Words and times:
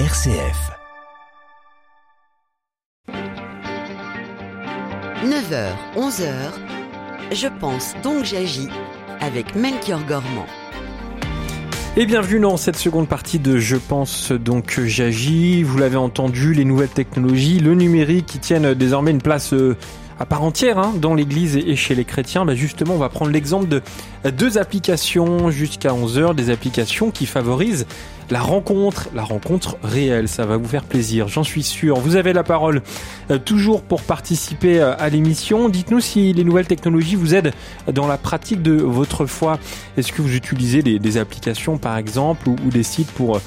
RCF. 0.00 0.72
9h, 5.22 5.68
11h, 5.96 6.24
je 7.30 7.46
pense 7.60 7.94
donc 8.02 8.24
j'agis 8.24 8.66
avec 9.20 9.54
Melchior 9.54 10.04
Gormand. 10.04 10.46
Et 11.96 12.06
bienvenue 12.06 12.40
dans 12.40 12.56
cette 12.56 12.74
seconde 12.74 13.06
partie 13.06 13.38
de 13.38 13.58
Je 13.58 13.76
pense 13.76 14.32
donc 14.32 14.80
j'agis. 14.84 15.62
Vous 15.62 15.78
l'avez 15.78 15.94
entendu, 15.94 16.54
les 16.54 16.64
nouvelles 16.64 16.88
technologies, 16.88 17.60
le 17.60 17.76
numérique 17.76 18.26
qui 18.26 18.40
tiennent 18.40 18.74
désormais 18.74 19.12
une 19.12 19.22
place 19.22 19.52
euh, 19.52 19.76
à 20.18 20.26
part 20.26 20.42
entière 20.42 20.78
hein, 20.78 20.94
dans 20.96 21.14
l'Église 21.14 21.56
et 21.56 21.76
chez 21.76 21.94
les 21.94 22.04
chrétiens. 22.04 22.44
Bah 22.44 22.54
justement, 22.54 22.94
on 22.94 22.98
va 22.98 23.08
prendre 23.08 23.30
l'exemple 23.30 23.68
de 23.68 23.82
deux 24.30 24.58
applications 24.58 25.50
jusqu'à 25.50 25.90
11h, 25.90 26.34
des 26.34 26.50
applications 26.50 27.10
qui 27.10 27.26
favorisent 27.26 27.86
la 28.30 28.40
rencontre, 28.40 29.08
la 29.14 29.22
rencontre 29.22 29.76
réelle. 29.82 30.28
Ça 30.28 30.46
va 30.46 30.56
vous 30.56 30.66
faire 30.66 30.84
plaisir, 30.84 31.28
j'en 31.28 31.44
suis 31.44 31.62
sûr. 31.62 31.98
Vous 31.98 32.16
avez 32.16 32.32
la 32.32 32.42
parole 32.42 32.82
euh, 33.30 33.38
toujours 33.38 33.82
pour 33.82 34.02
participer 34.02 34.80
euh, 34.80 34.94
à 34.98 35.08
l'émission. 35.08 35.68
Dites-nous 35.68 36.00
si 36.00 36.32
les 36.32 36.44
nouvelles 36.44 36.66
technologies 36.66 37.16
vous 37.16 37.34
aident 37.34 37.52
dans 37.92 38.06
la 38.06 38.16
pratique 38.16 38.62
de 38.62 38.72
votre 38.72 39.26
foi. 39.26 39.58
Est-ce 39.96 40.12
que 40.12 40.22
vous 40.22 40.34
utilisez 40.34 40.82
des, 40.82 41.14
applications 41.16 41.78
par 41.78 41.96
exemple 41.96 42.48
ou, 42.48 42.56
ou 42.66 42.70
des 42.70 42.82
sites 42.82 43.10
pour 43.12 43.36
euh, 43.36 43.40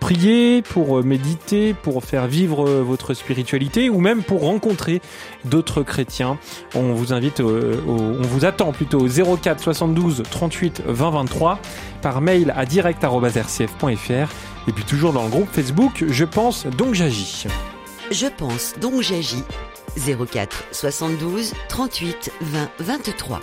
prier, 0.00 0.62
pour 0.62 1.02
méditer, 1.04 1.74
pour 1.74 2.04
faire 2.04 2.26
vivre 2.26 2.68
votre 2.68 3.14
spiritualité 3.14 3.90
ou 3.90 4.00
même 4.00 4.22
pour 4.22 4.42
rencontrer 4.42 5.00
d'autres 5.44 5.82
chrétiens 5.82 6.38
On 6.74 6.94
vous 6.94 7.12
invite, 7.12 7.40
on 7.40 8.22
vous 8.22 8.44
attend 8.44 8.72
plutôt 8.72 9.00
au 9.00 9.36
04 9.36 9.60
72 9.60 10.22
38 10.30 10.82
20 10.86 11.10
23 11.10 11.58
par 12.02 12.20
mail 12.20 12.52
à 12.56 12.66
direct.rcf.fr 12.66 14.32
et 14.68 14.72
puis 14.72 14.84
toujours 14.84 15.12
dans 15.12 15.24
le 15.24 15.30
groupe 15.30 15.48
Facebook 15.50 16.04
Je 16.06 16.24
pense 16.24 16.66
donc 16.66 16.94
j'agis. 16.94 17.46
Je 18.10 18.26
pense 18.26 18.74
donc 18.80 19.02
j'agis 19.02 19.44
04 19.96 20.64
72 20.72 21.54
38 21.68 22.32
20 22.40 22.68
23. 22.80 23.40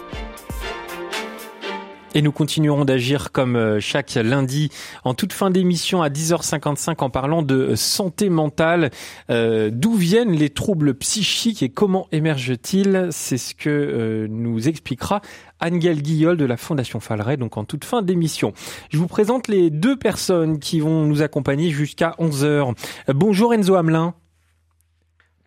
Et 2.15 2.21
nous 2.21 2.31
continuerons 2.31 2.85
d'agir 2.85 3.33
comme 3.33 3.57
euh, 3.57 3.81
chaque 3.81 4.15
lundi 4.15 4.71
en 5.03 5.13
toute 5.13 5.33
fin 5.33 5.49
d'émission 5.49 6.01
à 6.01 6.07
10h55 6.07 7.03
en 7.03 7.09
parlant 7.09 7.41
de 7.41 7.75
santé 7.75 8.29
mentale. 8.29 8.89
Euh, 9.29 9.69
D'où 9.69 9.95
viennent 9.95 10.31
les 10.31 10.49
troubles 10.49 10.93
psychiques 10.93 11.61
et 11.61 11.67
comment 11.67 12.07
émergent-ils? 12.13 13.09
C'est 13.11 13.37
ce 13.37 13.53
que 13.53 13.69
euh, 13.69 14.27
nous 14.29 14.69
expliquera 14.69 15.19
Angel 15.61 16.01
Guillol 16.01 16.37
de 16.37 16.45
la 16.45 16.55
Fondation 16.55 17.01
Falleret, 17.01 17.35
donc 17.35 17.57
en 17.57 17.65
toute 17.65 17.83
fin 17.83 18.01
d'émission. 18.01 18.53
Je 18.89 18.97
vous 18.97 19.07
présente 19.07 19.49
les 19.49 19.69
deux 19.69 19.97
personnes 19.97 20.59
qui 20.59 20.79
vont 20.79 21.03
nous 21.05 21.21
accompagner 21.21 21.69
jusqu'à 21.69 22.15
11h. 22.17 22.75
Bonjour 23.09 23.53
Enzo 23.53 23.75
Hamelin. 23.75 24.13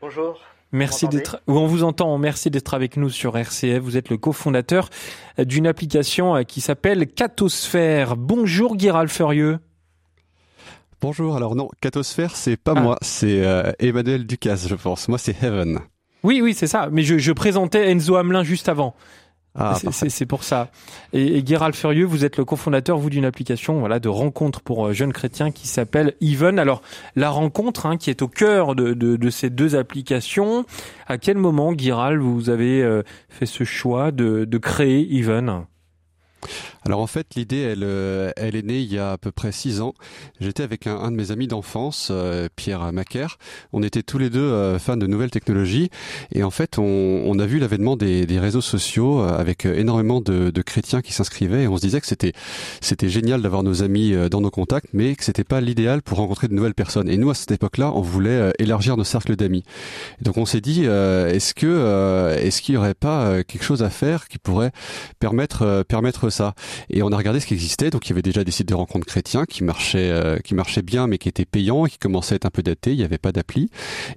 Bonjour. 0.03 0.39
Merci 0.73 1.09
d'être. 1.09 1.41
On 1.47 1.67
vous 1.67 1.83
entend. 1.83 2.17
Merci 2.19 2.51
d'être 2.51 2.75
avec 2.75 2.97
nous 2.97 3.09
sur 3.09 3.37
RCF. 3.37 3.79
Vous 3.81 3.97
êtes 3.97 4.11
le 4.11 4.19
cofondateur 4.19 4.91
d'une 5.39 5.67
application 5.67 6.45
qui 6.45 6.61
s'appelle 6.61 7.07
Catosphère. 7.07 8.17
Bonjour 8.17 8.77
Guiral 8.77 9.09
Furieux. 9.09 9.59
Bonjour. 11.01 11.37
Alors 11.37 11.55
non, 11.55 11.69
Catosphère, 11.81 12.35
c'est 12.35 12.57
pas 12.57 12.75
ah. 12.77 12.81
moi, 12.81 12.99
c'est 13.03 13.47
euh, 13.47 13.73
Emmanuel 13.79 14.27
Ducasse, 14.27 14.69
je 14.69 14.75
pense. 14.75 15.09
Moi, 15.09 15.19
c'est 15.19 15.43
Heaven. 15.43 15.79
Oui, 16.25 16.41
oui, 16.43 16.55
c'est 16.55 16.67
ça. 16.67 16.89
Mais 16.91 17.03
je, 17.03 17.19
je 17.19 17.33
présentais 17.33 17.91
Enzo 17.93 18.17
Hamelin 18.17 18.43
juste 18.43 18.69
avant. 18.69 18.95
Ah, 19.55 19.77
c'est 19.93 20.27
pour 20.27 20.45
ça. 20.45 20.71
Et, 21.13 21.39
et 21.39 21.43
Guéral 21.43 21.75
Furieux, 21.75 22.05
vous 22.05 22.25
êtes 22.25 22.37
le 22.37 22.45
cofondateur, 22.45 22.99
vous, 22.99 23.11
d'une 23.11 23.25
application 23.25 23.81
voilà, 23.81 23.99
de 23.99 24.09
rencontre 24.09 24.61
pour 24.61 24.87
euh, 24.87 24.93
jeunes 24.93 25.13
chrétiens 25.13 25.51
qui 25.51 25.67
s'appelle 25.67 26.15
Even. 26.21 26.59
Alors, 26.59 26.81
la 27.17 27.31
rencontre 27.31 27.87
hein, 27.87 27.97
qui 27.97 28.11
est 28.11 28.23
au 28.23 28.29
cœur 28.29 28.77
de, 28.77 28.93
de, 28.93 29.17
de, 29.17 29.31
ces 29.31 29.51
deux 29.51 29.75
applications, 29.75 30.65
à 31.09 31.19
quel 31.19 31.39
moment, 31.39 31.73
Guéral, 31.73 32.19
vous 32.19 32.51
avez 32.51 32.83
euh, 32.83 33.03
fait 33.28 33.47
ce 33.47 33.65
choix 33.65 34.12
de, 34.12 34.45
de 34.45 34.59
créer 34.59 35.12
Even? 35.17 35.65
Alors 36.88 37.00
en 37.00 37.06
fait, 37.06 37.34
l'idée, 37.37 37.59
elle, 37.59 37.82
euh, 37.82 38.31
elle 38.37 38.56
est 38.56 38.62
née 38.62 38.81
il 38.81 38.91
y 38.91 38.99
a 38.99 39.12
à 39.12 39.19
peu 39.19 39.31
près 39.31 39.53
six 39.53 39.82
ans. 39.82 39.93
J'étais 40.41 40.62
avec 40.62 40.87
un, 40.87 40.97
un, 40.97 41.10
de 41.10 41.16
mes 41.16 41.32
amis 41.32 41.47
d'enfance, 41.47 42.09
euh, 42.10 42.49
Pierre 42.56 42.94
Macaire. 42.94 43.37
On 43.75 43.82
était 43.82 44.03
tous 44.03 44.16
les 44.16 44.31
deux 44.31 44.41
euh, 44.41 44.78
fans 44.78 44.97
de 44.97 45.06
nouvelles 45.06 45.31
technologies, 45.31 45.91
et 46.32 46.43
en 46.43 46.50
fait, 46.50 46.78
on, 46.78 46.82
on 47.27 47.38
a 47.38 47.44
vu 47.44 47.59
l'avènement 47.59 47.97
des, 47.97 48.25
des, 48.25 48.38
réseaux 48.38 48.62
sociaux 48.62 49.21
avec 49.21 49.66
énormément 49.66 50.22
de, 50.22 50.48
de 50.48 50.62
chrétiens 50.62 51.03
qui 51.03 51.12
s'inscrivaient, 51.12 51.65
et 51.65 51.69
on 51.69 51.77
se 51.77 51.82
disait 51.82 52.00
que 52.00 52.06
c'était 52.06 52.32
c'était 52.81 53.10
génial 53.10 53.43
d'avoir 53.43 53.62
nos 53.62 53.82
amis 53.82 54.15
dans 54.31 54.41
nos 54.41 54.50
contacts, 54.50 54.88
mais 54.94 55.15
que 55.15 55.25
c'était 55.25 55.44
pas 55.44 55.60
l'idéal 55.60 56.00
pour 56.00 56.16
rencontrer 56.16 56.48
de 56.48 56.54
nouvelles 56.54 56.75
personnes. 56.75 57.10
Et 57.10 57.19
nous, 57.19 57.28
à 57.28 57.34
cette 57.34 57.50
époque-là, 57.50 57.93
on 57.94 58.00
voulait 58.00 58.53
élargir 58.59 58.97
nos 58.97 59.04
cercles 59.04 59.37
d'amis. 59.37 59.62
Donc 60.22 60.38
on 60.38 60.47
s'est 60.47 60.62
dit, 60.62 60.84
est-ce 60.84 61.53
que 61.53 62.34
est-ce 62.38 62.62
qu'il 62.62 62.77
y 62.77 62.78
aurait 62.78 62.94
pas 62.94 63.43
quelque 63.44 63.65
chose 63.65 63.82
à 63.82 63.91
faire 63.91 64.28
qui 64.28 64.38
pourrait 64.38 64.72
permettre 65.19 65.84
permettre 65.87 66.31
ça? 66.31 66.54
Et 66.91 67.03
on 67.03 67.12
a 67.12 67.16
regardé 67.16 67.41
ce 67.41 67.47
qui 67.47 67.55
existait. 67.55 67.91
Donc 67.91 68.06
il 68.06 68.11
y 68.11 68.12
avait 68.12 68.22
déjà 68.22 68.44
des 68.44 68.50
sites 68.50 68.69
de 68.69 68.75
rencontres 68.75 69.06
chrétiens 69.06 69.44
qui 69.44 69.65
marchaient, 69.65 70.11
euh, 70.11 70.39
qui 70.39 70.55
marchaient 70.55 70.83
bien, 70.83 71.06
mais 71.06 71.19
qui 71.19 71.28
étaient 71.28 71.44
payants 71.44 71.87
et 71.87 71.91
qui 71.91 71.99
commençaient 71.99 72.34
à 72.34 72.37
être 72.37 72.47
un 72.47 72.50
peu 72.50 72.62
datés. 72.62 72.93
Il 72.93 72.99
n'y 72.99 73.05
avait 73.05 73.19
pas 73.19 73.33
d'appli. 73.33 73.71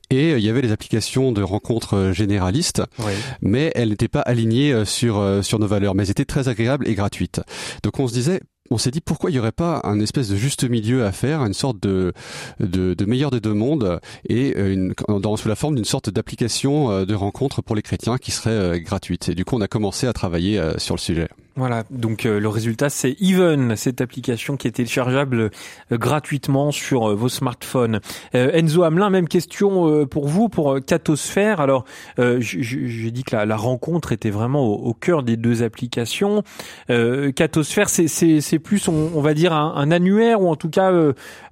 Et 0.09 0.33
euh, 0.33 0.39
il 0.39 0.45
y 0.45 0.49
avait 0.49 0.61
les 0.61 0.72
applications 0.72 1.31
de 1.31 1.41
rencontres 1.41 1.95
euh, 1.95 2.13
généralistes, 2.13 2.83
oui. 2.99 3.13
mais 3.41 3.72
elles 3.75 3.89
n'étaient 3.89 4.07
pas 4.07 4.22
alignées 4.22 4.85
sur 4.85 5.44
sur 5.44 5.59
nos 5.59 5.67
valeurs. 5.67 5.95
Mais 5.95 6.03
elles 6.03 6.11
étaient 6.11 6.25
très 6.25 6.47
agréables 6.47 6.88
et 6.88 6.95
gratuites. 6.95 7.41
Donc 7.83 7.99
on 7.99 8.07
se 8.07 8.13
disait 8.13 8.41
on 8.73 8.78
s'est 8.78 8.91
dit 8.91 9.01
pourquoi 9.01 9.29
il 9.29 9.33
n'y 9.33 9.39
aurait 9.39 9.51
pas 9.51 9.81
un 9.83 9.99
espèce 9.99 10.29
de 10.29 10.38
juste 10.38 10.63
milieu 10.63 11.05
à 11.05 11.11
faire, 11.11 11.41
une 11.41 11.53
sorte 11.53 11.81
de, 11.81 12.13
de, 12.61 12.93
de 12.93 13.05
meilleur 13.05 13.29
des 13.29 13.41
deux 13.41 13.53
mondes 13.53 13.99
et 14.29 14.57
une, 14.57 14.93
dans, 15.09 15.35
sous 15.35 15.49
la 15.49 15.57
forme 15.57 15.75
d'une 15.75 15.83
sorte 15.83 16.09
d'application 16.09 17.03
de 17.03 17.13
rencontre 17.13 17.61
pour 17.61 17.75
les 17.75 17.81
chrétiens 17.81 18.17
qui 18.17 18.31
serait 18.31 18.79
gratuite. 18.79 19.28
Et 19.28 19.35
du 19.35 19.43
coup, 19.43 19.57
on 19.57 19.61
a 19.61 19.67
commencé 19.67 20.07
à 20.07 20.13
travailler 20.13 20.61
sur 20.78 20.95
le 20.95 21.01
sujet. 21.01 21.28
Voilà, 21.57 21.84
donc 21.89 22.25
euh, 22.25 22.39
le 22.39 22.47
résultat 22.47 22.89
c'est 22.89 23.17
Even, 23.19 23.75
cette 23.75 24.00
application 24.00 24.56
qui 24.56 24.69
est 24.69 24.72
téléchargeable 24.72 25.51
euh, 25.91 25.97
gratuitement 25.97 26.72
sur 26.72 27.09
euh, 27.09 27.13
vos 27.13 27.28
smartphones. 27.28 28.00
Enzo 28.34 28.84
Hamelin, 28.84 29.09
même 29.09 29.28
question 29.28 30.07
pour 30.07 30.28
vous, 30.28 30.47
pour 30.47 30.79
Catosphère. 30.85 31.59
Alors, 31.59 31.85
j'ai 32.17 33.11
dit 33.11 33.23
que 33.23 33.35
la, 33.35 33.56
rencontre 33.56 34.11
était 34.11 34.29
vraiment 34.29 34.66
au, 34.66 34.94
cœur 34.94 35.23
des 35.23 35.38
deux 35.38 35.63
applications. 35.63 36.44
Catosphère, 36.88 37.90
c'est 37.90 38.59
plus, 38.59 38.88
on, 38.88 39.11
on, 39.13 39.22
va 39.22 39.34
dire, 39.34 39.53
un, 39.53 39.73
un, 39.75 39.91
annuaire 39.91 40.41
ou 40.41 40.50
en 40.50 40.56
tout 40.56 40.69
cas 40.69 40.91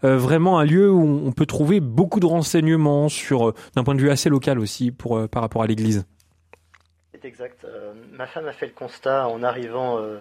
vraiment 0.01 0.59
un 0.59 0.65
lieu 0.65 0.91
où 0.91 1.21
on 1.25 1.31
peut 1.31 1.45
trouver 1.45 1.79
beaucoup 1.79 2.19
de 2.19 2.25
renseignements 2.25 3.09
sur, 3.09 3.53
d'un 3.75 3.83
point 3.83 3.95
de 3.95 4.01
vue 4.01 4.09
assez 4.09 4.29
local 4.29 4.59
aussi, 4.59 4.91
pour 4.91 5.27
par 5.29 5.41
rapport 5.41 5.63
à 5.63 5.67
l'Église. 5.67 6.05
C'est 7.21 7.27
exact. 7.27 7.65
Euh, 7.65 7.91
ma 8.13 8.27
femme 8.27 8.47
a 8.47 8.53
fait 8.53 8.67
le 8.67 8.71
constat 8.71 9.27
en 9.27 9.43
arrivant 9.43 9.99
euh, 9.99 10.19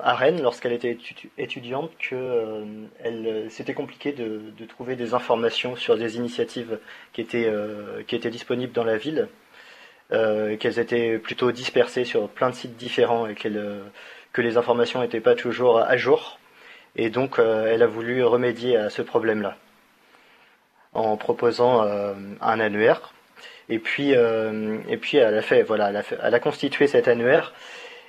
à 0.00 0.14
Rennes 0.14 0.42
lorsqu'elle 0.42 0.72
était 0.72 0.90
étu 0.90 1.30
étudiante 1.38 1.90
que 1.98 2.14
euh, 2.14 3.48
c'était 3.48 3.72
compliqué 3.72 4.12
de, 4.12 4.52
trouver 4.66 4.96
des 4.96 5.14
informations 5.14 5.76
sur 5.76 5.96
des 5.96 6.16
initiatives 6.16 6.78
qui 7.12 7.22
étaient, 7.22 7.50
qui 8.06 8.16
étaient 8.16 8.30
disponibles 8.30 8.72
dans 8.72 8.84
la 8.84 8.98
ville, 8.98 9.28
qu'elles 10.10 10.78
étaient 10.78 11.18
plutôt 11.18 11.52
dispersées 11.52 12.04
sur 12.04 12.28
plein 12.28 12.50
de 12.50 12.54
sites 12.54 12.76
différents 12.76 13.26
et 13.26 13.34
que 13.34 14.42
les 14.42 14.56
informations 14.56 15.00
n'étaient 15.00 15.20
pas 15.20 15.36
toujours 15.36 15.78
à 15.78 15.96
jour. 15.96 16.38
Et 16.96 17.08
donc 17.08 17.38
elle 17.38 17.82
a 17.82 17.86
voulu 17.86 18.24
remédier 18.24 18.76
à 18.76 18.90
ce 18.90 19.02
problème-là 19.02 19.56
en 20.92 21.16
proposant 21.16 21.82
un 21.82 22.60
annuaire 22.60 23.12
et 23.68 23.78
puis, 23.78 24.14
euh, 24.14 24.78
et 24.88 24.96
puis 24.96 25.18
elle 25.18 25.36
a 25.36 25.42
fait, 25.42 25.62
voilà, 25.62 25.90
elle 26.22 26.34
a, 26.34 26.40
constitué 26.40 26.86
cet 26.86 27.08
annuaire. 27.08 27.52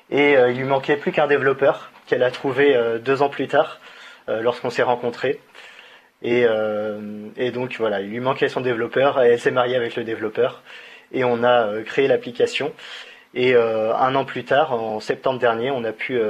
Et 0.10 0.38
euh, 0.38 0.52
il 0.52 0.58
lui 0.58 0.66
manquait 0.66 0.98
plus 0.98 1.12
qu'un 1.12 1.28
développeur 1.28 1.92
qu'elle 2.08 2.24
a 2.24 2.32
trouvé 2.32 2.76
euh, 2.76 2.98
deux 2.98 3.22
ans 3.22 3.30
plus 3.30 3.48
tard, 3.48 3.80
lorsqu'on 4.28 4.70
s'est 4.70 4.84
rencontrés. 4.84 5.40
Et, 6.22 6.46
et, 7.38 7.52
donc 7.52 7.78
voilà, 7.80 8.00
il 8.02 8.10
lui 8.12 8.20
manquait 8.20 8.48
son 8.48 8.62
développeur. 8.62 9.24
Et 9.24 9.30
elle 9.30 9.40
s'est 9.40 9.50
mariée 9.50 9.76
avec 9.76 9.96
le 9.96 10.04
développeur. 10.04 10.62
Et 11.12 11.24
on 11.24 11.44
a 11.44 11.82
créé 11.82 12.08
l'application. 12.08 12.72
Et 13.34 13.56
un 13.56 14.14
an 14.14 14.26
plus 14.26 14.44
tard, 14.44 14.74
en 14.74 15.00
septembre 15.00 15.40
dernier, 15.40 15.72
on 15.72 15.84
a 15.84 15.94
pu 15.94 16.22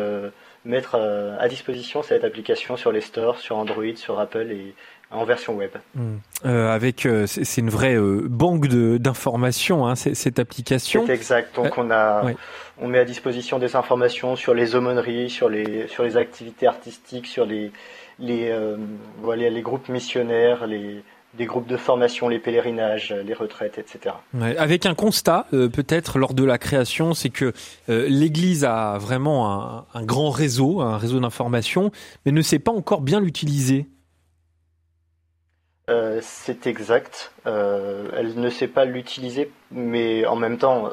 mettre 0.63 0.95
à 0.95 1.45
disposition 1.49 2.03
cette 2.03 2.23
application 2.23 2.77
sur 2.77 2.93
les 2.93 3.01
stores, 3.01 3.37
sur 3.39 3.57
Android, 3.57 3.95
sur 3.95 4.17
Apple 4.17 4.49
et, 4.49 4.73
en 5.11 5.25
version 5.25 5.55
web. 5.55 5.71
Mmh. 5.95 6.15
Euh, 6.45 6.69
avec, 6.69 7.05
euh, 7.05 7.25
c'est 7.25 7.61
une 7.61 7.69
vraie 7.69 7.95
euh, 7.95 8.27
banque 8.29 8.67
d'informations, 8.67 9.87
hein, 9.87 9.95
cette 9.95 10.39
application. 10.39 11.05
C'est 11.05 11.13
exact. 11.13 11.55
Donc 11.55 11.77
on 11.77 11.89
a, 11.89 12.25
ouais. 12.25 12.35
on 12.79 12.87
met 12.87 12.99
à 12.99 13.05
disposition 13.05 13.59
des 13.59 13.75
informations 13.75 14.35
sur 14.35 14.53
les 14.53 14.75
aumôneries, 14.75 15.29
sur 15.29 15.49
les, 15.49 15.87
sur 15.87 16.03
les 16.03 16.17
activités 16.17 16.67
artistiques, 16.67 17.27
sur 17.27 17.45
les, 17.45 17.71
les, 18.19 18.49
euh, 18.49 18.77
voilà, 19.21 19.49
les 19.49 19.61
groupes 19.61 19.89
missionnaires, 19.89 20.67
les, 20.67 21.03
des 21.35 21.45
groupes 21.45 21.67
de 21.67 21.77
formation, 21.77 22.27
les 22.27 22.39
pèlerinages, 22.39 23.13
les 23.25 23.33
retraites, 23.33 23.77
etc. 23.77 24.15
Ouais, 24.33 24.57
avec 24.57 24.85
un 24.85 24.95
constat, 24.95 25.47
euh, 25.53 25.69
peut-être 25.69 26.17
lors 26.17 26.33
de 26.33 26.43
la 26.43 26.57
création, 26.57 27.13
c'est 27.13 27.29
que 27.29 27.53
euh, 27.89 28.07
l'Église 28.09 28.65
a 28.65 28.97
vraiment 28.97 29.51
un, 29.51 29.85
un, 29.93 30.03
grand 30.03 30.29
réseau, 30.29 30.81
un 30.81 30.97
réseau 30.97 31.19
d'information, 31.19 31.91
mais 32.25 32.31
ne 32.31 32.41
sait 32.41 32.59
pas 32.59 32.71
encore 32.71 33.01
bien 33.01 33.19
l'utiliser. 33.19 33.87
Euh, 35.89 36.19
c'est 36.21 36.67
exact. 36.67 37.31
Euh, 37.47 38.09
elle 38.15 38.39
ne 38.39 38.49
sait 38.49 38.67
pas 38.67 38.85
l'utiliser, 38.85 39.51
mais 39.71 40.25
en 40.25 40.35
même 40.35 40.57
temps, 40.57 40.91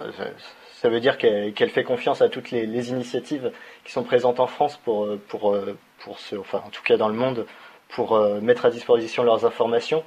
ça 0.73 0.89
veut 0.89 1.01
dire 1.01 1.19
qu'elle 1.19 1.71
fait 1.71 1.85
confiance 1.85 2.23
à 2.23 2.29
toutes 2.29 2.51
les, 2.51 2.91
initiatives 2.91 3.53
qui 3.85 3.93
sont 3.93 4.05
présentes 4.05 4.41
en 4.41 4.47
France 4.47 4.79
pour, 4.85 5.09
pour, 5.29 5.57
pour 5.99 6.19
ce, 6.19 6.37
enfin 6.37 6.63
en 6.67 6.71
tout 6.71 6.83
cas 6.83 6.97
dans 6.97 7.09
le 7.09 7.15
monde, 7.15 7.47
pour 7.91 8.19
mettre 8.41 8.65
à 8.67 8.71
disposition 8.71 9.23
leurs 9.23 9.45
informations. 9.45 10.03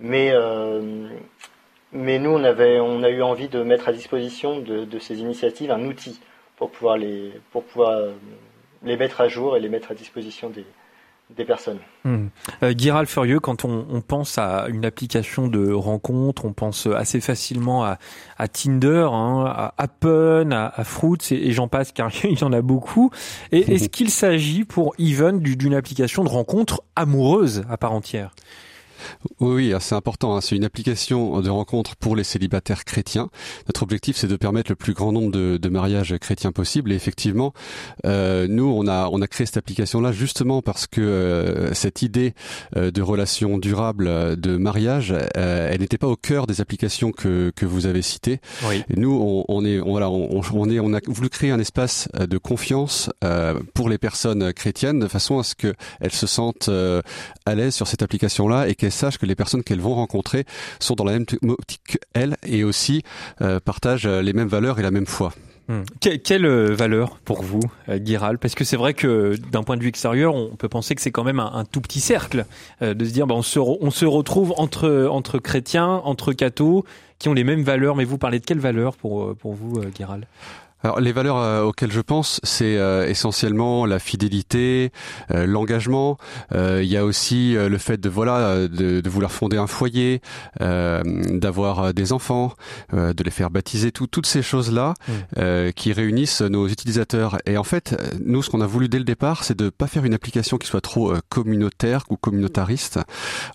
Mais, 0.00 0.32
mais 1.92 2.18
nous, 2.18 2.30
on, 2.30 2.44
avait, 2.44 2.80
on 2.80 3.02
a 3.04 3.10
eu 3.10 3.22
envie 3.22 3.48
de 3.48 3.62
mettre 3.62 3.88
à 3.88 3.92
disposition 3.92 4.58
de, 4.58 4.84
de 4.84 4.98
ces 4.98 5.20
initiatives 5.20 5.70
un 5.70 5.84
outil 5.84 6.20
pour 6.56 6.70
pouvoir 6.70 6.96
les, 6.96 7.32
pour 7.52 7.64
pouvoir 7.64 8.00
les 8.82 8.96
mettre 8.96 9.20
à 9.20 9.28
jour 9.28 9.56
et 9.56 9.60
les 9.60 9.68
mettre 9.68 9.92
à 9.92 9.94
disposition 9.94 10.50
des, 10.50 10.64
des 11.34 11.44
personnes. 11.44 11.78
Hmm. 12.04 12.28
Euh, 12.62 13.04
Furieux, 13.06 13.40
quand 13.40 13.64
on, 13.64 14.00
pense 14.00 14.38
à 14.38 14.66
une 14.68 14.84
application 14.84 15.48
de 15.48 15.72
rencontre, 15.72 16.44
on 16.44 16.52
pense 16.52 16.86
assez 16.86 17.20
facilement 17.20 17.84
à, 17.84 18.48
Tinder, 18.48 19.08
hein, 19.10 19.44
à 19.46 19.74
Appen, 19.76 20.52
à, 20.52 20.84
Fruits 20.84 21.18
et, 21.30 21.52
j'en 21.52 21.68
passe 21.68 21.92
car 21.92 22.10
il 22.24 22.38
y 22.38 22.44
en 22.44 22.52
a 22.52 22.62
beaucoup. 22.62 23.10
Et 23.50 23.72
est-ce 23.74 23.88
qu'il 23.90 24.10
s'agit 24.10 24.64
pour 24.64 24.94
Even 24.98 25.40
d'une 25.40 25.74
application 25.74 26.22
de 26.22 26.28
rencontre 26.28 26.82
amoureuse 26.94 27.64
à 27.68 27.76
part 27.76 27.92
entière? 27.92 28.32
Oui, 29.40 29.72
c'est 29.80 29.94
important. 29.94 30.36
Hein. 30.36 30.40
C'est 30.40 30.56
une 30.56 30.64
application 30.64 31.40
de 31.40 31.50
rencontre 31.50 31.96
pour 31.96 32.16
les 32.16 32.24
célibataires 32.24 32.84
chrétiens. 32.84 33.30
Notre 33.68 33.82
objectif, 33.82 34.16
c'est 34.16 34.26
de 34.26 34.36
permettre 34.36 34.70
le 34.70 34.76
plus 34.76 34.94
grand 34.94 35.12
nombre 35.12 35.30
de, 35.32 35.68
mariages 35.68 36.16
chrétiens 36.18 36.52
possibles. 36.52 36.92
Et 36.92 36.94
effectivement, 36.94 37.52
euh, 38.06 38.46
nous, 38.48 38.64
on 38.64 38.86
a 38.86 39.08
on 39.10 39.20
a 39.20 39.26
créé 39.26 39.46
cette 39.46 39.56
application-là 39.56 40.12
justement 40.12 40.62
parce 40.62 40.86
que 40.86 41.00
euh, 41.00 41.74
cette 41.74 42.02
idée 42.02 42.34
euh, 42.76 42.90
de 42.90 43.02
relation 43.02 43.58
durable, 43.58 44.36
de 44.36 44.56
mariage, 44.56 45.14
elle 45.34 45.80
n'était 45.80 45.98
pas 45.98 46.06
au 46.06 46.16
cœur 46.16 46.46
des 46.46 46.60
applications 46.60 47.12
que 47.12 47.52
que 47.54 47.66
vous 47.66 47.86
avez 47.86 48.02
citées. 48.02 48.40
Et 48.72 48.96
nous, 48.96 49.44
on, 49.48 49.64
est 49.64 49.80
on, 49.80 49.90
voilà, 49.90 50.10
on, 50.10 50.40
on, 50.52 50.70
est 50.70 50.80
on 50.80 50.94
a 50.94 51.00
voulu 51.06 51.28
créer 51.28 51.50
un 51.50 51.58
espace 51.58 52.08
de 52.18 52.38
confiance 52.38 53.10
pour 53.74 53.88
les 53.88 53.98
personnes 53.98 54.52
chrétiennes 54.52 55.00
de 55.00 55.08
façon 55.08 55.38
à 55.38 55.42
ce 55.42 55.54
qu'elles 55.54 55.74
se 56.10 56.26
sentent 56.26 56.70
à 57.44 57.54
l'aise 57.54 57.74
sur 57.74 57.86
cette 57.86 58.02
application-là 58.02 58.68
et 58.68 58.74
qu'elles 58.74 58.92
sachent 58.96 59.18
que 59.18 59.26
les 59.26 59.36
personnes 59.36 59.62
qu'elles 59.62 59.80
vont 59.80 59.94
rencontrer 59.94 60.44
sont 60.80 60.94
dans 60.94 61.04
la 61.04 61.12
même 61.12 61.26
optique 61.48 61.98
qu'elles 62.12 62.36
et 62.44 62.64
aussi 62.64 63.02
euh, 63.40 63.60
partagent 63.60 64.06
les 64.06 64.32
mêmes 64.32 64.48
valeurs 64.48 64.78
et 64.78 64.82
la 64.82 64.90
même 64.90 65.06
foi. 65.06 65.32
Hmm. 65.68 65.82
quelle 66.00 66.46
euh, 66.46 66.76
valeur 66.76 67.18
pour 67.24 67.42
vous, 67.42 67.58
euh, 67.88 67.98
Guiral 67.98 68.38
Parce 68.38 68.54
que 68.54 68.62
c'est 68.62 68.76
vrai 68.76 68.94
que 68.94 69.34
d'un 69.50 69.64
point 69.64 69.76
de 69.76 69.82
vue 69.82 69.88
extérieur, 69.88 70.32
on 70.32 70.54
peut 70.54 70.68
penser 70.68 70.94
que 70.94 71.00
c'est 71.00 71.10
quand 71.10 71.24
même 71.24 71.40
un, 71.40 71.64
tout 71.64 71.80
petit 71.80 71.98
cercle 71.98 72.46
de 72.80 73.04
se 73.04 73.10
dire, 73.10 73.26
bah, 73.26 73.34
on, 73.34 73.42
se 73.42 74.04
retrouve 74.04 74.54
entre 74.56 75.38
chrétiens, 75.38 76.00
entre 76.04 76.32
cathos, 76.32 76.84
qui 77.18 77.28
ont 77.28 77.34
les 77.34 77.42
mêmes 77.42 77.64
valeurs. 77.64 77.96
Mais 77.96 78.04
vous 78.04 78.16
parlez 78.16 78.38
de 78.38 78.44
quelles 78.44 78.60
valeurs 78.60 78.96
pour 78.96 79.34
pour 79.34 79.54
vous, 79.54 79.80
Guiral 79.92 80.28
alors 80.86 81.00
les 81.00 81.10
valeurs 81.10 81.38
euh, 81.38 81.62
auxquelles 81.64 81.90
je 81.90 82.00
pense, 82.00 82.38
c'est 82.44 82.76
euh, 82.76 83.08
essentiellement 83.08 83.86
la 83.86 83.98
fidélité, 83.98 84.92
euh, 85.32 85.44
l'engagement. 85.44 86.16
il 86.54 86.84
y 86.84 86.96
a 86.96 87.04
aussi 87.04 87.54
le 87.54 87.78
fait 87.78 88.00
de 88.00 88.08
voilà 88.08 88.68
de, 88.68 89.00
de 89.00 89.10
vouloir 89.10 89.32
fonder 89.32 89.56
un 89.56 89.66
foyer, 89.66 90.20
d'avoir 90.60 91.92
des 91.92 92.12
enfants, 92.12 92.52
de 92.92 93.24
les 93.24 93.30
faire 93.30 93.50
baptiser, 93.50 93.90
tout, 93.90 94.06
toutes 94.06 94.26
ces 94.26 94.42
choses 94.42 94.70
là 94.72 94.94
mmh. 95.08 95.72
qui 95.72 95.92
réunissent 95.92 96.42
nos 96.42 96.68
utilisateurs. 96.68 97.38
Et 97.46 97.56
en 97.56 97.64
fait, 97.64 97.96
nous, 98.24 98.42
ce 98.42 98.50
qu'on 98.50 98.60
a 98.60 98.66
voulu 98.66 98.88
dès 98.88 98.98
le 98.98 99.04
départ, 99.04 99.44
c'est 99.44 99.56
de 99.56 99.70
pas 99.70 99.86
faire 99.86 100.04
une 100.04 100.14
application 100.14 100.58
qui 100.58 100.66
soit 100.66 100.80
trop 100.80 101.14
communautaire 101.28 102.04
ou 102.10 102.16
communautariste. 102.16 103.00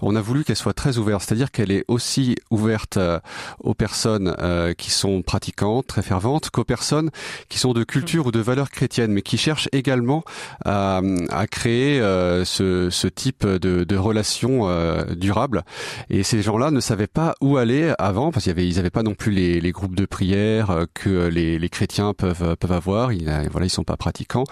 On 0.01 0.15
a 0.15 0.21
voulu 0.21 0.43
qu'elle 0.43 0.55
soit 0.55 0.73
très 0.73 0.97
ouverte, 0.97 1.23
c'est-à-dire 1.23 1.51
qu'elle 1.51 1.71
est 1.71 1.85
aussi 1.87 2.35
ouverte 2.49 2.99
aux 3.59 3.73
personnes 3.73 4.35
qui 4.77 4.91
sont 4.91 5.21
pratiquantes, 5.21 5.87
très 5.87 6.01
ferventes, 6.01 6.49
qu'aux 6.49 6.65
personnes 6.65 7.11
qui 7.49 7.59
sont 7.59 7.73
de 7.73 7.83
culture 7.83 8.27
ou 8.27 8.31
de 8.31 8.39
valeurs 8.39 8.69
chrétiennes, 8.69 9.11
mais 9.11 9.21
qui 9.21 9.37
cherchent 9.37 9.69
également 9.71 10.23
à, 10.65 11.01
à 11.29 11.47
créer 11.47 11.99
euh, 11.99 12.45
ce, 12.45 12.89
ce, 12.89 13.07
type 13.07 13.45
de, 13.45 13.83
de 13.83 13.95
relations 13.97 14.69
euh, 14.69 15.03
durables. 15.15 15.63
Et 16.09 16.23
ces 16.23 16.41
gens-là 16.41 16.71
ne 16.71 16.79
savaient 16.79 17.07
pas 17.07 17.35
où 17.41 17.57
aller 17.57 17.93
avant, 17.99 18.31
parce 18.31 18.45
qu'ils 18.45 18.55
n'avaient 18.55 18.79
avaient 18.79 18.89
pas 18.89 19.03
non 19.03 19.13
plus 19.13 19.31
les, 19.31 19.61
les 19.61 19.71
groupes 19.71 19.95
de 19.95 20.05
prière 20.05 20.71
euh, 20.71 20.85
que 20.93 21.27
les, 21.27 21.59
les, 21.59 21.69
chrétiens 21.69 22.13
peuvent 22.13 22.55
peuvent 22.57 22.71
avoir. 22.71 23.13
Ils, 23.13 23.29
voilà, 23.51 23.67
ils 23.67 23.69
sont 23.69 23.83
pas 23.83 23.97
pratiquants. 23.97 24.43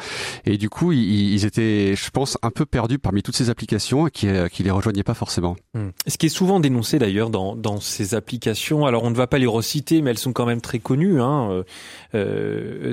Et 0.46 0.58
du 0.58 0.70
coup, 0.70 0.92
ils, 0.92 1.34
ils 1.34 1.46
étaient, 1.46 1.96
je 1.96 2.10
pense, 2.12 2.38
un 2.42 2.52
peu 2.52 2.66
perdus 2.66 3.00
parmi 3.00 3.24
toutes 3.24 3.36
ces 3.36 3.50
applications 3.50 4.06
qui 4.06 4.28
qui 4.52 4.64
les 4.64 4.72
rejoignaient 4.72 5.04
pas 5.04 5.14
forcément. 5.14 5.56
Hmm. 5.74 5.90
Ce 6.08 6.18
qui 6.18 6.28
est 6.28 6.30
souvent 6.30 6.60
dénoncé 6.60 7.00
d'ailleurs 7.00 7.30
dans, 7.30 7.56
dans 7.56 7.80
ces 7.80 8.14
applications, 8.14 8.86
alors 8.86 9.04
on 9.04 9.10
ne 9.10 9.16
va 9.16 9.28
pas 9.28 9.38
les 9.38 9.48
reciter, 9.48 10.02
mais 10.02 10.12
elles 10.12 10.18
sont 10.18 10.34
quand 10.34 10.46
même 10.46 10.62
très 10.62 10.80
connues. 10.80 11.22
Hein. 11.22 11.50
Euh, 11.50 11.64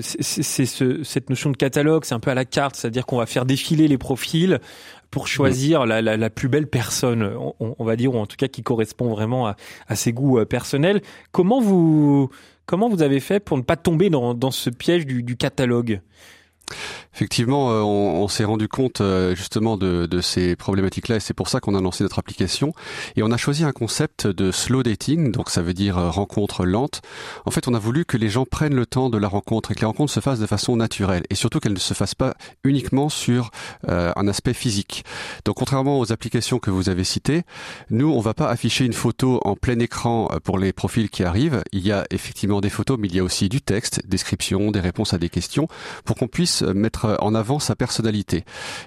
c'est 0.00 0.64
ce, 0.66 1.02
cette 1.02 1.30
notion 1.30 1.50
de 1.50 1.56
catalogue, 1.56 2.04
c'est 2.04 2.14
un 2.14 2.20
peu 2.20 2.30
à 2.30 2.34
la 2.34 2.44
carte, 2.44 2.76
c'est-à-dire 2.76 3.06
qu'on 3.06 3.18
va 3.18 3.26
faire 3.26 3.44
défiler 3.44 3.88
les 3.88 3.98
profils 3.98 4.60
pour 5.10 5.28
choisir 5.28 5.86
la, 5.86 6.02
la, 6.02 6.16
la, 6.16 6.30
plus 6.30 6.48
belle 6.48 6.66
personne, 6.66 7.22
on, 7.22 7.74
on, 7.78 7.84
va 7.84 7.96
dire, 7.96 8.14
ou 8.14 8.18
en 8.18 8.26
tout 8.26 8.36
cas 8.36 8.48
qui 8.48 8.62
correspond 8.62 9.08
vraiment 9.10 9.46
à, 9.46 9.56
à 9.88 9.96
ses 9.96 10.12
goûts 10.12 10.38
euh, 10.38 10.44
personnels. 10.44 11.00
Comment 11.32 11.60
vous 11.60 12.28
comment 12.66 12.88
vous 12.88 13.02
avez 13.02 13.20
fait 13.20 13.40
pour 13.40 13.56
ne 13.56 13.62
pas 13.62 13.76
tomber 13.76 14.10
dans, 14.10 14.34
dans 14.34 14.50
ce 14.50 14.68
piège 14.70 15.06
du, 15.06 15.22
du 15.22 15.36
catalogue? 15.36 16.00
Effectivement, 17.16 17.70
euh, 17.70 17.80
on, 17.80 18.28
s'est 18.28 18.44
rendu 18.44 18.68
compte 18.68 19.00
euh, 19.00 19.34
justement 19.34 19.78
de, 19.78 20.20
ces 20.20 20.54
problématiques-là 20.54 21.16
et 21.16 21.20
c'est 21.20 21.32
pour 21.32 21.48
ça 21.48 21.60
qu'on 21.60 21.74
a 21.74 21.80
lancé 21.80 22.04
notre 22.04 22.18
application. 22.18 22.74
Et 23.16 23.22
on 23.22 23.30
a 23.30 23.38
choisi 23.38 23.64
un 23.64 23.72
concept 23.72 24.26
de 24.26 24.52
slow 24.52 24.82
dating, 24.82 25.32
donc 25.32 25.48
ça 25.48 25.62
veut 25.62 25.72
dire 25.72 25.96
euh, 25.96 26.10
rencontre 26.10 26.66
lente. 26.66 27.00
En 27.46 27.50
fait, 27.50 27.68
on 27.68 27.74
a 27.74 27.78
voulu 27.78 28.04
que 28.04 28.18
les 28.18 28.28
gens 28.28 28.44
prennent 28.44 28.74
le 28.74 28.84
temps 28.84 29.08
de 29.08 29.16
la 29.16 29.28
rencontre 29.28 29.72
et 29.72 29.74
que 29.74 29.80
la 29.80 29.86
rencontre 29.86 30.12
se 30.12 30.20
fasse 30.20 30.40
de 30.40 30.46
façon 30.46 30.76
naturelle 30.76 31.22
et 31.30 31.34
surtout 31.36 31.58
qu'elle 31.58 31.72
ne 31.72 31.78
se 31.78 31.94
fasse 31.94 32.14
pas 32.14 32.34
uniquement 32.64 33.08
sur 33.08 33.50
un 33.88 34.28
aspect 34.28 34.52
physique. 34.52 35.04
Donc, 35.44 35.56
contrairement 35.56 35.98
aux 35.98 36.12
applications 36.12 36.58
que 36.58 36.70
vous 36.70 36.88
avez 36.90 37.04
citées, 37.04 37.42
nous, 37.88 38.10
on 38.10 38.20
va 38.20 38.34
pas 38.34 38.48
afficher 38.48 38.84
une 38.84 38.92
photo 38.92 39.40
en 39.44 39.56
plein 39.56 39.78
écran 39.78 40.28
pour 40.44 40.58
les 40.58 40.72
profils 40.72 41.08
qui 41.08 41.24
arrivent. 41.24 41.62
Il 41.72 41.86
y 41.86 41.92
a 41.92 42.04
effectivement 42.10 42.60
des 42.60 42.70
photos, 42.70 42.98
mais 43.00 43.08
il 43.08 43.16
y 43.16 43.20
a 43.20 43.24
aussi 43.24 43.48
du 43.48 43.62
texte, 43.62 44.02
description, 44.06 44.70
des 44.70 44.80
réponses 44.80 45.14
à 45.14 45.18
des 45.18 45.28
questions 45.28 45.68
pour 46.04 46.16
qu'on 46.16 46.28
puisse 46.28 46.62
mettre 46.62 47.05
en 47.20 47.34
avant 47.34 47.58
sa 47.58 47.76
personnalité. 47.76 48.44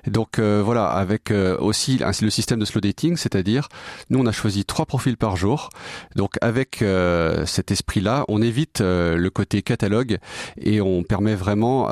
donc 0.08 0.40
euh, 0.40 0.62
voilà, 0.64 0.88
avec 0.88 1.32
euh, 1.32 1.58
aussi 1.60 2.00
le 2.22 2.30
système 2.30 2.60
de 2.60 2.66
slow 2.66 2.82
dating, 2.82 3.18
c'est-à-dire 3.18 3.70
nous 4.10 4.20
on 4.20 4.26
a 4.26 4.32
choisi 4.32 4.66
trois 4.66 4.86
profils 4.86 5.18
par 5.18 5.36
jour. 5.36 5.70
Donc 6.16 6.34
avec 6.42 6.82
euh, 6.82 7.46
cet 7.46 7.72
esprit-là, 7.72 8.26
on 8.28 8.42
évite 8.42 8.82
le 8.82 9.30
côté 9.30 9.62
catalogue 9.62 10.18
et 10.58 10.82
on 10.82 11.04
permet 11.04 11.36
vraiment 11.36 11.90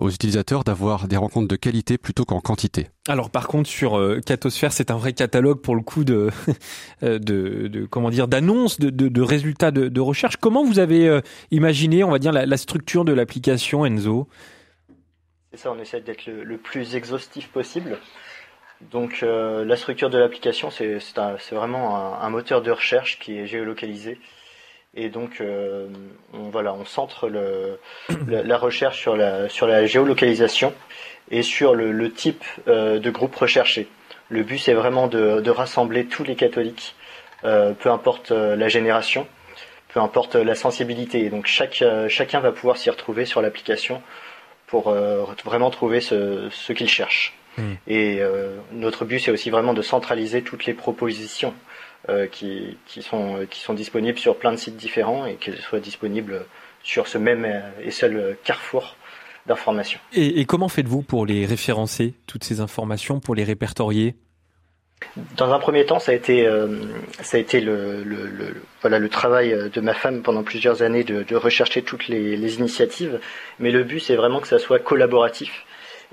aux 0.00 0.10
utilisateurs 0.10 0.64
d'avoir 0.64 1.08
des 1.08 1.16
rencontres 1.16 1.48
de 1.48 1.56
qualité 1.56 1.98
plutôt 1.98 2.24
qu'en 2.24 2.40
quantité. 2.40 2.88
Alors 3.08 3.30
par 3.30 3.48
contre 3.48 3.68
sur 3.68 4.00
Catosphère, 4.24 4.72
c'est 4.72 4.90
un 4.90 4.96
vrai 4.96 5.12
catalogue 5.12 5.60
pour 5.60 5.74
le 5.74 5.82
coup 5.82 6.04
de 6.04 6.30
comment 7.90 8.10
dire 8.10 8.28
d'annonces, 8.28 8.78
de, 8.78 9.22
résultats 9.22 9.70
de, 9.70 10.00
recherche. 10.00 10.36
Comment 10.36 10.64
vous 10.64 10.78
avez 10.78 11.20
imaginé, 11.50 12.04
on 12.04 12.10
va 12.10 12.18
dire, 12.18 12.32
la 12.32 12.56
structure 12.56 13.04
de 13.04 13.12
l'application 13.12 13.84
Enzo? 13.86 14.28
C'est 15.52 15.58
ça, 15.58 15.70
on 15.70 15.78
essaie 15.78 16.00
d'être 16.00 16.26
le, 16.26 16.56
plus 16.56 16.96
exhaustif 16.96 17.48
possible. 17.48 17.98
Donc 18.90 19.20
euh, 19.22 19.66
la 19.66 19.76
structure 19.76 20.08
de 20.08 20.16
l'application, 20.16 20.70
c'est 20.70 20.98
vraiment 21.52 22.18
un, 22.20 22.30
moteur 22.30 22.62
de 22.62 22.70
recherche 22.70 23.18
qui 23.18 23.38
est 23.38 23.46
géolocalisé. 23.46 24.18
Et 24.94 25.10
donc 25.10 25.40
euh, 25.40 25.88
on, 26.32 26.48
voilà, 26.48 26.72
on 26.72 26.86
centre 26.86 27.28
la, 27.28 28.56
recherche 28.56 28.98
sur 28.98 29.14
la, 29.14 29.86
géolocalisation 29.86 30.72
et 31.30 31.42
sur 31.42 31.74
le, 31.74 32.10
type 32.10 32.44
euh, 32.66 32.98
de 32.98 33.10
groupe 33.10 33.36
recherché. 33.36 33.88
Le 34.30 34.44
but 34.44 34.58
c'est 34.58 34.74
vraiment 34.74 35.06
de, 35.06 35.50
rassembler 35.50 36.06
tous 36.06 36.24
les 36.24 36.34
catholiques, 36.34 36.96
peu 37.42 37.90
importe 37.90 38.30
la 38.30 38.68
génération, 38.68 39.26
peu 39.88 40.00
importe 40.00 40.34
la 40.34 40.54
sensibilité. 40.54 41.28
Donc 41.28 41.46
chacun 41.46 42.40
va 42.40 42.52
pouvoir 42.52 42.78
s'y 42.78 42.88
retrouver 42.88 43.26
sur 43.26 43.42
l'application 43.42 44.02
pour 44.72 44.88
euh, 44.88 45.26
vraiment 45.44 45.68
trouver 45.68 46.00
ce, 46.00 46.48
ce 46.50 46.72
qu'ils 46.72 46.88
cherchent. 46.88 47.34
Hmm. 47.58 47.74
Et 47.86 48.20
euh, 48.20 48.56
notre 48.72 49.04
but, 49.04 49.18
c'est 49.18 49.30
aussi 49.30 49.50
vraiment 49.50 49.74
de 49.74 49.82
centraliser 49.82 50.40
toutes 50.40 50.64
les 50.64 50.72
propositions 50.72 51.52
euh, 52.08 52.26
qui, 52.26 52.78
qui, 52.86 53.02
sont, 53.02 53.46
qui 53.50 53.60
sont 53.60 53.74
disponibles 53.74 54.18
sur 54.18 54.38
plein 54.38 54.50
de 54.50 54.56
sites 54.56 54.78
différents 54.78 55.26
et 55.26 55.34
qu'elles 55.34 55.60
soient 55.60 55.78
disponibles 55.78 56.46
sur 56.82 57.06
ce 57.06 57.18
même 57.18 57.46
et 57.84 57.90
seul 57.90 58.38
carrefour 58.44 58.96
d'informations. 59.44 60.00
Et, 60.14 60.40
et 60.40 60.46
comment 60.46 60.70
faites-vous 60.70 61.02
pour 61.02 61.26
les 61.26 61.44
référencer, 61.44 62.14
toutes 62.26 62.44
ces 62.44 62.60
informations, 62.60 63.20
pour 63.20 63.34
les 63.34 63.44
répertorier? 63.44 64.14
Dans 65.36 65.52
un 65.52 65.58
premier 65.58 65.84
temps, 65.86 65.98
ça 65.98 66.12
a 66.12 66.14
été, 66.14 66.46
euh, 66.46 66.68
ça 67.20 67.36
a 67.36 67.40
été 67.40 67.60
le, 67.60 68.02
le, 68.02 68.26
le, 68.26 68.54
voilà, 68.80 68.98
le 68.98 69.08
travail 69.08 69.70
de 69.72 69.80
ma 69.80 69.94
femme 69.94 70.22
pendant 70.22 70.42
plusieurs 70.42 70.82
années 70.82 71.04
de, 71.04 71.22
de 71.22 71.36
rechercher 71.36 71.82
toutes 71.82 72.08
les, 72.08 72.36
les, 72.36 72.56
initiatives. 72.56 73.20
Mais 73.58 73.70
le 73.70 73.84
but, 73.84 74.00
c'est 74.00 74.16
vraiment 74.16 74.40
que 74.40 74.48
ça 74.48 74.58
soit 74.58 74.78
collaboratif 74.78 75.64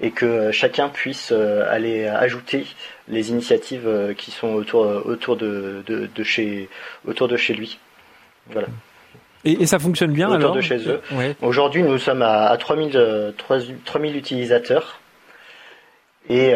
et 0.01 0.11
que 0.11 0.51
chacun 0.51 0.87
puisse 0.87 1.33
aller 1.33 2.07
ajouter 2.07 2.65
les 3.09 3.31
initiatives 3.31 4.13
qui 4.17 4.31
sont 4.31 4.53
autour, 4.53 4.85
autour, 5.05 5.35
de, 5.35 5.83
de, 5.85 6.23
chez, 6.23 6.69
autour 7.05 7.27
de 7.27 7.35
chez 7.35 7.53
lui. 7.53 7.79
Voilà. 8.49 8.67
Et, 9.43 9.65
ça 9.65 9.77
fonctionne 9.77 10.13
bien 10.13 10.27
autour 10.27 10.39
alors 10.39 10.55
de 10.55 10.61
chez 10.61 10.87
eux. 10.87 11.01
Aujourd'hui, 11.41 11.83
nous 11.83 11.97
sommes 11.97 12.21
à, 12.21 12.45
à 12.45 12.55
3000, 12.55 13.33
3000 13.83 14.15
utilisateurs. 14.15 15.01
Et, 16.29 16.53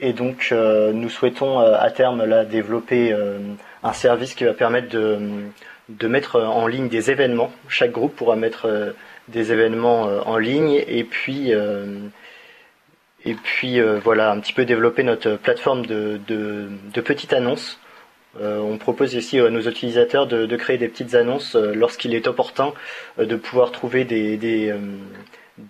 et 0.00 0.12
donc, 0.12 0.52
nous 0.52 1.08
souhaitons 1.08 1.58
à 1.58 1.90
terme 1.90 2.24
développer 2.44 3.14
un 3.82 3.92
service 3.92 4.34
qui 4.34 4.44
va 4.44 4.54
permettre 4.54 4.88
de, 4.90 6.08
mettre 6.08 6.40
en 6.40 6.66
ligne 6.66 6.88
des 6.88 7.10
événements. 7.10 7.52
Chaque 7.68 7.92
groupe 7.92 8.16
pourra 8.16 8.36
mettre 8.36 8.66
euh, 8.66 8.92
des 9.28 9.52
événements 9.52 10.08
euh, 10.08 10.20
en 10.20 10.38
ligne 10.38 10.82
et 10.86 11.04
puis 11.04 11.52
euh, 11.52 11.86
et 13.24 13.34
puis 13.34 13.80
voilà 13.80 14.30
un 14.30 14.38
petit 14.38 14.52
peu 14.52 14.64
développer 14.64 15.02
notre 15.02 15.34
plateforme 15.34 15.84
de, 15.84 16.20
de, 16.28 17.00
petites 17.00 17.32
annonces. 17.32 17.80
on 18.40 18.78
propose 18.78 19.14
ici 19.14 19.40
à 19.40 19.50
nos 19.50 19.60
utilisateurs 19.60 20.28
de, 20.28 20.46
de 20.46 20.56
créer 20.56 20.78
des 20.78 20.86
petites 20.86 21.16
annonces 21.16 21.56
lorsqu'il 21.56 22.14
est 22.14 22.28
opportun 22.28 22.72
de 23.18 23.36
pouvoir 23.36 23.72
trouver 23.72 24.04
des, 24.04 24.36
des, 24.36 24.72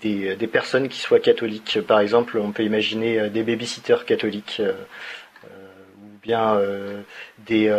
des, 0.00 0.37
des, 0.37 0.47
personnes 0.47 0.88
qui 0.88 1.00
soient 1.00 1.21
catholiques. 1.21 1.80
Par 1.87 2.00
exemple, 2.00 2.38
on 2.38 2.52
peut 2.52 2.64
imaginer 2.64 3.30
des 3.30 3.42
babysitters 3.42 4.04
catholiques 4.04 4.62
ou 5.45 6.18
bien 6.23 6.59
des, 7.48 7.70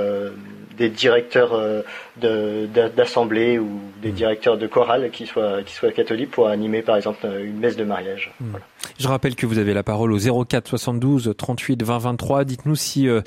des 0.80 0.90
directeurs 0.90 1.54
euh, 1.54 2.68
d'assemblée 2.96 3.60
ou 3.60 3.80
des 4.02 4.12
hmm. 4.12 4.14
directeurs 4.14 4.58
de 4.58 4.66
chorale 4.66 5.10
qui 5.12 5.26
soient, 5.26 5.62
qui 5.64 5.74
soient 5.74 5.92
catholiques 5.92 6.32
pour 6.32 6.48
animer 6.48 6.82
par 6.82 6.96
exemple 6.96 7.28
une 7.44 7.60
messe 7.60 7.76
de 7.76 7.84
mariage. 7.84 8.32
Hmm. 8.40 8.56
Je 8.98 9.08
rappelle 9.08 9.36
que 9.36 9.46
vous 9.46 9.58
avez 9.58 9.74
la 9.74 9.84
parole 9.84 10.14
au 10.14 10.46
04 10.46 10.68
72 10.70 11.34
38 11.38 11.84
20 11.84 11.98
23. 11.98 12.46
Dites-nous 12.46 12.76
si 12.76 13.08
euh, 13.08 13.22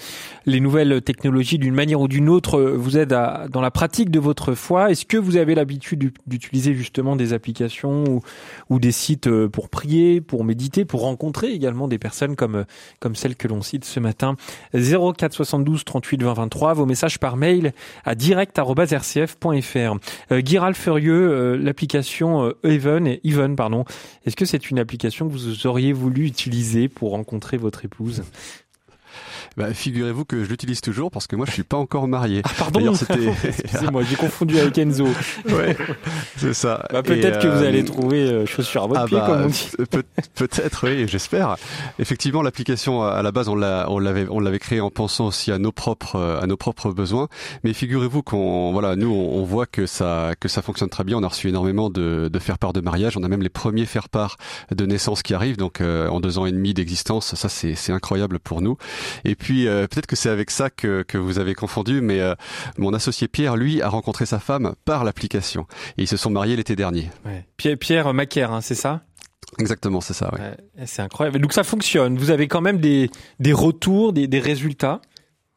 les 0.47 0.61
nouvelles 0.61 1.03
technologies 1.03 1.59
d'une 1.59 1.75
manière 1.75 2.01
ou 2.01 2.09
d'une 2.09 2.31
autre 2.31 2.59
euh, 2.59 2.77
vous 2.77 2.97
aident 2.97 3.13
à, 3.13 3.47
dans 3.51 3.61
la 3.61 3.71
pratique 3.71 4.11
de 4.11 4.19
votre 4.19 4.55
foi. 4.55 4.91
Est-ce 4.91 5.05
que 5.05 5.19
vous 5.19 5.37
avez 5.37 5.55
l'habitude 5.55 6.13
d'utiliser 6.27 6.75
justement 6.75 7.17
des 7.17 7.35
applications 7.35 8.05
ou, 8.05 8.23
ou, 8.71 8.79
des 8.79 8.93
sites 8.93 9.31
pour 9.47 9.69
prier, 9.69 10.23
pour 10.23 10.45
méditer, 10.45 10.87
pour 10.87 11.03
rencontrer 11.03 11.53
également 11.53 11.87
des 11.87 11.99
personnes 11.99 12.35
comme, 12.35 12.65
comme 12.99 13.15
celles 13.15 13.37
que 13.37 13.47
l'on 13.47 13.61
cite 13.61 13.85
ce 13.85 14.01
matin? 14.01 14.37
04 14.75 15.35
72 15.35 15.85
38 15.85 16.23
20 16.23 16.32
23. 16.35 16.75
Vos 16.75 16.87
messages 16.87 17.19
par 17.19 17.37
mail 17.37 17.73
à 18.05 18.15
direct.rcf.fr. 18.15 19.97
Euh, 20.33 20.73
Furieux, 20.75 21.31
euh, 21.31 21.57
l'application 21.57 22.45
euh, 22.45 22.59
Even, 22.65 23.19
Even 23.25 23.57
pardon, 23.57 23.85
est-ce 24.25 24.37
que 24.37 24.45
c'est 24.45 24.71
une 24.71 24.79
application 24.79 25.29
que 25.29 25.33
vous 25.33 25.67
auriez 25.67 25.93
voulu 25.93 26.27
utiliser 26.27 26.89
pour 26.89 27.11
rencontrer 27.11 27.57
votre 27.57 27.85
épouse? 27.85 28.23
Bah, 29.57 29.73
Figurez-vous 29.73 30.25
que 30.25 30.45
je 30.45 30.49
l'utilise 30.49 30.81
toujours 30.81 31.11
parce 31.11 31.27
que 31.27 31.37
moi 31.37 31.47
je 31.47 31.53
suis 31.53 31.63
pas 31.63 31.77
encore 31.77 32.09
marié. 32.09 32.43
Ah 32.45 32.51
pardon, 32.59 32.93
excusez-moi, 33.45 34.03
j'ai 34.09 34.17
confondu 34.17 34.59
avec 34.59 34.77
Enzo. 34.79 35.07
ouais, 35.47 35.77
c'est 36.37 36.55
ça. 36.55 36.87
Bah, 36.93 37.03
peut-être 37.03 37.41
que 37.41 37.49
vous 37.49 37.63
allez 37.63 37.83
euh, 37.83 37.87
trouver 37.87 38.23
euh, 38.23 38.47
chaussure 38.47 38.85
à 38.85 38.87
votre 38.87 39.01
ah 39.01 39.07
pied, 39.07 39.19
bah, 39.19 39.27
comme 39.27 39.43
on 39.43 39.47
dit. 39.47 39.71
peut-être, 40.35 40.87
oui, 40.89 41.07
j'espère. 41.09 41.57
Effectivement, 41.99 42.43
l'application 42.43 43.03
à 43.03 43.23
la 43.23 43.33
base, 43.33 43.49
on 43.49 43.55
l'a, 43.55 43.87
on 43.89 43.99
l'avait, 43.99 44.27
on 44.29 44.41
l'avait 44.41 44.59
créée 44.59 44.81
en 44.81 44.91
pensant 44.91 45.27
aussi 45.27 45.53
à 45.53 45.59
nos 45.59 45.73
propres, 45.73 46.39
à 46.41 46.47
nos 46.47 46.57
propres 46.57 46.91
besoins. 46.93 47.29
Mais 47.65 47.73
figurez-vous 47.73 48.23
qu'on, 48.23 48.73
voilà, 48.73 48.97
nous, 48.97 49.13
on, 49.13 49.43
voit 49.45 49.67
que 49.67 49.87
ça, 49.87 50.33
que 50.39 50.49
ça 50.49 50.63
fonctionne 50.63 50.89
très 50.89 51.05
bien. 51.05 51.19
On 51.19 51.23
a 51.23 51.29
reçu 51.29 51.49
énormément 51.49 51.91
de, 51.91 52.29
de 52.33 52.39
faire 52.39 52.59
part 52.59 52.73
de 52.73 52.81
mariage. 52.81 53.17
On 53.17 53.23
a 53.23 53.29
même 53.29 53.43
les 53.43 53.49
premiers 53.49 53.87
faire 53.87 54.09
part 54.09 54.37
de 54.71 54.87
naissance 54.87 55.23
qui 55.23 55.35
arrivent. 55.35 55.57
Donc, 55.57 55.81
euh, 55.81 56.09
en 56.09 56.21
deux 56.21 56.39
ans 56.39 56.47
et 56.47 56.53
demi 56.53 56.75
d'existence, 56.75 57.35
ça, 57.35 57.49
c'est, 57.49 57.75
c'est 57.75 57.93
incroyable 57.93 58.39
pour 58.39 58.61
nous. 58.61 58.77
Et 59.25 59.32
puis 59.35 59.67
euh, 59.67 59.87
peut-être 59.87 60.07
que 60.07 60.17
c'est 60.17 60.29
avec 60.31 60.51
ça 60.51 60.71
que, 60.71 61.03
que 61.03 61.19
vous 61.19 61.39
avez 61.39 61.55
confondu, 61.55 62.01
mais 62.01 62.21
euh, 62.21 62.35
mon 62.79 62.93
associé 62.95 63.29
Pierre, 63.29 63.57
lui, 63.57 63.83
a 63.83 63.89
rencontré 63.89 64.27
sa 64.27 64.39
femme 64.39 64.75
par 64.85 65.05
l'application 65.05 65.67
et 65.99 66.03
ils 66.03 66.09
se 66.09 66.17
sont 66.17 66.31
mariés 66.31 66.57
l'été 66.57 66.77
dernier. 66.77 67.11
Ouais. 67.25 67.45
Pierre, 67.57 67.79
Pierre 67.79 68.15
Macaire, 68.15 68.53
hein, 68.53 68.61
c'est 68.61 68.75
ça? 68.75 69.03
Exactement, 69.59 70.01
c'est 70.01 70.15
ça. 70.15 70.33
Ouais. 70.33 70.87
c'est 70.87 71.03
incroyable. 71.03 71.39
Donc 71.39 71.53
ça 71.53 71.65
fonctionne. 71.65 72.17
Vous 72.17 72.31
avez 72.31 72.49
quand 72.49 72.63
même 72.63 72.79
des, 72.79 73.11
des 73.39 73.53
retours, 73.53 74.13
des, 74.13 74.27
des 74.27 74.41
résultats? 74.41 75.03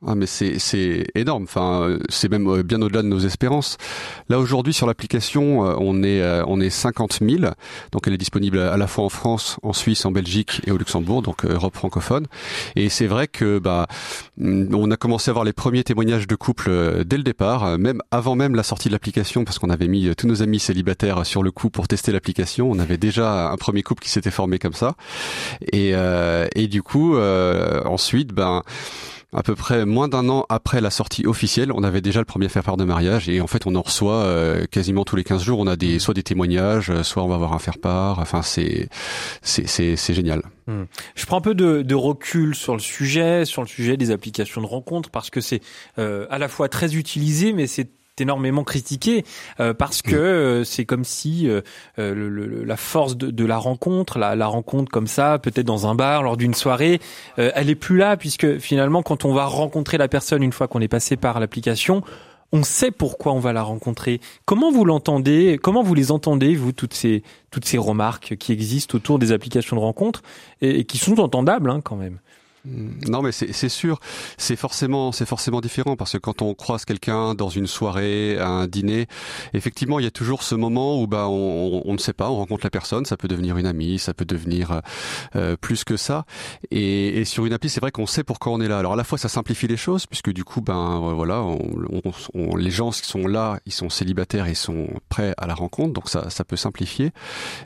Ah 0.08 0.16
mais 0.16 0.28
c'est 0.28 1.08
énorme. 1.16 1.44
Enfin, 1.44 1.98
c'est 2.10 2.30
même 2.30 2.48
euh, 2.48 2.64
bien 2.64 2.82
au-delà 2.82 3.02
de 3.02 3.08
nos 3.08 3.20
espérances. 3.20 3.78
Là 4.30 4.40
aujourd'hui 4.40 4.74
sur 4.74 4.86
l'application, 4.88 5.66
euh, 5.66 5.76
on 5.80 6.04
est 6.04 6.22
euh, 6.22 6.44
on 6.48 6.60
est 6.60 6.70
50 6.70 7.20
000. 7.22 7.52
Donc 7.92 8.08
elle 8.08 8.14
est 8.14 8.18
disponible 8.18 8.60
à 8.60 8.78
la 8.78 8.88
fois 8.88 9.04
en 9.04 9.10
France, 9.10 9.58
en 9.64 9.74
Suisse, 9.74 10.06
en 10.06 10.12
Belgique 10.12 10.62
et 10.68 10.72
au 10.72 10.78
Luxembourg, 10.78 11.22
donc 11.22 11.46
Europe 11.46 11.76
francophone. 11.76 12.28
Et 12.76 12.90
c'est 12.90 13.08
vrai 13.08 13.28
que 13.28 13.58
bah 13.58 13.88
mm, 14.38 14.76
on 14.76 14.92
a 14.92 14.98
commencé 14.98 15.30
à 15.30 15.32
avoir 15.32 15.46
les 15.46 15.54
premiers 15.54 15.84
témoignages 15.84 16.28
de 16.28 16.36
couples 16.36 17.04
dès 17.04 17.18
le 17.18 17.24
départ, 17.24 17.78
même 17.80 18.02
avant 18.12 18.36
même 18.36 18.56
la 18.56 18.64
sortie 18.64 18.90
de 18.90 18.94
l'application, 18.94 19.44
parce 19.44 19.58
qu'on 19.58 19.70
avait 19.70 19.88
mis 19.88 20.14
tous 20.16 20.28
nos 20.28 20.44
amis 20.44 20.60
célibataires 20.60 21.26
sur 21.26 21.42
le 21.42 21.52
coup 21.52 21.70
pour 21.70 21.88
tester 21.88 22.12
l'application. 22.12 22.70
On 22.70 22.80
avait 22.80 22.98
déjà 22.98 23.50
un 23.50 23.58
premier 23.58 23.82
couple 23.82 24.04
qui 24.04 24.10
s'était 24.10 24.32
formé 24.32 24.60
comme 24.60 24.74
ça. 24.74 24.96
Et 25.72 25.94
et 26.56 26.68
du 26.68 26.84
coup 26.84 27.18
ensuite 27.18 28.34
ben 28.34 28.62
à 29.36 29.44
peu 29.44 29.54
près 29.54 29.86
moins 29.86 30.08
d'un 30.08 30.30
an 30.30 30.46
après 30.48 30.80
la 30.80 30.90
sortie 30.90 31.28
officielle, 31.28 31.72
on 31.74 31.84
avait 31.84 32.02
déjà 32.02 32.20
le 32.20 32.26
premier 32.26 32.48
faire 32.48 32.64
part 32.64 32.78
de 32.78 32.86
mariage 32.86 33.28
et 33.28 33.42
en 33.42 33.48
fait 33.48 33.68
on 33.68 33.76
en 33.76 33.82
reçoit 33.82 34.24
euh, 34.24 34.66
quasiment 34.66 35.04
tous 35.04 35.18
les 35.18 35.26
15 35.26 35.44
jours. 35.44 35.60
On 35.60 35.68
a 35.68 35.76
des 35.76 36.00
soit 36.00 36.14
des 36.14 36.24
témoignages, 36.24 36.90
euh, 36.90 37.04
soit 37.04 37.22
on 37.22 37.28
va 37.28 37.36
avoir 37.36 37.54
un 37.54 37.60
faire 37.60 37.78
part. 37.78 38.20
Enfin 38.20 38.42
c'est 38.42 38.90
génial. 39.44 40.42
Hmm. 40.68 40.86
Je 41.14 41.26
prends 41.26 41.38
un 41.38 41.42
peu 41.42 41.54
de, 41.54 41.84
de, 41.84 41.96
recul 41.96 42.56
sur 42.56 42.74
le 42.74 42.80
sujet, 42.80 43.46
sur 43.46 43.62
le 43.62 43.68
sujet 43.68 43.98
des 43.98 44.10
applications 44.10 44.62
de 44.62 44.66
rencontres 44.66 45.12
parce 45.12 45.30
que 45.30 45.42
c'est 45.42 45.62
euh, 46.00 46.26
à 46.32 46.40
la 46.40 46.48
fois 46.48 46.70
très 46.70 46.96
utilisé, 46.96 47.54
mais 47.54 47.68
c'est 47.68 47.90
énormément 48.22 48.64
critiqué 48.64 49.24
euh, 49.60 49.74
parce 49.74 50.02
que 50.02 50.16
euh, 50.16 50.64
c'est 50.64 50.86
comme 50.86 51.04
si 51.04 51.48
euh, 51.50 51.62
le, 51.98 52.64
la 52.64 52.78
force 52.78 53.18
de, 53.18 53.32
de 53.32 53.46
la 53.46 53.58
rencontre, 53.58 54.20
la, 54.20 54.36
la, 54.36 54.48
rencontre 54.48 54.92
comme 54.92 55.08
ça, 55.08 55.40
peut-être 55.40 55.66
dans 55.66 55.88
un 55.88 55.96
bar 55.96 56.24
lors 56.24 56.38
d'une 56.38 56.54
soirée, 56.54 57.00
elle 57.38 57.70
est 57.70 57.76
plus 57.76 57.98
là 57.98 58.18
puisque 58.18 58.58
finalement 58.60 59.04
quand 59.04 59.26
on 59.26 59.34
va 59.34 59.46
rencontrer 59.46 59.98
la 59.98 60.08
personne 60.08 60.44
une 60.44 60.54
fois 60.54 60.68
qu'on 60.68 60.82
est 60.82 60.88
passé 60.88 61.18
par 61.18 61.40
l'application, 61.40 62.04
on 62.52 62.64
sait 62.64 62.92
pourquoi 62.92 63.34
on 63.34 63.40
va 63.40 63.54
la 63.54 63.64
rencontrer. 63.64 64.22
Comment 64.46 64.72
vous 64.72 64.86
l'entendez 64.86 65.60
Comment 65.62 65.84
vous 65.84 65.94
les 65.94 66.12
entendez 66.12 66.56
vous 66.56 66.72
toutes 66.72 66.94
ces 66.94 67.24
toutes 67.52 67.66
ces 67.66 67.78
remarques 67.78 68.36
qui 68.38 68.52
existent 68.52 68.98
autour 68.98 69.20
des 69.20 69.32
applications 69.32 69.76
de 69.76 69.82
rencontre 69.82 70.22
et, 70.62 70.86
qui 70.86 70.98
sont 70.98 71.20
entendables 71.20 71.70
hein, 71.70 71.82
quand 71.84 71.96
même? 71.96 72.20
Non, 72.66 73.22
mais 73.22 73.32
c'est 73.32 73.70
sûr, 73.70 74.00
c'est 74.38 74.56
forcément, 74.56 75.12
c'est 75.12 75.26
forcément 75.26 75.62
différent 75.62 75.96
parce 75.96 76.14
que 76.14 76.18
quand 76.18 76.42
on 76.42 76.54
croise 76.56 76.84
quelqu'un 76.84 77.36
dans 77.36 77.50
une 77.50 77.68
soirée, 77.68 78.40
un 78.40 78.68
dîner, 78.68 79.08
effectivement, 79.54 80.00
il 80.00 80.04
y 80.04 80.08
a 80.08 80.12
toujours 80.12 80.42
ce 80.42 80.56
moment 80.56 81.00
où 81.00 81.06
bah 81.06 81.28
on, 81.28 81.84
on, 81.86 81.94
ne 81.94 81.98
sait 82.00 82.14
pas, 82.14 82.30
on 82.32 82.38
rencontre 82.38 82.66
la 82.66 82.72
personne, 82.72 83.06
ça 83.06 83.18
peut 83.18 83.28
devenir 83.28 83.58
une 83.58 83.68
amie, 83.68 84.00
ça 84.00 84.14
peut 84.16 84.26
devenir 84.26 84.82
euh, 85.36 85.56
plus 85.58 85.84
que 85.84 85.96
ça. 85.96 86.26
Et, 86.72 87.20
et 87.20 87.26
sur 87.26 87.46
une 87.46 87.54
appli, 87.54 87.70
c'est 87.70 87.80
vrai 87.80 87.92
qu'on 87.92 88.08
sait 88.08 88.24
pourquoi 88.24 88.52
on 88.52 88.62
est 88.62 88.68
là. 88.68 88.80
Alors 88.80 88.94
à 88.94 88.96
la 88.96 89.04
fois, 89.04 89.18
ça 89.18 89.30
simplifie 89.30 89.68
les 89.68 89.78
choses 89.78 90.08
puisque 90.08 90.32
du 90.32 90.44
coup, 90.44 90.62
ben 90.62 91.14
voilà, 91.14 91.44
on, 91.44 92.56
les 92.56 92.72
gens 92.72 92.90
qui 92.90 93.06
sont 93.06 93.28
là, 93.28 93.60
ils 93.68 93.74
sont 93.74 93.90
célibataires, 93.90 94.48
ils 94.48 94.56
sont 94.56 94.88
prêts 95.10 95.36
à 95.38 95.46
la 95.46 95.54
rencontre, 95.54 95.94
donc 95.94 96.10
ça, 96.10 96.32
ça 96.32 96.44
peut 96.44 96.58
simplifier. 96.58 97.12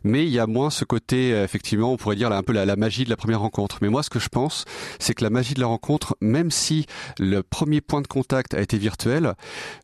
Mais 0.04 0.26
il 0.26 0.32
y 0.32 0.40
a 0.40 0.48
moins 0.48 0.70
ce 0.70 0.84
côté, 0.84 1.32
effectivement, 1.32 1.94
on 1.94 1.98
pourrait 1.98 2.18
dire 2.18 2.30
là, 2.30 2.38
un 2.38 2.44
peu 2.44 2.54
la, 2.54 2.66
la 2.66 2.76
magie 2.76 3.06
de 3.06 3.10
la 3.10 3.18
première 3.18 3.40
rencontre. 3.40 3.78
Mais 3.82 3.88
moi, 3.90 4.04
ce 4.04 4.10
que 4.10 4.20
je 4.20 4.30
pense 4.30 4.66
c'est 5.00 5.14
que 5.14 5.24
la 5.24 5.30
magie 5.30 5.54
de 5.54 5.60
la 5.60 5.68
rencontre, 5.68 6.18
même 6.22 6.52
si 6.52 6.86
le 7.20 7.44
premier 7.44 7.82
point 7.82 8.02
de 8.02 8.08
contact 8.08 8.54
a 8.54 8.62
été 8.62 8.78
virtuel, 8.78 9.34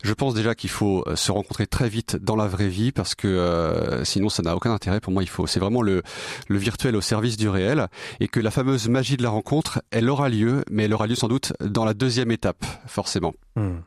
je 0.04 0.14
pense 0.14 0.34
déjà 0.34 0.56
qu'il 0.56 0.70
faut 0.70 1.04
euh, 1.08 1.16
se 1.16 1.32
rencontrer 1.32 1.68
très 1.68 1.90
vite 1.90 2.16
dans 2.16 2.36
la 2.36 2.48
vraie 2.48 2.68
vie 2.68 2.92
parce 2.92 3.16
que 3.16 3.28
euh, 3.28 4.04
sinon 4.04 4.30
ça 4.30 4.44
n'a 4.44 4.56
aucun 4.56 4.72
intérêt. 4.72 5.00
Pour 5.00 5.14
moi, 5.14 5.24
il 5.24 5.30
faut, 5.30 5.48
c'est 5.48 5.60
vraiment 5.60 5.82
le, 5.82 6.04
le 6.48 6.58
virtuel 6.58 6.96
au 6.96 7.02
service 7.02 7.38
du 7.38 7.50
réel 7.50 7.88
et 8.20 8.28
que 8.28 8.40
la 8.40 8.52
fameuse 8.52 8.90
magie 8.90 9.18
de 9.18 9.24
la 9.24 9.30
rencontre, 9.30 9.82
elle 9.92 10.10
aura 10.10 10.30
lieu, 10.30 10.64
mais 10.70 10.86
elle 10.86 10.94
aura 10.94 11.08
lieu 11.08 11.16
sans 11.16 11.28
doute 11.28 11.54
dans 11.60 11.86
la 11.86 11.94
deuxième 11.94 12.32
étape, 12.32 12.66
forcément. 12.88 13.34
Hmm. 13.56 13.80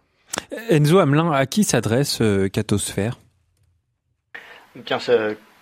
Enzo 0.70 0.98
Hamelin, 0.98 1.32
à 1.32 1.46
qui 1.46 1.64
s'adresse 1.64 2.18
euh, 2.20 2.48
Catosphère? 2.48 3.18
Bien, 4.76 4.98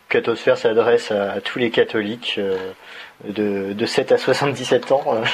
Catosphère 0.08 0.58
s'adresse 0.58 1.10
à, 1.10 1.40
tous 1.40 1.58
les 1.58 1.70
catholiques 1.70 2.38
de, 3.24 3.72
de 3.72 3.86
7 3.86 4.12
à 4.12 4.18
77 4.18 4.92
ans. 4.92 5.04
Euh, 5.08 5.24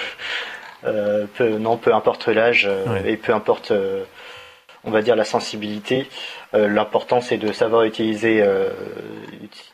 euh, 0.84 1.26
peu, 1.34 1.58
non, 1.58 1.76
peu 1.76 1.94
importe 1.94 2.28
l'âge 2.28 2.66
euh, 2.68 3.04
et 3.04 3.16
peu 3.16 3.34
importe, 3.34 3.72
on 4.84 4.90
va 4.90 5.02
dire, 5.02 5.16
la 5.16 5.24
sensibilité. 5.24 6.08
L'important, 6.52 7.20
c'est 7.20 7.38
de 7.38 7.50
savoir 7.52 7.84
utiliser, 7.84 8.44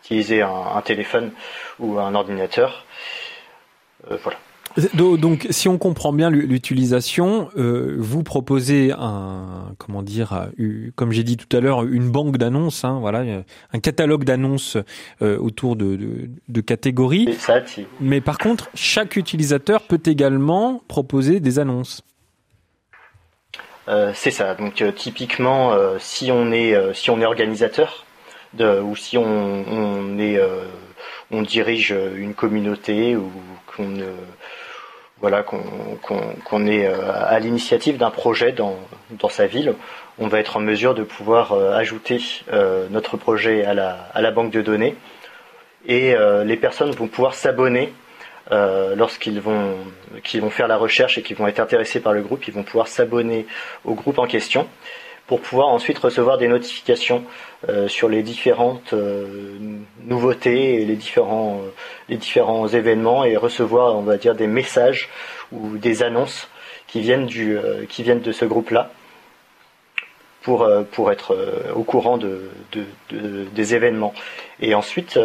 utiliser 0.04 0.42
un, 0.42 0.80
téléphone 0.84 1.32
ou 1.80 1.98
un 1.98 2.14
ordinateur. 2.14 2.84
voilà. 4.08 4.38
Donc, 4.94 5.46
si 5.50 5.68
on 5.68 5.78
comprend 5.78 6.12
bien 6.12 6.30
l'utilisation, 6.30 7.50
euh, 7.56 7.96
vous 7.98 8.22
proposez 8.22 8.92
un, 8.96 9.74
comment 9.78 10.02
dire, 10.02 10.48
comme 10.94 11.10
j'ai 11.10 11.24
dit 11.24 11.36
tout 11.36 11.54
à 11.56 11.60
l'heure, 11.60 11.82
une 11.84 12.10
banque 12.10 12.36
d'annonces, 12.36 12.84
hein, 12.84 12.98
voilà, 13.00 13.24
un 13.72 13.80
catalogue 13.80 14.24
d'annonces 14.24 14.76
euh, 15.22 15.36
autour 15.38 15.74
de, 15.74 16.28
de, 16.48 16.60
catégories. 16.60 17.34
Ça, 17.38 17.60
Mais 18.00 18.20
par 18.20 18.38
contre, 18.38 18.70
chaque 18.74 19.16
utilisateur 19.16 19.82
peut 19.82 20.00
également 20.06 20.80
proposer 20.86 21.40
des 21.40 21.58
annonces. 21.58 22.02
Euh, 23.88 24.12
c'est 24.14 24.30
ça. 24.30 24.54
Donc 24.54 24.84
typiquement, 24.94 25.72
si 25.98 26.30
on 26.30 26.52
est 26.52 26.76
si 26.94 27.10
on 27.10 27.20
est 27.20 27.26
organisateur 27.26 28.04
de, 28.54 28.80
ou 28.80 28.94
si 28.96 29.16
on, 29.16 29.24
on 29.24 30.18
est 30.18 30.38
on 31.30 31.42
dirige 31.42 31.94
une 32.16 32.34
communauté 32.34 33.16
ou 33.16 33.30
qu'on 33.66 33.96
voilà 35.20 35.42
qu'on 35.42 36.66
est 36.66 36.86
euh, 36.86 37.12
à 37.12 37.38
l'initiative 37.40 37.96
d'un 37.96 38.10
projet 38.10 38.52
dans, 38.52 38.76
dans 39.10 39.28
sa 39.28 39.46
ville, 39.46 39.74
on 40.18 40.28
va 40.28 40.38
être 40.38 40.56
en 40.56 40.60
mesure 40.60 40.94
de 40.94 41.02
pouvoir 41.02 41.52
euh, 41.52 41.72
ajouter 41.72 42.20
euh, 42.52 42.86
notre 42.90 43.16
projet 43.16 43.64
à 43.64 43.74
la, 43.74 44.08
à 44.14 44.22
la 44.22 44.30
banque 44.30 44.52
de 44.52 44.62
données. 44.62 44.94
Et 45.86 46.14
les 46.44 46.56
personnes 46.56 46.90
vont 46.90 47.06
pouvoir 47.06 47.32
s'abonner 47.32 47.94
lorsqu'ils 48.50 49.40
vont, 49.40 49.76
qu'ils 50.22 50.42
vont 50.42 50.50
faire 50.50 50.68
la 50.68 50.76
recherche 50.76 51.16
et 51.16 51.22
qu'ils 51.22 51.36
vont 51.36 51.46
être 51.46 51.60
intéressés 51.60 52.00
par 52.00 52.12
le 52.12 52.20
groupe, 52.20 52.46
ils 52.46 52.52
vont 52.52 52.64
pouvoir 52.64 52.88
s'abonner 52.88 53.46
au 53.86 53.94
groupe 53.94 54.18
en 54.18 54.26
question 54.26 54.68
pour 55.28 55.40
pouvoir 55.40 55.68
ensuite 55.68 55.98
recevoir 55.98 56.38
des 56.38 56.48
notifications 56.48 57.22
euh, 57.68 57.86
sur 57.86 58.08
les 58.08 58.22
différentes 58.22 58.94
euh, 58.94 59.48
nouveautés 60.06 60.80
et 60.80 60.86
les 60.86 60.96
différents, 60.96 61.60
euh, 61.62 61.68
les 62.08 62.16
différents 62.16 62.66
événements 62.66 63.24
et 63.24 63.36
recevoir, 63.36 63.94
on 63.94 64.02
va 64.02 64.16
dire, 64.16 64.34
des 64.34 64.46
messages 64.46 65.10
ou 65.52 65.76
des 65.76 66.02
annonces 66.02 66.48
qui 66.86 67.02
viennent, 67.02 67.26
du, 67.26 67.58
qui 67.90 68.02
viennent 68.02 68.22
de 68.22 68.32
ce 68.32 68.46
groupe-là 68.46 68.90
pour, 70.40 70.66
pour 70.92 71.12
être 71.12 71.36
au 71.74 71.82
courant 71.82 72.16
de, 72.16 72.48
des 73.52 73.74
événements. 73.74 74.14
Et 74.60 74.74
ensuite, 74.74 75.18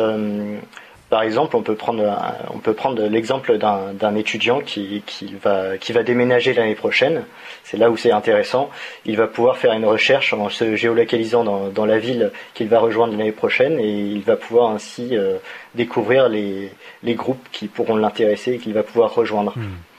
par 1.13 1.21
exemple, 1.21 1.55
on 1.55 1.61
peut 1.61 1.75
prendre, 1.75 3.03
l'exemple 3.07 3.59
d'un 3.59 4.15
étudiant 4.15 4.61
qui, 4.61 5.03
va, 5.43 6.03
déménager 6.03 6.55
l'année 6.55 6.73
prochaine. 6.73 7.25
C'est 7.63 7.77
là 7.77 7.91
où 7.91 7.97
c'est 7.97 8.11
intéressant. 8.11 8.71
Il 9.05 9.15
va 9.15 9.27
pouvoir 9.27 9.57
faire 9.57 9.73
une 9.73 9.85
recherche 9.85 10.33
en 10.33 10.49
se 10.49 10.75
géolocalisant 10.75 11.43
dans, 11.69 11.85
la 11.85 11.99
ville 11.99 12.31
qu'il 12.55 12.67
va 12.67 12.79
rejoindre 12.79 13.15
l'année 13.15 13.31
prochaine 13.31 13.79
et 13.79 13.91
il 13.91 14.23
va 14.23 14.37
pouvoir 14.37 14.71
ainsi 14.71 15.15
euh, 15.15 15.37
découvrir 15.75 16.29
les, 16.29 16.71
les, 17.03 17.13
groupes 17.13 17.47
qui 17.51 17.67
pourront 17.67 17.95
l'intéresser 17.95 18.53
et 18.53 18.57
qu'il 18.57 18.73
va 18.73 18.81
pouvoir 18.81 19.13
rejoindre. 19.13 19.53
Hmm. 19.55 19.92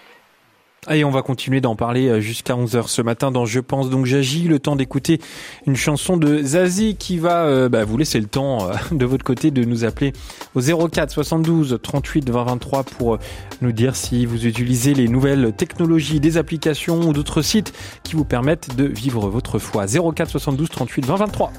Et 0.90 1.02
on 1.04 1.10
va 1.10 1.22
continuer 1.22 1.60
d'en 1.60 1.76
parler 1.76 2.08
euh, 2.08 2.20
jusqu'à 2.20 2.54
11h 2.54 2.88
ce 2.88 3.00
matin 3.00 3.30
dans 3.30 3.46
Je 3.46 3.60
pense 3.60 3.88
donc 3.88 4.04
j'agis. 4.04 4.48
Le 4.48 4.58
temps 4.58 4.76
d'écouter 4.76 5.20
une 5.66 5.76
chanson 5.76 6.16
de 6.16 6.42
Zazie 6.42 6.96
qui 6.96 7.18
va 7.18 7.44
euh, 7.44 7.68
bah, 7.68 7.84
vous 7.84 7.96
laisser 7.96 8.20
le 8.20 8.26
temps 8.26 8.68
euh, 8.68 8.74
de 8.92 9.04
votre 9.06 9.24
côté 9.24 9.50
de 9.50 9.64
nous 9.64 9.84
appeler 9.84 10.12
au 10.54 10.60
04 10.60 11.10
72 11.10 11.78
38 11.82 12.28
20 12.28 12.44
23 12.44 12.82
pour 12.84 13.18
nous 13.62 13.72
dire 13.72 13.96
si 13.96 14.26
vous 14.26 14.46
utilisez 14.46 14.92
les 14.92 15.08
nouvelles 15.08 15.54
technologies, 15.54 16.20
des 16.20 16.36
applications 16.36 17.00
ou 17.00 17.12
d'autres 17.12 17.40
sites 17.40 17.72
qui 18.02 18.14
vous 18.14 18.24
permettent 18.24 18.76
de 18.76 18.84
vivre 18.84 19.28
votre 19.28 19.58
foi. 19.58 19.86
04 19.86 20.30
72 20.30 20.68
38 20.68 21.06
20 21.06 21.16
23. 21.16 21.52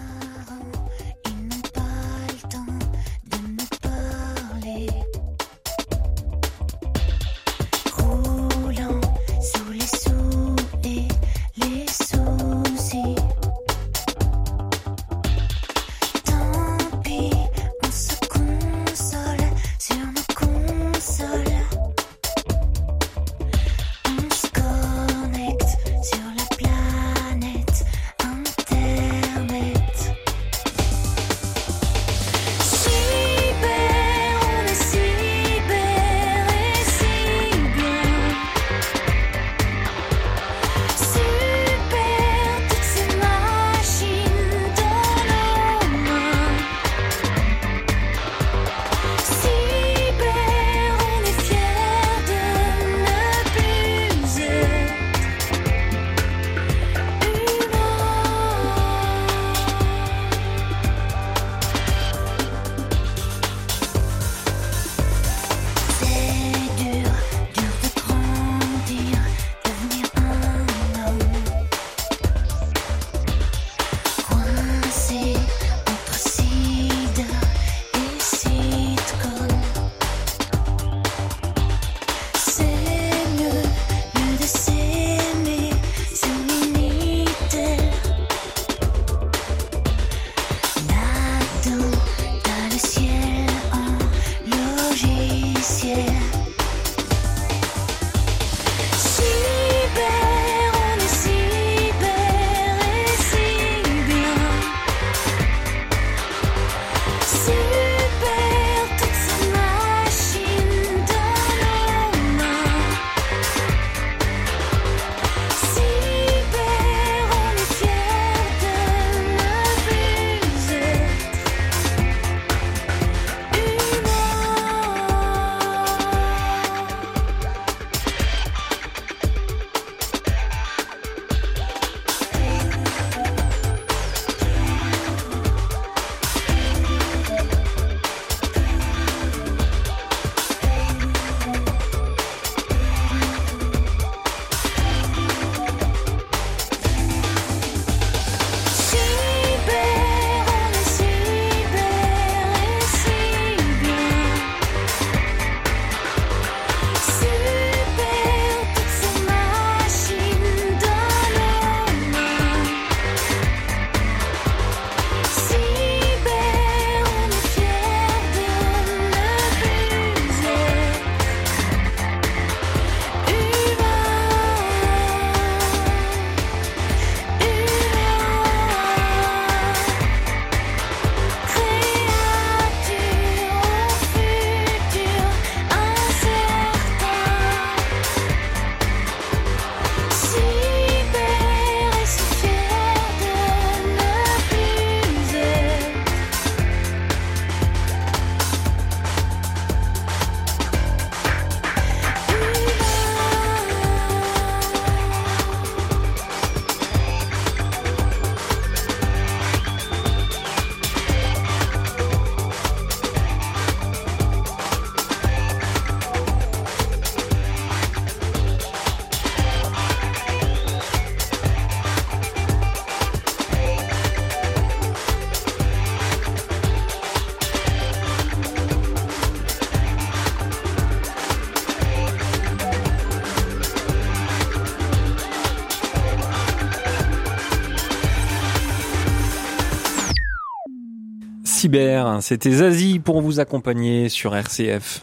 Cyber. 241.76 242.18
C'était 242.22 242.52
Zazie 242.52 243.00
pour 243.00 243.22
vous 243.22 243.40
accompagner 243.40 244.10
sur 244.10 244.36
RCF. 244.36 245.02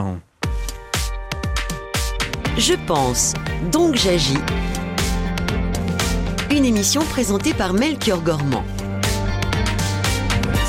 Je 2.59 2.75
pense, 2.87 3.35
donc 3.71 3.97
j'agis. 3.97 4.39
Une 6.51 6.65
émission 6.65 7.03
présentée 7.03 7.55
par 7.55 7.73
Melchior 7.73 8.23
Gormand. 8.23 8.65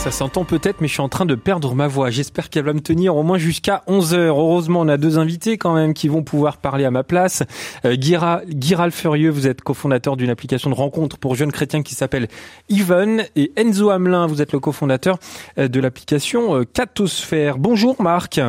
Ça 0.03 0.11
s'entend 0.11 0.43
peut-être, 0.43 0.81
mais 0.81 0.89
je 0.89 0.93
suis 0.95 1.01
en 1.01 1.07
train 1.07 1.25
de 1.25 1.33
perdre 1.33 1.75
ma 1.75 1.87
voix. 1.87 2.09
J'espère 2.09 2.49
qu'elle 2.49 2.65
va 2.65 2.73
me 2.73 2.81
tenir 2.81 3.15
au 3.15 3.23
moins 3.23 3.37
jusqu'à 3.37 3.83
11 3.87 4.13
heures. 4.15 4.37
Heureusement, 4.37 4.81
on 4.81 4.89
a 4.89 4.97
deux 4.97 5.17
invités 5.17 5.57
quand 5.57 5.73
même 5.73 5.93
qui 5.93 6.09
vont 6.09 6.23
pouvoir 6.23 6.57
parler 6.57 6.83
à 6.83 6.91
ma 6.91 7.03
place. 7.05 7.43
Euh, 7.85 7.95
Guiral 7.95 8.91
Furieux, 8.91 9.29
vous 9.29 9.47
êtes 9.47 9.61
cofondateur 9.61 10.17
d'une 10.17 10.29
application 10.29 10.69
de 10.69 10.75
rencontre 10.75 11.17
pour 11.17 11.35
jeunes 11.35 11.53
chrétiens 11.53 11.83
qui 11.83 11.95
s'appelle 11.95 12.27
Even. 12.69 13.23
Et 13.37 13.53
Enzo 13.55 13.91
Hamelin, 13.91 14.27
vous 14.27 14.41
êtes 14.41 14.51
le 14.51 14.59
cofondateur 14.59 15.19
euh, 15.57 15.69
de 15.69 15.79
l'application 15.79 16.53
euh, 16.53 16.63
Catosphère. 16.65 17.57
Bonjour 17.57 18.01
Marc. 18.01 18.41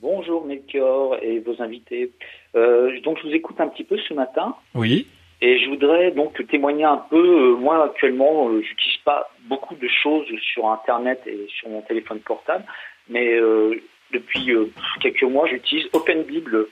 Bonjour 0.00 0.46
Melchior 0.46 1.16
et 1.20 1.40
vos 1.40 1.60
invités. 1.60 2.12
Euh, 2.54 3.00
donc 3.00 3.18
je 3.20 3.26
vous 3.26 3.34
écoute 3.34 3.60
un 3.60 3.66
petit 3.66 3.82
peu 3.82 3.98
ce 4.08 4.14
matin. 4.14 4.54
Oui. 4.76 5.08
Et 5.40 5.58
je 5.60 5.68
voudrais 5.68 6.10
donc 6.10 6.44
témoigner 6.48 6.84
un 6.84 6.96
peu. 6.96 7.54
moi 7.54 7.84
actuellement, 7.84 8.50
j'utilise 8.60 8.98
pas 9.04 9.30
beaucoup 9.42 9.76
de 9.76 9.88
choses 9.88 10.26
sur 10.52 10.68
Internet 10.68 11.22
et 11.26 11.46
sur 11.48 11.68
mon 11.68 11.82
téléphone 11.82 12.20
portable, 12.20 12.64
mais 13.08 13.34
euh, 13.34 13.80
depuis 14.12 14.50
euh, 14.50 14.66
quelques 15.00 15.22
mois, 15.22 15.46
j'utilise 15.46 15.88
Open 15.92 16.24
Bible 16.24 16.66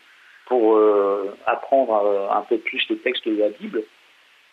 pour 0.47 0.77
euh, 0.77 1.37
apprendre 1.47 2.29
un 2.33 2.43
peu 2.43 2.59
plus 2.59 2.85
les 2.91 2.99
textes 2.99 3.29
de 3.29 3.39
la 3.39 3.51
Bible. 3.51 3.83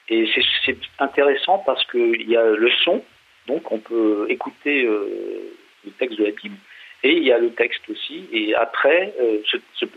Et 0.10 0.28
c'est 0.65 0.78
intéressant 0.99 1.60
parce 1.65 1.84
qu'il 1.88 2.30
y 2.30 2.36
a 2.36 2.43
le 2.43 2.69
son, 2.84 3.04
donc 3.47 3.71
on 3.71 3.80
peut 3.80 4.26
écouter 4.30 4.84
le 4.84 5.91
texte 5.97 6.19
de 6.19 6.26
la 6.26 6.32
Bible, 6.32 6.58
et 7.04 7.13
il 7.13 7.23
y 7.23 7.32
a 7.32 7.38
le 7.38 7.52
texte 7.54 7.89
aussi. 7.89 8.28
Et 8.34 8.54
après, 8.54 9.13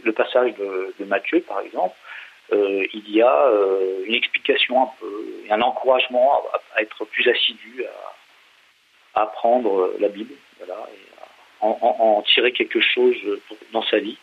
le 0.04 0.12
passage 0.12 0.54
de, 0.54 0.94
de, 1.00 1.04
Matthieu, 1.06 1.40
par 1.40 1.60
exemple, 1.60 1.96
il 2.52 3.10
y 3.10 3.22
a 3.22 3.50
une 4.06 4.14
explication 4.14 4.82
un 4.82 4.90
peu, 5.00 5.24
un 5.50 5.60
encouragement 5.62 6.42
à, 6.52 6.78
à 6.78 6.82
être 6.82 7.04
plus 7.06 7.28
assidu 7.28 7.84
à, 7.84 9.22
apprendre 9.22 9.92
la 9.98 10.08
Bible, 10.08 10.34
voilà, 10.58 10.86
et 10.92 11.06
en, 11.60 12.22
tirer 12.22 12.52
quelque 12.52 12.80
chose 12.80 13.16
dans 13.72 13.82
sa 13.84 13.98
vie. 13.98 14.18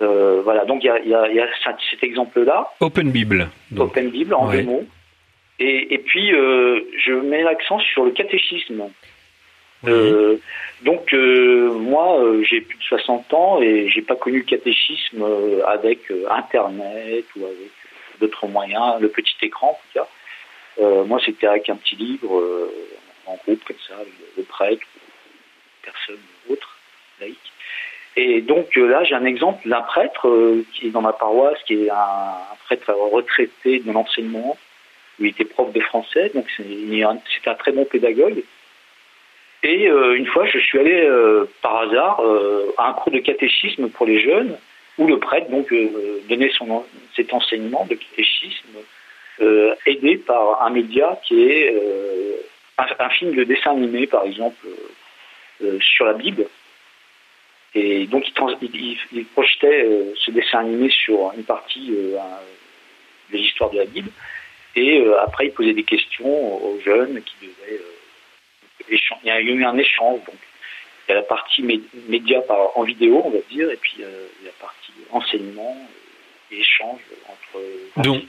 Euh, 0.00 0.42
voilà, 0.44 0.64
donc 0.64 0.84
il 0.84 1.08
y 1.08 1.14
a, 1.14 1.48
cet 1.90 2.02
exemple-là. 2.02 2.70
Open 2.80 3.10
Bible. 3.10 3.48
Open 3.76 4.10
Bible 4.10 4.34
en 4.34 4.50
deux 4.50 4.62
mots. 4.62 4.86
Et, 5.58 5.98
puis 6.06 6.32
euh, 6.32 6.80
je 7.04 7.12
mets 7.12 7.42
l'accent 7.42 7.80
sur 7.80 8.04
le 8.04 8.12
catéchisme. 8.12 8.90
Euh, 9.86 10.36
donc 10.82 11.12
moi 11.12 12.20
j'ai 12.42 12.60
plus 12.60 12.78
de 12.78 12.82
60 12.82 13.32
ans 13.34 13.62
et 13.62 13.88
j'ai 13.88 14.02
pas 14.02 14.16
connu 14.16 14.38
le 14.38 14.44
catéchisme 14.44 15.24
avec 15.66 16.10
Internet 16.28 17.24
ou 17.36 17.44
avec 17.44 17.70
d'autres 18.20 18.48
moyens, 18.48 19.00
le 19.00 19.08
petit 19.08 19.36
écran 19.42 19.70
en 19.70 19.74
tout 19.74 20.00
cas. 20.00 21.04
moi 21.04 21.20
c'était 21.24 21.46
avec 21.46 21.68
un 21.68 21.76
petit 21.76 21.94
livre 21.96 22.42
en 23.28 23.36
groupe 23.36 23.62
comme 23.64 23.76
ça, 23.86 23.94
le, 24.36 24.42
prêtre, 24.42 24.86
personne 25.82 26.20
autre, 26.48 26.76
laïque. 27.20 27.52
Et 28.16 28.40
donc 28.40 28.76
euh, 28.76 28.88
là, 28.88 29.04
j'ai 29.04 29.14
un 29.14 29.24
exemple 29.24 29.68
d'un 29.68 29.82
prêtre 29.82 30.28
euh, 30.28 30.64
qui 30.72 30.88
est 30.88 30.90
dans 30.90 31.02
ma 31.02 31.12
paroisse, 31.12 31.58
qui 31.66 31.74
est 31.74 31.90
un, 31.90 32.34
prêtre 32.64 32.92
retraité 32.92 33.80
de 33.80 33.92
l'enseignement, 33.92 34.58
où 35.20 35.24
il 35.24 35.28
était 35.28 35.44
prof 35.44 35.72
de 35.72 35.80
français, 35.80 36.30
donc 36.34 36.46
c'est 36.56 37.48
un 37.48 37.54
très 37.54 37.72
bon 37.72 37.84
pédagogue. 37.84 38.42
Et 39.62 39.88
euh, 39.88 40.16
une 40.16 40.26
fois, 40.26 40.46
je 40.46 40.58
suis 40.58 40.78
allé 40.78 41.08
par 41.62 41.82
hasard 41.82 42.22
à 42.76 42.88
un 42.90 42.92
cours 42.94 43.12
de 43.12 43.18
catéchisme 43.18 43.88
pour 43.88 44.06
les 44.06 44.20
jeunes, 44.20 44.56
où 44.98 45.06
le 45.06 45.18
prêtre 45.18 45.50
donc 45.50 45.72
donnait 46.28 46.50
son, 46.50 46.84
cet 47.14 47.32
enseignement 47.32 47.86
de 47.86 47.94
catéchisme, 47.94 48.78
aidé 49.86 50.16
par 50.18 50.62
un 50.62 50.70
média 50.70 51.18
qui 51.24 51.42
est 51.42 51.74
un, 52.78 53.10
film 53.10 53.34
de 53.34 53.44
dessin 53.44 53.72
animé, 53.72 54.06
par 54.06 54.24
exemple, 54.24 54.66
euh, 54.66 55.64
euh, 55.64 55.78
sur 55.80 56.06
la 56.06 56.14
Bible. 56.14 56.46
Et 57.74 58.06
donc, 58.06 58.26
il, 58.28 59.24
projetait 59.26 59.84
euh, 59.84 60.14
ce 60.16 60.30
dessin 60.30 60.60
animé 60.60 60.90
sur 60.90 61.32
une 61.36 61.44
partie 61.44 61.90
de 61.90 63.36
l'histoire 63.36 63.70
de 63.70 63.78
la 63.78 63.84
Bible. 63.84 64.10
Et 64.74 65.04
après, 65.20 65.46
il 65.46 65.52
posait 65.52 65.74
des 65.74 65.82
questions 65.82 66.64
aux 66.64 66.78
jeunes 66.80 67.20
qui 67.22 67.34
devaient. 67.42 67.80
Il 68.90 69.28
y 69.28 69.30
a 69.30 69.40
eu 69.40 69.64
un 69.64 69.76
échange. 69.76 70.20
Donc, 70.26 70.36
il 71.08 71.12
y 71.12 71.12
a 71.12 71.16
la 71.16 71.22
partie 71.22 71.62
média 72.08 72.42
en 72.74 72.82
vidéo, 72.82 73.22
on 73.24 73.30
va 73.30 73.38
dire, 73.50 73.70
et 73.70 73.76
puis 73.76 73.96
la 74.44 74.50
partie 74.60 74.92
enseignement 75.10 75.76
et 76.50 76.60
échange 76.60 77.00
entre. 77.26 78.02
Donc, 78.02 78.24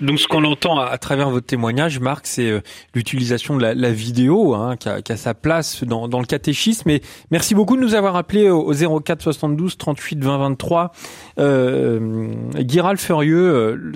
donc, 0.00 0.20
ce 0.20 0.28
qu'on 0.28 0.44
entend 0.44 0.78
à, 0.78 0.96
travers 0.98 1.30
votre 1.30 1.46
témoignage, 1.46 1.98
Marc, 1.98 2.26
c'est 2.26 2.50
euh, 2.50 2.60
l'utilisation 2.94 3.56
de 3.56 3.66
la, 3.66 3.90
vidéo 3.90 4.54
hein, 4.54 4.76
qui, 4.76 4.88
a, 4.88 5.16
sa 5.16 5.34
place 5.34 5.82
dans, 5.84 6.06
le 6.06 6.26
catéchisme. 6.26 6.90
Et 6.90 7.00
merci 7.30 7.54
beaucoup 7.54 7.76
de 7.76 7.80
nous 7.80 7.94
avoir 7.94 8.14
appelé 8.16 8.50
au, 8.50 8.72
04 8.72 9.20
72 9.22 9.76
38 9.76 10.22
20 10.22 10.38
23. 10.38 10.92
Euh, 11.38 12.28
Guiral 12.56 12.98
Furieux, 12.98 13.54
euh, 13.54 13.92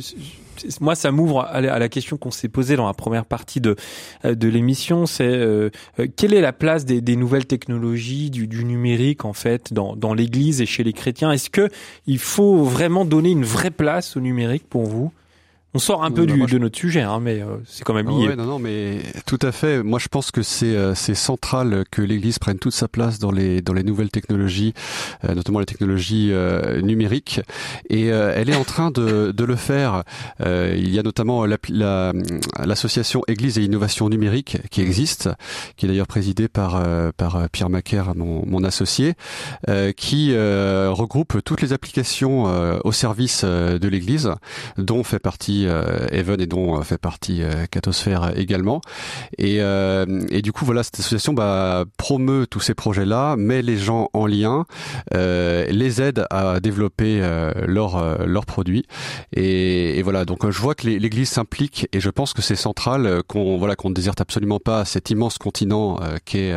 moi, 0.80 0.94
ça 0.94 1.10
m'ouvre 1.10 1.40
à, 1.40 1.60
la 1.60 1.88
question 1.88 2.16
qu'on 2.16 2.30
s'est 2.30 2.48
posée 2.48 2.76
dans 2.76 2.86
la 2.86 2.94
première 2.94 3.24
partie 3.24 3.60
de, 3.60 3.76
euh, 4.24 4.34
de 4.34 4.48
l'émission. 4.48 5.06
C'est 5.06 5.70
quelle 6.16 6.34
est 6.34 6.40
la 6.40 6.52
place 6.52 6.84
des, 6.84 7.16
nouvelles 7.16 7.46
technologies, 7.46 8.30
du, 8.30 8.46
du, 8.46 8.64
numérique 8.64 9.24
en 9.24 9.32
fait, 9.32 9.72
dans, 9.72 9.96
dans 9.96 10.14
l'Église 10.14 10.60
et 10.60 10.66
chez 10.66 10.84
les 10.84 10.92
chrétiens? 10.92 11.32
Est-ce 11.32 11.50
que 11.50 11.68
il 12.06 12.18
faut 12.18 12.64
vraiment 12.64 13.04
donner 13.04 13.30
une 13.30 13.44
vraie 13.44 13.70
place 13.70 14.16
au 14.16 14.20
numérique 14.20 14.68
pour 14.68 14.84
vous? 14.84 15.12
On 15.74 15.78
sort 15.78 16.04
un 16.04 16.10
peu 16.10 16.26
du, 16.26 16.38
de 16.38 16.58
notre 16.58 16.78
sujet, 16.78 17.00
hein, 17.00 17.18
mais 17.20 17.40
euh, 17.40 17.56
c'est 17.64 17.82
quand 17.82 17.94
même 17.94 18.08
lié. 18.08 18.28
Ouais, 18.28 18.36
non, 18.36 18.44
non, 18.44 18.58
mais 18.58 19.00
tout 19.24 19.38
à 19.40 19.52
fait. 19.52 19.82
Moi, 19.82 19.98
je 19.98 20.08
pense 20.08 20.30
que 20.30 20.42
c'est 20.42 20.76
euh, 20.76 20.94
central 20.94 21.84
que 21.90 22.02
l'Église 22.02 22.38
prenne 22.38 22.58
toute 22.58 22.74
sa 22.74 22.88
place 22.88 23.18
dans 23.18 23.30
les 23.30 23.62
dans 23.62 23.72
les 23.72 23.82
nouvelles 23.82 24.10
technologies, 24.10 24.74
euh, 25.24 25.34
notamment 25.34 25.60
les 25.60 25.66
technologies 25.66 26.32
numériques. 26.82 27.40
Et 27.88 28.06
elle 28.06 28.50
est 28.50 28.56
en 28.56 28.64
train 28.64 28.90
de, 28.90 29.32
de 29.32 29.44
le 29.44 29.56
faire. 29.56 30.04
il 30.40 30.90
y 30.90 30.98
a 30.98 31.02
notamment 31.02 31.46
l'association 31.46 33.22
la, 33.26 33.32
Église 33.32 33.58
et 33.58 33.62
Innovation 33.62 34.08
Numérique 34.08 34.58
qui 34.70 34.80
existe, 34.80 35.28
qui 35.76 35.86
est 35.86 35.88
d'ailleurs 35.88 36.06
présidée 36.06 36.48
par 36.48 36.82
par 37.16 37.48
Pierre 37.50 37.70
Macaire, 37.70 38.14
mon, 38.14 38.44
mon 38.46 38.64
associé, 38.64 39.14
qui 39.96 40.34
regroupe 40.34 41.42
toutes 41.44 41.62
les 41.62 41.72
applications 41.72 42.44
au 42.84 42.92
service 42.92 43.44
de 43.44 43.88
l'Église, 43.88 44.30
dont 44.76 45.02
fait 45.04 45.18
partie 45.18 45.61
euh, 45.66 46.06
Even 46.12 46.40
et 46.40 46.46
dont 46.46 46.78
euh, 46.78 46.82
fait 46.82 46.98
partie 46.98 47.42
euh, 47.42 47.66
Catosphère 47.70 48.32
également. 48.36 48.80
Et, 49.38 49.56
et 49.56 50.42
du 50.42 50.52
coup, 50.52 50.64
voilà, 50.64 50.82
cette 50.82 50.98
association 50.98 51.32
bah, 51.32 51.84
promeut 51.96 52.46
tous 52.46 52.60
ces 52.60 52.74
projets-là, 52.74 53.36
met 53.36 53.62
les 53.62 53.76
gens 53.76 54.08
en 54.12 54.26
lien, 54.26 54.64
les 55.12 56.02
aide 56.02 56.26
à 56.30 56.60
développer 56.60 57.20
leurs 57.66 58.46
produits. 58.46 58.84
Et, 59.34 60.02
voilà, 60.02 60.24
donc 60.24 60.48
je 60.48 60.60
vois 60.60 60.74
que 60.74 60.86
l'Église 60.86 61.30
s'implique 61.30 61.88
et 61.92 62.00
je 62.00 62.10
pense 62.10 62.32
que 62.32 62.42
c'est 62.42 62.56
central 62.56 63.22
qu'on 63.26 63.56
voilà 63.56 63.76
qu'on 63.76 63.90
ne 63.90 63.94
déserte 63.94 64.20
absolument 64.20 64.58
pas 64.58 64.84
cet 64.84 65.10
immense 65.10 65.38
continent 65.38 66.00
qu'est 66.24 66.52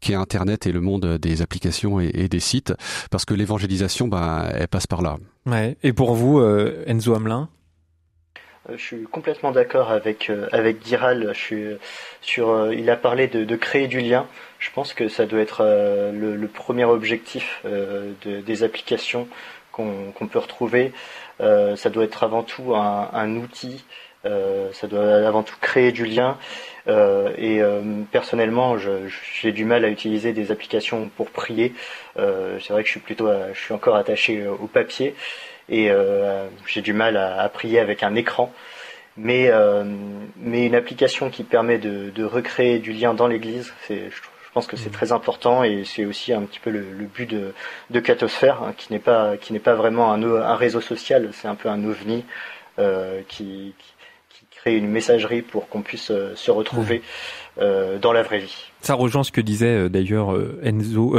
qu'est 0.00 0.14
Internet 0.14 0.66
et 0.66 0.72
le 0.72 0.80
monde 0.80 1.18
des 1.18 1.42
applications 1.42 2.00
et, 2.00 2.28
des 2.28 2.40
sites, 2.40 2.72
parce 3.10 3.24
que 3.24 3.34
l'évangélisation, 3.34 4.08
bah, 4.08 4.48
elle 4.52 4.68
passe 4.68 4.86
par 4.86 5.02
là. 5.02 5.16
Et 5.82 5.92
pour 5.92 6.14
vous, 6.14 6.40
Enzo 6.86 7.14
Hamelin 7.14 7.48
je 8.74 8.82
suis 8.82 9.02
complètement 9.04 9.52
d'accord 9.52 9.90
avec 9.90 10.30
euh, 10.30 10.48
avec 10.52 10.84
Giral. 10.84 11.30
Je 11.32 11.38
suis 11.38 11.66
sur. 12.20 12.50
Euh, 12.50 12.74
il 12.74 12.90
a 12.90 12.96
parlé 12.96 13.28
de, 13.28 13.44
de, 13.44 13.56
créer 13.56 13.86
du 13.86 14.00
lien. 14.00 14.26
Je 14.58 14.70
pense 14.70 14.94
que 14.94 15.08
ça 15.08 15.26
doit 15.26 15.40
être 15.40 15.62
le, 15.62 16.34
le, 16.34 16.48
premier 16.48 16.84
objectif 16.84 17.62
de, 17.64 18.40
des 18.40 18.62
applications 18.62 19.28
qu'on 19.70 20.26
peut 20.30 20.38
retrouver. 20.38 20.92
ça 21.38 21.90
doit 21.90 22.04
être 22.04 22.24
avant 22.24 22.42
tout 22.42 22.74
un, 22.74 23.10
un 23.12 23.36
outil. 23.36 23.84
ça 24.24 24.86
doit 24.88 25.26
avant 25.28 25.42
tout 25.42 25.56
créer 25.60 25.92
du 25.92 26.06
lien. 26.06 26.38
et 26.88 27.60
personnellement, 28.10 28.76
j'ai 28.78 29.52
du 29.52 29.66
mal 29.66 29.84
à 29.84 29.88
utiliser 29.88 30.32
des 30.32 30.50
applications 30.50 31.10
pour 31.18 31.28
prier. 31.28 31.74
C'est 32.16 32.70
vrai 32.70 32.82
que 32.82 32.86
je 32.86 32.92
suis 32.92 33.00
plutôt, 33.00 33.28
je 33.52 33.60
suis 33.60 33.74
encore 33.74 33.96
attaché 33.96 34.46
au 34.48 34.66
papier 34.66 35.14
et 35.68 35.90
euh, 35.90 36.46
j'ai 36.66 36.82
du 36.82 36.92
mal 36.92 37.16
à, 37.16 37.48
prier 37.48 37.80
avec 37.80 38.02
un 38.02 38.14
écran. 38.14 38.52
Mais, 39.18 39.48
euh, 39.48 39.82
mais 40.36 40.66
une 40.66 40.74
application 40.74 41.30
qui 41.30 41.42
permet 41.42 41.78
de, 41.78 42.10
de 42.10 42.24
recréer 42.24 42.78
du 42.78 42.92
lien 42.92 43.14
dans 43.14 43.26
l'Église, 43.26 43.72
c'est, 43.86 44.10
je, 44.10 44.20
pense 44.52 44.66
que 44.66 44.76
c'est 44.76 44.90
très 44.90 45.12
important 45.12 45.64
et 45.64 45.84
c'est 45.84 46.06
aussi 46.06 46.32
un 46.32 46.42
petit 46.42 46.60
peu 46.60 46.70
le, 46.70 46.80
le 46.80 47.04
but 47.04 47.28
de, 47.28 47.52
de 47.90 48.00
Catosphère, 48.00 48.62
hein, 48.62 48.74
qui 48.76 48.90
n'est 48.90 48.98
pas 48.98 49.36
qui 49.36 49.52
n'est 49.52 49.58
pas 49.58 49.74
vraiment 49.74 50.12
un, 50.12 50.22
un 50.22 50.54
réseau 50.54 50.80
social, 50.80 51.28
c'est 51.34 51.46
un 51.46 51.54
peu 51.54 51.68
un 51.68 51.84
ovni 51.84 52.24
euh, 52.78 53.20
qui, 53.28 53.74
qui 54.30 54.46
crée 54.50 54.76
une 54.76 54.88
messagerie 54.88 55.42
pour 55.42 55.68
qu'on 55.68 55.82
puisse 55.82 56.10
se 56.34 56.50
retrouver 56.50 57.02
dans 57.58 58.12
la 58.12 58.22
vraie 58.22 58.40
vie. 58.40 58.54
Ça 58.82 58.94
rejoint 58.94 59.24
ce 59.24 59.32
que 59.32 59.40
disait 59.40 59.88
d'ailleurs 59.88 60.38
Enzo, 60.62 61.16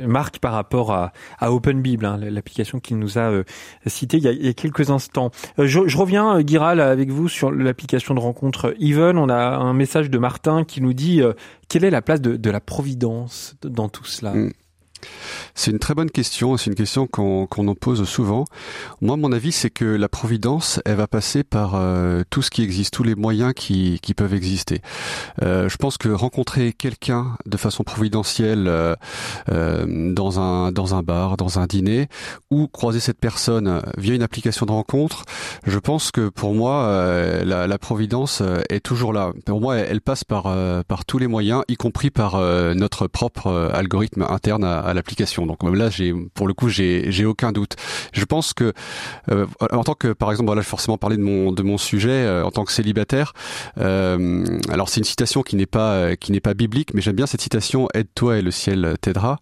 Marc 0.00 0.38
par 0.40 0.52
rapport 0.52 0.92
à, 0.92 1.12
à 1.38 1.52
Open 1.52 1.80
Bible, 1.80 2.04
hein, 2.04 2.18
l'application 2.20 2.80
qu'il 2.80 2.98
nous 2.98 3.18
a 3.18 3.42
citée 3.86 4.16
il 4.18 4.24
y 4.24 4.28
a, 4.28 4.32
il 4.32 4.44
y 4.44 4.48
a, 4.48 4.52
quelques 4.52 4.90
instants. 4.90 5.30
Je, 5.58 5.86
je 5.86 5.96
reviens, 5.96 6.40
Giral, 6.44 6.80
avec 6.80 7.10
vous 7.10 7.28
sur 7.28 7.50
l'application 7.50 8.14
de 8.14 8.20
rencontre 8.20 8.74
Even. 8.80 9.18
On 9.18 9.28
a 9.28 9.56
un 9.56 9.72
message 9.72 10.10
de 10.10 10.18
Martin 10.18 10.64
qui 10.64 10.80
nous 10.80 10.92
dit 10.92 11.22
quelle 11.68 11.84
est 11.84 11.90
la 11.90 12.02
place 12.02 12.20
de, 12.20 12.36
de 12.36 12.50
la 12.50 12.60
providence 12.60 13.56
dans 13.62 13.88
tout 13.88 14.04
cela? 14.04 14.32
Mm. 14.32 14.52
C'est 15.54 15.70
une 15.70 15.78
très 15.78 15.94
bonne 15.94 16.10
question, 16.10 16.56
c'est 16.56 16.70
une 16.70 16.76
question 16.76 17.06
qu'on 17.06 17.46
en 17.46 17.74
pose 17.74 18.04
souvent. 18.04 18.44
Moi, 19.00 19.16
mon 19.16 19.32
avis, 19.32 19.52
c'est 19.52 19.70
que 19.70 19.84
la 19.84 20.08
providence, 20.08 20.80
elle 20.84 20.96
va 20.96 21.06
passer 21.06 21.44
par 21.44 21.74
euh, 21.74 22.22
tout 22.30 22.42
ce 22.42 22.50
qui 22.50 22.62
existe, 22.62 22.92
tous 22.92 23.02
les 23.02 23.14
moyens 23.14 23.52
qui, 23.54 23.98
qui 24.02 24.14
peuvent 24.14 24.34
exister. 24.34 24.80
Euh, 25.42 25.68
je 25.68 25.76
pense 25.76 25.96
que 25.98 26.08
rencontrer 26.08 26.72
quelqu'un 26.72 27.36
de 27.46 27.56
façon 27.56 27.84
providentielle 27.84 28.66
euh, 28.68 28.94
dans 30.12 30.40
un 30.40 30.72
dans 30.72 30.94
un 30.94 31.02
bar, 31.02 31.36
dans 31.36 31.58
un 31.58 31.66
dîner, 31.66 32.08
ou 32.50 32.68
croiser 32.68 33.00
cette 33.00 33.18
personne 33.18 33.82
via 33.96 34.14
une 34.14 34.22
application 34.22 34.66
de 34.66 34.72
rencontre, 34.72 35.24
je 35.66 35.78
pense 35.78 36.10
que 36.10 36.28
pour 36.28 36.54
moi, 36.54 36.86
la, 37.44 37.66
la, 37.66 37.78
providence 37.78 38.42
est 38.68 38.80
toujours 38.80 39.12
là. 39.12 39.32
Pour 39.44 39.60
moi, 39.60 39.76
elle, 39.76 40.00
passe 40.00 40.24
par 40.24 40.54
par 40.84 41.04
tous 41.04 41.18
les 41.18 41.26
moyens, 41.26 41.62
y 41.68 41.76
compris 41.76 42.10
par 42.10 42.38
notre 42.74 43.06
propre 43.06 43.70
algorithme 43.72 44.26
interne 44.28 44.64
à, 44.64 44.80
à 44.80 44.94
l'application. 44.96 45.46
Donc 45.46 45.62
là, 45.62 45.88
pour 46.34 46.48
le 46.48 46.54
coup, 46.54 46.68
j'ai 46.68 47.24
aucun 47.24 47.52
doute. 47.52 47.76
Je 48.12 48.24
pense 48.24 48.52
que 48.52 48.72
euh, 49.30 49.46
en 49.70 49.84
tant 49.84 49.94
que 49.94 50.12
par 50.12 50.30
exemple, 50.30 50.46
voilà, 50.46 50.62
je 50.62 50.66
forcément 50.66 50.98
parler 50.98 51.16
de 51.16 51.22
mon 51.22 51.52
de 51.52 51.62
mon 51.62 51.78
sujet 51.78 52.10
euh, 52.10 52.44
en 52.44 52.50
tant 52.50 52.64
que 52.64 52.72
célibataire. 52.72 53.32
Euh, 53.78 54.44
alors 54.70 54.88
c'est 54.88 55.00
une 55.00 55.04
citation 55.04 55.42
qui 55.42 55.56
n'est 55.56 55.66
pas 55.66 56.16
qui 56.16 56.32
n'est 56.32 56.40
pas 56.40 56.54
biblique, 56.54 56.94
mais 56.94 57.00
j'aime 57.00 57.16
bien 57.16 57.26
cette 57.26 57.40
citation 57.40 57.88
aide-toi 57.94 58.38
et 58.38 58.42
le 58.42 58.50
ciel 58.50 58.96
t'aidera. 59.00 59.38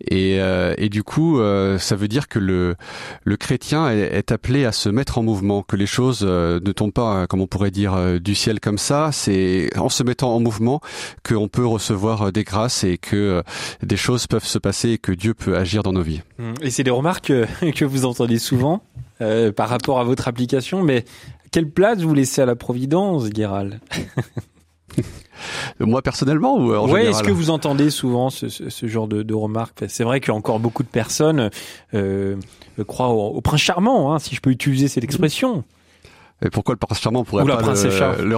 Et 0.00 0.36
et 0.36 0.88
du 0.88 1.02
coup, 1.02 1.40
ça 1.78 1.96
veut 1.96 2.08
dire 2.08 2.28
que 2.28 2.38
le 2.38 2.76
le 3.24 3.36
chrétien 3.36 3.90
est, 3.90 3.98
est, 3.98 4.32
appelé 4.32 4.64
à 4.64 4.72
se 4.72 4.88
mettre 4.88 5.18
en 5.18 5.22
mouvement, 5.22 5.62
que 5.62 5.76
les 5.76 5.86
choses 5.86 6.22
ne 6.22 6.72
tombent 6.72 6.92
pas, 6.92 7.26
comme 7.26 7.40
on 7.40 7.46
pourrait 7.46 7.70
dire, 7.70 8.20
du 8.20 8.34
ciel 8.34 8.60
comme 8.60 8.78
ça. 8.78 9.10
C'est 9.12 9.70
en 9.76 9.88
se 9.88 10.02
mettant 10.02 10.34
en 10.34 10.40
mouvement 10.40 10.80
qu'on 11.26 11.48
peut 11.48 11.66
recevoir 11.66 12.32
des 12.32 12.44
grâces 12.44 12.84
et 12.84 12.98
que 12.98 13.42
des 13.82 13.96
choses 13.96 14.26
peuvent 14.26 14.44
se 14.44 14.58
passer 14.58 14.85
que 14.98 15.12
Dieu 15.12 15.34
peut 15.34 15.56
agir 15.56 15.82
dans 15.82 15.92
nos 15.92 16.02
vies. 16.02 16.22
Mmh. 16.38 16.52
Et 16.62 16.70
c'est 16.70 16.84
des 16.84 16.90
remarques 16.90 17.32
que 17.74 17.84
vous 17.84 18.04
entendez 18.04 18.38
souvent 18.38 18.82
euh, 19.20 19.52
par 19.52 19.68
rapport 19.68 19.98
à 19.98 20.04
votre 20.04 20.28
application, 20.28 20.82
mais 20.82 21.04
quelle 21.50 21.70
place 21.70 22.00
vous 22.00 22.14
laissez 22.14 22.42
à 22.42 22.46
la 22.46 22.56
providence, 22.56 23.30
Guéral 23.30 23.80
Moi 25.80 26.00
personnellement 26.00 26.56
ou 26.56 26.74
en 26.74 26.96
est-ce 26.96 27.22
que 27.22 27.30
vous 27.30 27.50
entendez 27.50 27.90
souvent 27.90 28.30
ce, 28.30 28.48
ce, 28.48 28.86
genre 28.86 29.08
de, 29.08 29.22
de 29.22 29.34
remarques 29.34 29.84
C'est 29.88 30.04
vrai 30.04 30.20
qu'il 30.20 30.28
y 30.28 30.32
a 30.32 30.34
encore 30.34 30.58
beaucoup 30.60 30.82
de 30.82 30.88
personnes 30.88 31.50
euh, 31.92 32.36
croient 32.86 33.08
au, 33.08 33.36
au, 33.36 33.40
prince 33.42 33.60
charmant, 33.60 34.14
hein, 34.14 34.18
si 34.18 34.34
je 34.34 34.40
peux 34.40 34.50
utiliser 34.50 34.88
cette 34.88 35.04
expression. 35.04 35.64
Et 36.44 36.50
pourquoi 36.50 36.74
le 36.74 36.78
prince 36.78 37.00
charmant 37.00 37.24
pourrait 37.24 37.46
pas 37.46 37.62
le, 37.62 38.24
le, 38.28 38.36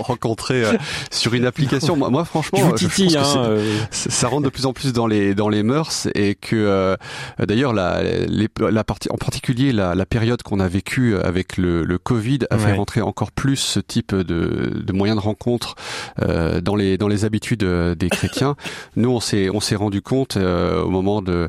rencontrer 0.00 0.64
euh, 0.64 0.72
sur 1.12 1.32
une 1.32 1.46
application? 1.46 1.96
Moi, 1.96 2.10
moi, 2.10 2.24
franchement, 2.24 2.58
je, 2.76 2.86
pense 2.86 3.14
que 3.14 3.38
euh. 3.38 3.84
ça 3.90 4.26
rentre 4.26 4.42
de 4.42 4.48
plus 4.48 4.66
en 4.66 4.72
plus 4.72 4.92
dans 4.92 5.06
les 5.06 5.36
dans 5.36 5.48
les 5.48 5.62
mœurs 5.62 6.08
et 6.16 6.34
que 6.34 6.56
euh, 6.56 6.96
d'ailleurs 7.38 7.72
la, 7.72 8.02
la 8.02 8.84
partie 8.84 9.08
en 9.12 9.16
particulier 9.16 9.70
la, 9.72 9.94
la 9.94 10.06
période 10.06 10.42
qu'on 10.42 10.58
a 10.58 10.66
vécue 10.66 11.16
avec 11.18 11.56
le, 11.56 11.84
le 11.84 11.98
Covid 11.98 12.40
a 12.50 12.58
fait 12.58 12.72
rentrer 12.72 13.00
encore 13.00 13.30
plus 13.30 13.56
ce 13.56 13.78
type 13.78 14.12
de, 14.12 14.82
de 14.84 14.92
moyens 14.92 15.20
de 15.20 15.24
rencontre 15.24 15.76
euh, 16.22 16.60
dans 16.60 16.74
les 16.74 16.98
dans 16.98 17.08
les 17.08 17.24
habitudes 17.24 17.64
des 17.64 18.08
chrétiens. 18.08 18.56
Nous 18.96 19.10
on 19.10 19.20
s'est 19.20 19.50
on 19.50 19.60
s'est 19.60 19.76
rendu 19.76 20.02
compte 20.02 20.36
au 20.36 20.90
moment 20.90 21.22
de 21.22 21.48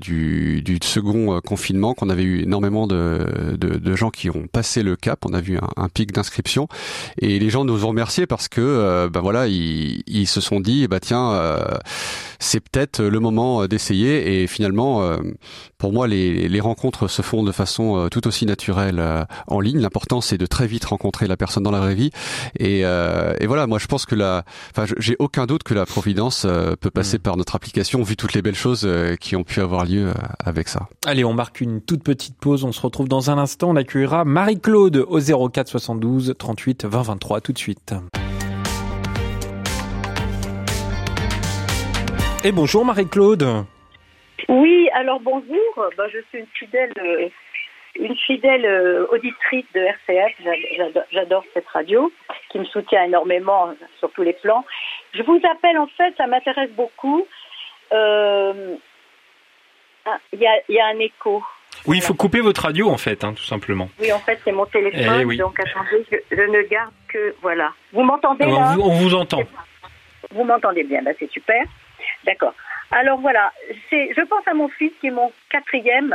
du, 0.00 0.62
du 0.62 0.78
second 0.82 1.38
confinement 1.42 1.92
qu'on 1.92 2.08
avait 2.08 2.22
eu 2.22 2.42
énormément 2.42 2.86
de, 2.86 3.56
de, 3.58 3.76
de 3.76 3.94
gens 3.94 4.10
qui 4.10 4.30
ont 4.30 4.46
passé 4.50 4.82
le 4.82 4.96
cap. 5.02 5.26
On 5.26 5.34
a 5.34 5.40
vu 5.42 5.58
un, 5.76 5.88
pic 5.88 6.12
d'inscription 6.12 6.68
et 7.18 7.38
les 7.38 7.50
gens 7.50 7.66
nous 7.66 7.84
ont 7.84 7.88
remerciés 7.88 8.26
parce 8.26 8.48
que 8.48 8.62
euh, 8.62 9.10
ben 9.10 9.20
voilà, 9.20 9.46
ils, 9.48 10.02
ils, 10.06 10.26
se 10.26 10.40
sont 10.40 10.60
dit 10.60 10.88
bah 10.88 11.00
tiens, 11.00 11.32
euh, 11.32 11.62
c'est 12.38 12.60
peut-être 12.60 13.02
le 13.02 13.20
moment 13.20 13.66
d'essayer 13.66 14.42
et 14.42 14.46
finalement 14.46 15.02
euh, 15.02 15.18
pour 15.76 15.92
moi 15.92 16.06
les, 16.06 16.48
les, 16.48 16.60
rencontres 16.60 17.08
se 17.08 17.20
font 17.20 17.42
de 17.42 17.52
façon 17.52 18.08
tout 18.10 18.26
aussi 18.26 18.46
naturelle 18.46 19.26
en 19.48 19.60
ligne. 19.60 19.80
L'important 19.80 20.20
c'est 20.20 20.38
de 20.38 20.46
très 20.46 20.66
vite 20.66 20.84
rencontrer 20.86 21.26
la 21.26 21.36
personne 21.36 21.64
dans 21.64 21.72
la 21.72 21.80
vraie 21.80 21.96
vie 21.96 22.10
et, 22.58 22.80
et 22.80 23.46
voilà, 23.46 23.66
moi 23.66 23.78
je 23.78 23.86
pense 23.86 24.06
que 24.06 24.14
la 24.14 24.44
enfin 24.70 24.86
j'ai 24.98 25.16
aucun 25.18 25.46
doute 25.46 25.64
que 25.64 25.74
la 25.74 25.84
providence 25.84 26.46
peut 26.80 26.90
passer 26.90 27.18
mm. 27.18 27.22
par 27.22 27.36
notre 27.36 27.56
application 27.56 28.02
vu 28.02 28.16
toutes 28.16 28.34
les 28.34 28.42
belles 28.42 28.54
choses 28.54 28.88
qui 29.20 29.34
ont 29.34 29.42
pu 29.42 29.60
avoir 29.60 29.84
lieu 29.84 30.12
avec 30.44 30.68
ça. 30.68 30.88
Allez, 31.04 31.24
on 31.24 31.34
marque 31.34 31.60
une 31.60 31.80
toute 31.80 32.04
petite 32.04 32.36
pause, 32.36 32.62
on 32.62 32.70
se 32.70 32.80
retrouve 32.80 33.08
dans 33.08 33.30
un 33.30 33.38
instant, 33.38 33.70
on 33.70 33.76
accueillera 33.76 34.24
Marie-Claude 34.24 34.91
au 34.98 35.48
04 35.50 35.68
72 35.68 36.34
38 36.38 36.84
20 36.84 37.02
23 37.02 37.40
tout 37.40 37.52
de 37.52 37.58
suite. 37.58 37.94
Et 42.44 42.50
bonjour 42.50 42.84
Marie-Claude. 42.84 43.64
Oui, 44.48 44.88
alors 44.94 45.20
bonjour. 45.20 45.88
Bah, 45.96 46.08
je 46.12 46.18
suis 46.28 46.40
une 46.40 46.46
fidèle, 46.58 46.92
euh, 46.98 47.28
une 47.94 48.16
fidèle 48.16 48.66
euh, 48.66 49.06
auditrice 49.10 49.64
de 49.74 49.80
RCF. 49.80 50.32
J'adore 51.12 51.44
cette 51.54 51.68
radio 51.68 52.12
qui 52.50 52.58
me 52.58 52.64
soutient 52.64 53.04
énormément 53.04 53.72
sur 54.00 54.10
tous 54.10 54.22
les 54.22 54.32
plans. 54.32 54.64
Je 55.14 55.22
vous 55.22 55.40
appelle 55.50 55.78
en 55.78 55.86
fait, 55.86 56.14
ça 56.16 56.26
m'intéresse 56.26 56.70
beaucoup. 56.72 57.26
Euh, 57.92 58.74
ah, 60.04 60.18
il 60.32 60.40
y 60.40 60.80
a 60.80 60.86
un 60.86 60.98
écho. 60.98 61.44
Oui, 61.86 61.96
il 61.96 62.02
faut 62.02 62.14
couper 62.14 62.40
votre 62.40 62.62
radio 62.62 62.88
en 62.90 62.96
fait, 62.96 63.24
hein, 63.24 63.32
tout 63.34 63.44
simplement. 63.44 63.88
Oui, 64.00 64.12
en 64.12 64.18
fait, 64.20 64.38
c'est 64.44 64.52
mon 64.52 64.66
téléphone, 64.66 65.30
eh 65.32 65.36
donc 65.36 65.58
attendez, 65.58 66.04
je, 66.30 66.42
ne 66.42 66.62
garde 66.68 66.92
que 67.08 67.34
voilà. 67.42 67.72
Vous 67.92 68.02
m'entendez 68.02 68.46
là 68.46 68.76
on, 68.78 68.90
vous 68.90 69.14
entend. 69.14 69.42
Vous 70.30 70.44
m'entendez 70.44 70.84
bien, 70.84 71.02
bah, 71.02 71.10
c'est 71.18 71.30
super. 71.30 71.64
D'accord. 72.24 72.54
Alors 72.90 73.18
voilà, 73.18 73.52
c'est, 73.90 74.12
je 74.16 74.20
pense 74.22 74.46
à 74.46 74.54
mon 74.54 74.68
fils 74.68 74.92
qui 75.00 75.08
est 75.08 75.12
mon 75.12 75.32
quatrième. 75.50 76.14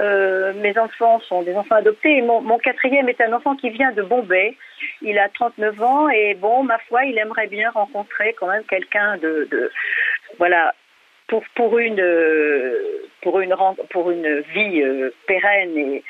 Euh, 0.00 0.52
mes 0.54 0.76
enfants 0.76 1.20
sont 1.20 1.42
des 1.42 1.54
enfants 1.54 1.76
adoptés 1.76 2.16
et 2.16 2.22
mon, 2.22 2.40
mon, 2.40 2.58
quatrième 2.58 3.08
est 3.08 3.20
un 3.20 3.32
enfant 3.32 3.54
qui 3.54 3.70
vient 3.70 3.92
de 3.92 4.02
Bombay. 4.02 4.56
Il 5.02 5.18
a 5.20 5.28
39 5.28 5.82
ans 5.82 6.08
et 6.08 6.34
bon, 6.34 6.64
ma 6.64 6.78
foi, 6.88 7.04
il 7.04 7.16
aimerait 7.16 7.46
bien 7.46 7.70
rencontrer 7.70 8.34
quand 8.38 8.48
même 8.48 8.64
quelqu'un 8.64 9.18
de, 9.18 9.46
de 9.52 9.70
voilà 10.38 10.74
pour 11.28 11.42
pour 11.54 11.78
une 11.78 12.04
pour 13.22 13.40
une 13.40 13.54
pour 13.90 14.10
une 14.10 14.40
vie 14.40 14.82
euh, 14.82 15.10
pérenne 15.26 15.76
et 15.76 16.04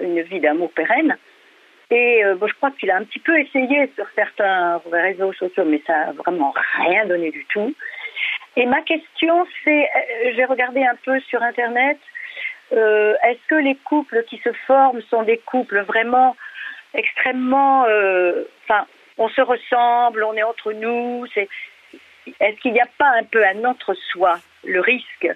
une 0.00 0.22
vie 0.22 0.40
d'amour 0.40 0.70
pérenne. 0.72 1.16
Et 1.90 2.24
euh, 2.24 2.34
bon, 2.34 2.46
je 2.46 2.54
crois 2.54 2.70
qu'il 2.72 2.90
a 2.90 2.96
un 2.96 3.04
petit 3.04 3.18
peu 3.18 3.38
essayé 3.38 3.90
sur 3.94 4.06
certains 4.14 4.80
réseaux 4.90 5.32
sociaux, 5.34 5.64
mais 5.64 5.82
ça 5.86 6.06
n'a 6.06 6.12
vraiment 6.12 6.54
rien 6.78 7.06
donné 7.06 7.30
du 7.30 7.44
tout. 7.46 7.74
Et 8.56 8.66
ma 8.66 8.80
question, 8.82 9.46
c'est, 9.62 9.84
euh, 9.84 10.32
j'ai 10.34 10.44
regardé 10.44 10.82
un 10.82 10.96
peu 11.04 11.20
sur 11.20 11.42
Internet, 11.42 11.98
euh, 12.72 13.14
est-ce 13.24 13.46
que 13.48 13.54
les 13.56 13.76
couples 13.76 14.24
qui 14.24 14.38
se 14.38 14.52
forment 14.66 15.02
sont 15.02 15.22
des 15.22 15.38
couples 15.38 15.80
vraiment 15.82 16.36
extrêmement, 16.94 17.82
enfin, 17.82 18.86
on 19.18 19.28
se 19.28 19.40
ressemble, 19.40 20.22
on 20.22 20.34
est 20.34 20.44
entre 20.44 20.72
nous, 20.72 21.26
c'est, 21.34 21.48
est-ce 22.40 22.60
qu'il 22.60 22.72
n'y 22.72 22.80
a 22.80 22.88
pas 22.98 23.10
un 23.18 23.24
peu 23.24 23.44
un 23.44 23.64
entre-soi 23.64 24.38
le 24.66 24.80
risque 24.80 25.28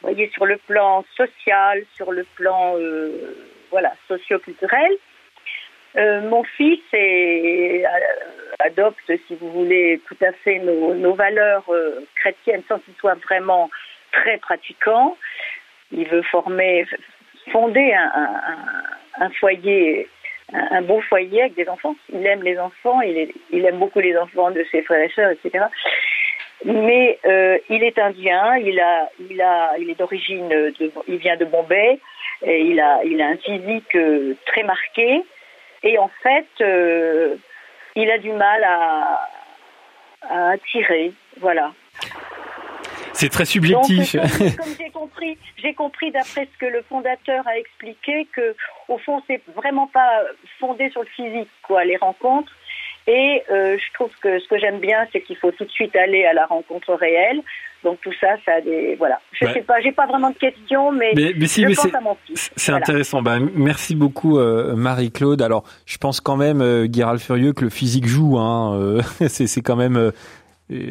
vous 0.00 0.10
voyez, 0.10 0.30
sur 0.30 0.46
le 0.46 0.56
plan 0.58 1.04
social, 1.16 1.82
sur 1.96 2.12
le 2.12 2.24
plan 2.36 2.76
euh, 2.76 3.34
voilà, 3.70 3.94
socio-culturel. 4.06 4.92
Euh, 5.96 6.20
mon 6.28 6.44
fils 6.44 6.80
euh, 6.94 7.82
adopte, 8.60 9.10
si 9.26 9.34
vous 9.34 9.50
voulez, 9.50 10.00
tout 10.06 10.16
à 10.24 10.32
fait 10.32 10.58
nos, 10.60 11.14
valeurs 11.14 11.64
euh, 11.70 12.06
chrétiennes 12.14 12.62
sans 12.68 12.78
qu'il 12.78 12.94
soit 12.94 13.16
vraiment 13.24 13.70
très 14.12 14.38
pratiquant. 14.38 15.16
Il 15.90 16.06
veut 16.06 16.22
former, 16.22 16.86
fonder 17.50 17.92
un, 17.92 19.30
foyer, 19.40 20.08
un, 20.52 20.82
beau 20.82 21.00
foyer 21.00 21.42
avec 21.42 21.54
des 21.54 21.68
enfants. 21.68 21.96
Il 22.12 22.24
aime 22.24 22.42
les 22.42 22.58
enfants, 22.58 23.00
il, 23.00 23.32
il 23.50 23.64
aime 23.64 23.78
beaucoup 23.78 24.00
les 24.00 24.16
enfants 24.16 24.50
de 24.52 24.64
ses 24.70 24.82
frères 24.82 25.02
et 25.02 25.12
sœurs, 25.14 25.30
etc 25.30 25.64
mais 26.64 27.18
euh, 27.24 27.58
il 27.68 27.82
est 27.82 27.98
indien, 27.98 28.56
il 28.56 28.80
a, 28.80 29.08
il 29.30 29.40
a, 29.40 29.78
il 29.78 29.90
est 29.90 29.98
d'origine, 29.98 30.72
il 31.06 31.16
vient 31.18 31.36
de 31.36 31.44
Bombay, 31.44 32.00
et 32.42 32.60
il 32.60 32.80
a, 32.80 33.02
il 33.04 33.20
a 33.20 33.28
un 33.28 33.36
physique 33.36 33.94
euh, 33.94 34.34
très 34.46 34.62
marqué, 34.62 35.22
et 35.82 35.98
en 35.98 36.10
fait, 36.22 36.48
euh, 36.60 37.36
il 37.94 38.10
a 38.10 38.18
du 38.18 38.32
mal 38.32 38.64
à, 38.64 39.28
à 40.22 40.50
attirer, 40.50 41.12
voilà. 41.40 41.72
C'est 43.12 43.30
très 43.30 43.44
subjectif. 43.44 44.12
comme, 44.12 44.74
j'ai 44.78 44.90
compris, 44.90 45.38
j'ai 45.56 45.74
compris 45.74 46.10
d'après 46.12 46.48
ce 46.52 46.58
que 46.58 46.66
le 46.66 46.82
fondateur 46.82 47.46
a 47.48 47.58
expliqué 47.58 48.28
que 48.32 48.54
au 48.86 48.98
fond 48.98 49.20
c'est 49.26 49.42
vraiment 49.56 49.88
pas 49.88 50.22
fondé 50.60 50.88
sur 50.90 51.00
le 51.02 51.08
physique 51.08 51.50
quoi 51.62 51.84
les 51.84 51.96
rencontres. 51.96 52.52
Et 53.08 53.42
euh, 53.50 53.78
je 53.78 53.94
trouve 53.94 54.10
que 54.20 54.38
ce 54.38 54.46
que 54.48 54.58
j'aime 54.58 54.80
bien, 54.80 55.06
c'est 55.10 55.22
qu'il 55.22 55.36
faut 55.36 55.50
tout 55.50 55.64
de 55.64 55.70
suite 55.70 55.96
aller 55.96 56.26
à 56.26 56.34
la 56.34 56.44
rencontre 56.44 56.92
réelle. 56.92 57.40
Donc 57.82 57.98
tout 58.02 58.12
ça, 58.20 58.36
ça 58.44 58.54
a 58.56 58.60
des 58.60 58.96
voilà. 58.96 59.18
Je 59.32 59.46
sais 59.46 59.62
pas, 59.62 59.80
j'ai 59.80 59.92
pas 59.92 60.06
vraiment 60.06 60.30
de 60.30 60.36
questions, 60.36 60.92
mais, 60.92 61.12
mais, 61.14 61.46
si, 61.46 61.62
je 61.62 61.74
pense 61.74 61.94
à 61.94 62.00
mon 62.00 62.16
fils. 62.26 62.50
C'est 62.54 62.72
intéressant. 62.72 63.22
Ben, 63.22 63.48
merci 63.54 63.94
beaucoup 63.94 64.38
euh, 64.38 64.74
Marie-Claude. 64.74 65.40
Alors 65.40 65.64
je 65.86 65.96
pense 65.96 66.20
quand 66.20 66.36
même, 66.36 66.60
euh, 66.60 66.86
Guéral 66.86 67.18
Furieux, 67.18 67.54
que 67.54 67.64
le 67.64 67.70
physique 67.70 68.06
joue. 68.06 68.36
Hein, 68.36 68.76
euh, 68.78 69.02
c'est 69.28 69.62
quand 69.62 69.76
même 69.76 70.12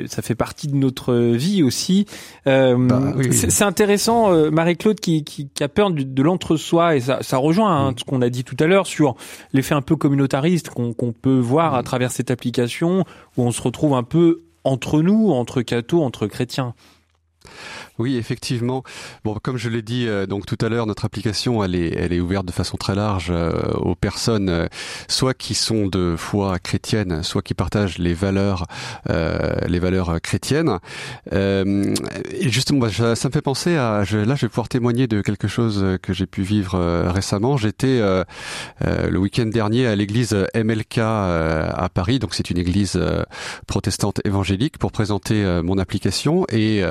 ça 0.07 0.21
fait 0.21 0.35
partie 0.35 0.67
de 0.67 0.75
notre 0.75 1.13
vie 1.13 1.63
aussi. 1.63 2.05
Euh, 2.47 2.75
bah, 2.77 3.13
c'est 3.31 3.63
intéressant, 3.63 4.31
euh, 4.31 4.49
Marie-Claude 4.49 4.99
qui, 4.99 5.23
qui, 5.23 5.49
qui, 5.49 5.63
a 5.63 5.69
peur 5.69 5.91
de, 5.91 6.23
l'entre-soi 6.23 6.95
et 6.95 6.99
ça, 6.99 7.21
ça 7.21 7.37
rejoint 7.37 7.71
hein, 7.71 7.91
mm. 7.91 7.99
ce 7.99 8.03
qu'on 8.03 8.21
a 8.21 8.29
dit 8.29 8.43
tout 8.43 8.57
à 8.59 8.65
l'heure 8.65 8.87
sur 8.87 9.15
l'effet 9.53 9.75
un 9.75 9.81
peu 9.81 9.95
communautariste 9.95 10.69
qu'on 10.69 10.93
peut 10.93 11.39
voir 11.39 11.75
à 11.75 11.81
mm. 11.81 11.85
travers 11.85 12.11
cette 12.11 12.31
application 12.31 13.05
où 13.37 13.43
on 13.43 13.51
se 13.51 13.61
retrouve 13.61 13.93
un 13.93 14.03
peu 14.03 14.41
entre 14.63 15.01
nous, 15.01 15.31
entre 15.31 15.61
cathos, 15.61 16.03
entre 16.03 16.27
chrétiens. 16.27 16.73
Oui, 17.99 18.17
effectivement. 18.17 18.83
Bon, 19.23 19.35
comme 19.41 19.57
je 19.57 19.69
l'ai 19.69 19.81
dit 19.81 20.07
euh, 20.07 20.27
donc 20.27 20.45
tout 20.45 20.57
à 20.63 20.69
l'heure, 20.69 20.85
notre 20.85 21.05
application 21.05 21.63
elle 21.63 21.73
est 21.73 21.95
elle 21.95 22.13
est 22.13 22.19
ouverte 22.19 22.45
de 22.45 22.51
façon 22.51 22.77
très 22.77 22.93
large 22.93 23.29
euh, 23.31 23.51
aux 23.73 23.95
personnes 23.95 24.49
euh, 24.49 24.67
soit 25.07 25.33
qui 25.33 25.55
sont 25.55 25.87
de 25.87 26.15
foi 26.15 26.59
chrétienne, 26.59 27.23
soit 27.23 27.41
qui 27.41 27.55
partagent 27.55 27.97
les 27.97 28.13
valeurs 28.13 28.65
les 29.67 29.79
valeurs 29.79 30.21
chrétiennes. 30.21 30.79
et 31.31 32.49
justement, 32.49 32.79
bah, 32.79 32.89
ça, 32.91 33.27
me 33.27 33.33
fait 33.33 33.41
penser 33.41 33.75
à 33.75 34.03
je, 34.03 34.17
là 34.17 34.35
je 34.35 34.45
vais 34.45 34.49
pouvoir 34.49 34.69
témoigner 34.69 35.07
de 35.07 35.21
quelque 35.21 35.47
chose 35.47 35.97
que 36.01 36.13
j'ai 36.13 36.25
pu 36.25 36.41
vivre 36.41 36.77
récemment. 37.07 37.57
J'étais 37.57 37.99
le 38.81 39.17
week-end 39.17 39.45
dernier 39.45 39.87
à 39.87 39.95
l'église 39.95 40.35
MLK 40.55 40.97
à 40.99 41.89
Paris, 41.93 42.19
donc 42.19 42.33
c'est 42.33 42.49
une 42.49 42.57
église 42.57 42.99
protestante 43.65 44.19
évangélique 44.25 44.77
pour 44.77 44.91
présenter 44.91 45.43
mon 45.63 45.77
application 45.77 46.45
et 46.49 46.83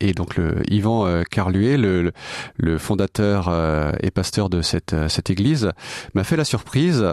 et 0.00 0.12
donc 0.12 0.36
le 0.36 0.51
Yvan 0.68 1.06
euh, 1.06 1.22
Carluet, 1.28 1.76
le, 1.76 2.12
fondateur 2.78 3.48
euh, 3.48 3.92
et 4.00 4.10
pasteur 4.10 4.48
de 4.48 4.62
cette, 4.62 4.92
euh, 4.92 5.08
église, 5.28 5.70
m'a 6.14 6.24
fait 6.24 6.36
la 6.36 6.44
surprise 6.44 7.06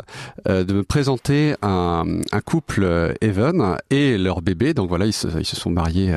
de 0.45 0.73
me 0.73 0.83
présenter 0.83 1.55
un, 1.61 2.05
couple 2.43 3.13
Even 3.21 3.77
et 3.91 4.17
leur 4.17 4.41
bébé. 4.41 4.73
Donc 4.73 4.89
voilà, 4.89 5.05
ils 5.05 5.13
se, 5.13 5.29
sont 5.43 5.69
mariés 5.69 6.15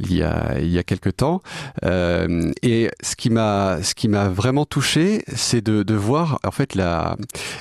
il 0.00 0.14
y 0.14 0.22
a 0.22 0.58
il 0.58 0.68
y 0.68 0.78
a 0.78 0.82
quelque 0.82 1.10
temps. 1.10 1.42
et 1.82 2.90
ce 3.02 3.14
qui 3.16 3.28
m'a 3.30 4.28
vraiment 4.28 4.64
touché, 4.64 5.22
c'est 5.34 5.62
de, 5.62 5.94
voir 5.94 6.38
en 6.44 6.50
fait 6.50 6.78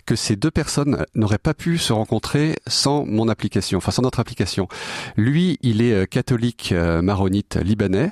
que 0.06 0.16
ces 0.16 0.36
deux 0.36 0.52
personnes 0.52 1.06
n'auraient 1.16 1.38
pas 1.38 1.54
pu 1.54 1.78
se 1.78 1.92
rencontrer 1.94 2.56
sans 2.68 3.06
mon 3.06 3.28
application, 3.28 3.78
enfin 3.78 3.92
sans 3.92 4.04
notre 4.04 4.20
application. 4.20 4.68
Lui, 5.18 5.58
il 5.62 5.82
est 5.82 6.08
catholique 6.08 6.74
maronite 7.02 7.58
libanais 7.62 8.12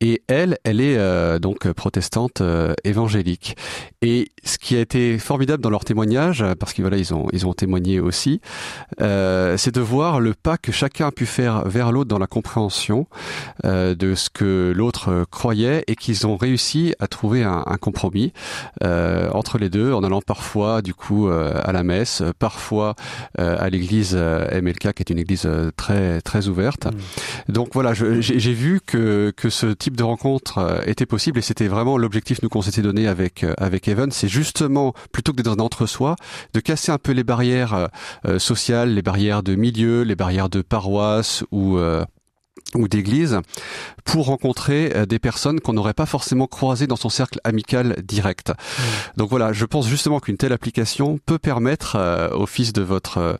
et 0.00 0.15
elle, 0.28 0.58
elle 0.64 0.80
est 0.80 0.96
euh, 0.96 1.38
donc 1.38 1.70
protestante 1.72 2.40
euh, 2.40 2.74
évangélique. 2.84 3.56
Et 4.02 4.30
ce 4.44 4.58
qui 4.58 4.76
a 4.76 4.80
été 4.80 5.18
formidable 5.18 5.62
dans 5.62 5.70
leur 5.70 5.84
témoignage, 5.84 6.44
parce 6.58 6.72
que 6.72 6.82
voilà, 6.82 6.96
ils 6.96 7.12
ont 7.14 7.26
ils 7.32 7.46
ont 7.46 7.54
témoigné 7.54 8.00
aussi, 8.00 8.40
euh, 9.00 9.56
c'est 9.56 9.74
de 9.74 9.80
voir 9.80 10.20
le 10.20 10.34
pas 10.34 10.58
que 10.58 10.72
chacun 10.72 11.08
a 11.08 11.12
pu 11.12 11.26
faire 11.26 11.66
vers 11.68 11.92
l'autre 11.92 12.08
dans 12.08 12.18
la 12.18 12.26
compréhension 12.26 13.06
de 13.64 14.14
ce 14.14 14.30
que 14.30 14.72
l'autre 14.74 15.24
croyait 15.30 15.84
et 15.86 15.96
qu'ils 15.96 16.26
ont 16.26 16.36
réussi 16.36 16.94
à 16.98 17.08
trouver 17.08 17.42
un, 17.42 17.64
un 17.66 17.76
compromis 17.76 18.32
entre 18.82 19.58
les 19.58 19.68
deux, 19.68 19.92
en 19.92 20.04
allant 20.04 20.20
parfois 20.20 20.82
du 20.82 20.94
coup 20.94 21.28
à 21.28 21.72
la 21.72 21.82
messe, 21.82 22.22
parfois 22.38 22.94
à 23.38 23.68
l'église 23.70 24.14
MLK 24.14 24.92
qui 24.92 25.02
est 25.02 25.10
une 25.10 25.18
église 25.18 25.48
très 25.76 26.20
très 26.20 26.48
ouverte. 26.48 26.86
Mmh. 26.86 27.52
Donc 27.52 27.70
voilà, 27.72 27.92
j'ai 27.94 28.52
vu 28.52 28.80
que 28.84 29.32
que 29.36 29.50
ce 29.50 29.66
type 29.66 29.96
de 29.96 30.02
rencontre 30.06 30.58
euh, 30.58 30.80
était 30.86 31.06
possible 31.06 31.38
et 31.38 31.42
c'était 31.42 31.68
vraiment 31.68 31.98
l'objectif 31.98 32.42
nous 32.42 32.48
qu'on 32.48 32.62
s'était 32.62 32.82
donné 32.82 33.06
avec 33.06 33.44
euh, 33.44 33.54
avec 33.58 33.88
Evan, 33.88 34.10
c'est 34.10 34.28
justement 34.28 34.94
plutôt 35.12 35.32
que 35.32 35.38
d'être 35.38 35.54
dans 35.54 35.64
entre-soi, 35.64 36.16
de 36.54 36.60
casser 36.60 36.92
un 36.92 36.98
peu 36.98 37.12
les 37.12 37.24
barrières 37.24 37.88
euh, 38.26 38.38
sociales, 38.38 38.94
les 38.94 39.02
barrières 39.02 39.42
de 39.42 39.54
milieu, 39.54 40.02
les 40.02 40.16
barrières 40.16 40.48
de 40.48 40.62
paroisse 40.62 41.44
ou 41.50 41.78
ou 42.74 42.88
d'église 42.88 43.40
pour 44.04 44.26
rencontrer 44.26 44.92
euh, 44.94 45.06
des 45.06 45.18
personnes 45.18 45.60
qu'on 45.60 45.72
n'aurait 45.72 45.94
pas 45.94 46.06
forcément 46.06 46.46
croisées 46.46 46.86
dans 46.86 46.96
son 46.96 47.08
cercle 47.08 47.40
amical 47.44 47.96
direct. 48.02 48.50
Mmh. 48.50 48.82
Donc 49.18 49.30
voilà, 49.30 49.52
je 49.52 49.64
pense 49.64 49.88
justement 49.88 50.20
qu'une 50.20 50.36
telle 50.36 50.52
application 50.52 51.18
peut 51.24 51.38
permettre 51.38 51.96
euh, 51.96 52.30
au 52.30 52.46
fils 52.46 52.72
de 52.72 52.82
votre 52.82 53.18
euh, 53.18 53.34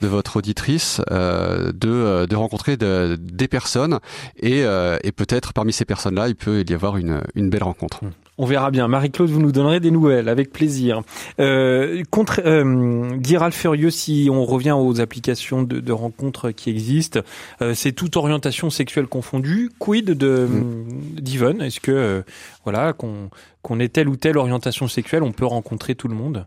de 0.00 0.08
votre 0.08 0.36
auditrice 0.36 1.00
de, 1.10 2.26
de 2.26 2.36
rencontrer 2.36 2.76
des 2.76 3.48
personnes 3.48 4.00
et, 4.36 4.60
et 4.60 5.12
peut-être 5.12 5.52
parmi 5.52 5.72
ces 5.72 5.84
personnes-là, 5.84 6.28
il 6.28 6.36
peut 6.36 6.62
y 6.68 6.74
avoir 6.74 6.98
une, 6.98 7.22
une 7.34 7.48
belle 7.48 7.62
rencontre. 7.62 8.04
Mmh. 8.04 8.10
On 8.36 8.46
verra 8.46 8.70
bien. 8.72 8.88
Marie-Claude, 8.88 9.30
vous 9.30 9.40
nous 9.40 9.52
donnerez 9.52 9.78
des 9.78 9.92
nouvelles, 9.92 10.28
avec 10.28 10.52
plaisir. 10.52 11.02
Euh, 11.38 12.02
contre 12.10 12.42
euh, 12.44 13.50
Furieux, 13.52 13.90
si 13.90 14.28
on 14.30 14.44
revient 14.44 14.72
aux 14.76 15.00
applications 15.00 15.62
de, 15.62 15.92
rencontres 15.92 16.50
qui 16.50 16.70
existent, 16.70 17.20
euh, 17.62 17.74
c'est 17.74 17.92
toute 17.92 18.16
orientation 18.16 18.70
sexuelle 18.70 19.06
confondue. 19.06 19.70
Quid 19.78 20.06
de 20.10 20.48
mm. 20.48 21.60
Est-ce 21.60 21.78
que 21.78 21.92
euh, 21.92 22.22
voilà 22.64 22.92
qu'on 22.92 23.30
qu'on 23.62 23.80
ait 23.80 23.88
telle 23.88 24.08
ou 24.08 24.16
telle 24.16 24.36
orientation 24.36 24.88
sexuelle, 24.88 25.22
on 25.22 25.32
peut 25.32 25.46
rencontrer 25.46 25.94
tout 25.94 26.08
le 26.08 26.14
monde? 26.14 26.46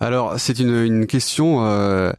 Alors 0.00 0.38
c'est 0.38 0.58
une, 0.58 1.06
question 1.06 1.64
euh, 1.64 2.12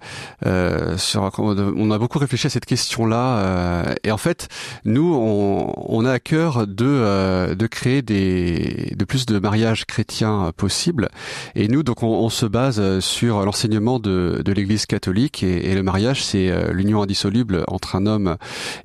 euh, 0.46 0.98
sur 0.98 1.32
on 1.40 1.92
a 1.92 1.98
beaucoup 1.98 2.20
réfléchi 2.20 2.48
à 2.48 2.50
cette 2.50 2.66
question 2.66 3.06
là 3.06 3.38
euh, 3.38 3.96
et 4.04 4.12
en 4.12 4.18
fait 4.18 4.48
nous 4.84 5.14
on, 5.14 5.74
on 5.78 6.06
a 6.06 6.12
à 6.12 6.20
cœur 6.20 6.68
de 6.68 6.86
euh, 6.86 7.56
de 7.56 7.68
créer 7.68 8.02
des 8.02 8.94
de 8.98 9.06
plus 9.06 9.26
de 9.26 9.40
mariages 9.40 9.86
chrétiens 9.86 10.52
possibles 10.58 11.10
et 11.56 11.68
nous 11.68 11.84
donc 11.84 12.04
on, 12.04 12.30
se 12.30 12.46
base 12.46 13.00
sur 13.00 13.44
l'enseignement 13.44 14.00
de, 14.00 14.42
de 14.46 14.52
l'Église 14.52 14.86
catholique 14.86 15.42
et, 15.44 15.72
et 15.72 15.76
le 15.76 15.84
mariage 15.84 16.24
c'est 16.24 16.52
l'union 16.72 17.02
indissoluble 17.02 17.64
entre 17.68 17.96
un 17.96 18.06
homme 18.06 18.38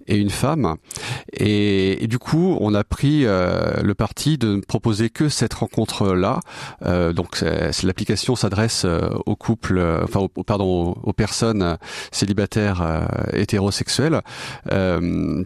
et 0.06 0.16
une 0.16 0.30
femme 0.30 0.76
et, 1.32 2.02
et 2.02 2.06
du 2.06 2.18
coup 2.18 2.56
on 2.60 2.74
a 2.74 2.84
pris 2.84 3.22
le 3.24 3.92
parti 3.94 4.38
de 4.38 4.56
ne 4.56 4.60
proposer 4.60 5.10
que 5.10 5.28
cette 5.28 5.54
rencontre 5.54 6.14
là 6.14 6.40
donc 7.12 7.44
c'est 7.72 7.82
l'application 7.84 8.33
s'adresse 8.36 8.84
euh, 8.84 9.08
aux 9.26 9.36
couples, 9.36 9.78
euh, 9.78 10.04
enfin, 10.04 10.26
pardon, 10.46 10.94
aux, 11.02 11.12
personnes 11.12 11.62
euh, 11.62 11.76
célibataires 12.10 12.82
hétérosexuelles, 13.32 14.20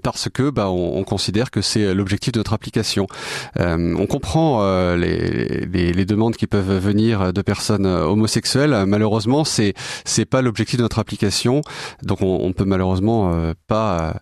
parce 0.03 0.29
que 0.33 0.51
bah, 0.51 0.71
on, 0.71 1.05
considère 1.05 1.51
que 1.51 1.63
c'est 1.63 1.95
l'objectif 1.95 2.33
de 2.33 2.39
notre 2.39 2.53
application. 2.53 3.07
on 3.59 4.07
comprend 4.07 4.63
les, 4.95 6.05
demandes 6.05 6.37
qui 6.37 6.47
peuvent 6.47 6.79
venir 6.79 7.33
de 7.33 7.43
personnes 7.43 7.87
homosexuelles. 7.87 8.85
Malheureusement, 8.87 9.45
c'est 9.45 9.75
c'est 10.05 10.25
pas 10.25 10.43
l'objectif 10.43 10.79
de 10.79 10.83
notre 10.83 10.99
application, 10.99 11.61
donc 12.03 12.23
on, 12.23 12.41
on 12.43 12.53
peut 12.53 12.65
malheureusement 12.65 13.33
pas 13.67 14.21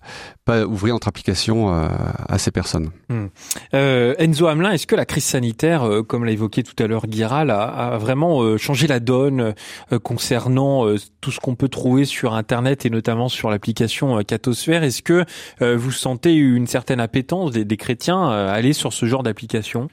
ouvrir 0.66 0.94
notre 0.94 1.08
application 1.08 1.68
à 1.70 2.38
ces 2.38 2.50
personnes. 2.50 2.90
Hmm. 3.08 3.26
Enzo 3.72 4.46
Hamelin, 4.46 4.72
est-ce 4.72 4.86
que 4.86 4.96
la 4.96 5.06
crise 5.06 5.24
sanitaire, 5.24 5.88
comme 6.06 6.24
l'a 6.24 6.32
évoqué 6.32 6.62
tout 6.62 6.80
à 6.82 6.86
l'heure 6.86 7.06
Guiral, 7.06 7.50
a 7.50 7.98
vraiment 7.98 8.55
changer 8.58 8.86
la 8.86 9.00
donne 9.00 9.54
euh, 9.92 9.98
concernant 9.98 10.86
euh, 10.86 10.96
tout 11.20 11.30
ce 11.30 11.40
qu'on 11.40 11.54
peut 11.54 11.68
trouver 11.68 12.04
sur 12.04 12.34
Internet 12.34 12.86
et 12.86 12.90
notamment 12.90 13.28
sur 13.28 13.50
l'application 13.50 14.18
euh, 14.18 14.22
Catosphère. 14.22 14.82
Est-ce 14.82 15.02
que 15.02 15.24
vous 15.60 15.90
sentez 15.90 16.34
une 16.34 16.66
certaine 16.66 17.00
appétence 17.00 17.52
des, 17.52 17.76
chrétiens 17.76 18.28
à 18.28 18.52
aller 18.52 18.72
sur 18.72 18.92
ce 18.92 19.06
genre 19.06 19.22
d'application? 19.22 19.88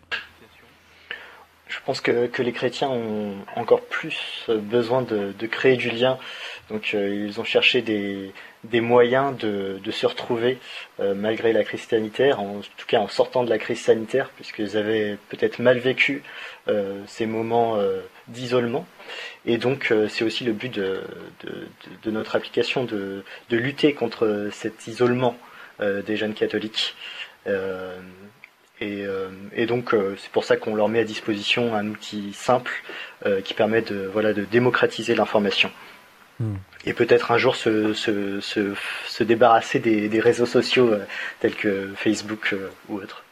Je 1.68 1.78
pense 1.86 2.02
que, 2.02 2.30
les 2.42 2.52
chrétiens 2.52 2.90
ont 2.90 3.36
encore 3.56 3.82
plus 3.82 4.48
besoin 4.48 5.02
de, 5.02 5.34
créer 5.48 5.76
du 5.76 5.90
lien. 5.90 6.18
Donc 6.70 6.94
ils 6.94 7.40
ont 7.40 7.44
cherché 7.44 7.82
des, 7.82 8.82
moyens 8.82 9.36
de, 9.38 9.80
se 9.92 10.06
retrouver 10.06 10.60
malgré 11.00 11.54
la 11.54 11.64
crise 11.64 11.82
sanitaire, 11.82 12.40
en 12.40 12.62
tout 12.78 12.86
cas 12.88 13.00
en 13.00 13.08
sortant 13.08 13.44
de 13.44 13.50
la 13.50 13.58
crise 13.58 13.82
sanitaire, 13.82 14.30
puisqu'ils 14.36 14.78
avaient 14.78 15.18
peut-être 15.30 15.60
mal 15.60 15.80
vécu 15.80 16.24
ces 17.08 17.26
moments 17.26 17.78
d'isolement. 18.28 18.86
Et 19.46 19.58
donc 19.58 19.90
euh, 19.92 20.08
c'est 20.10 20.24
aussi 20.24 20.44
le 20.44 20.54
but 20.54 20.74
de, 20.74 21.04
notre 22.06 22.36
application 22.36 22.86
de, 22.86 23.24
lutter 23.50 23.94
contre 23.94 24.50
cet 24.52 24.88
isolement 24.88 25.38
euh, 25.82 26.02
des 26.02 26.16
jeunes 26.16 26.34
catholiques. 26.34 26.96
Euh, 27.48 27.98
et, 28.82 29.66
donc 29.66 29.96
c'est 30.18 30.30
pour 30.32 30.44
ça 30.44 30.58
qu'on 30.58 30.76
leur 30.76 30.90
met 30.90 31.00
à 31.00 31.06
disposition 31.06 31.74
un 31.74 31.88
outil 31.88 32.34
simple 32.34 32.84
qui 33.46 33.54
permet 33.54 33.82
de, 33.82 34.10
voilà, 34.12 34.34
de 34.34 34.44
démocratiser 34.44 35.16
l'information. 35.16 35.72
Hmm. 36.40 36.56
et 36.84 36.94
peut-être 36.94 37.32
un 37.32 37.38
jour 37.38 37.56
se, 37.56 37.94
se, 37.94 38.42
se, 38.42 38.74
se 39.08 39.24
débarrasser 39.24 39.78
des, 39.78 40.10
des, 40.10 40.20
réseaux 40.20 40.48
sociaux 40.48 40.92
tels 41.40 41.54
que 41.54 41.92
Facebook 41.96 42.56
ou 42.90 42.98
autres. 42.98 43.24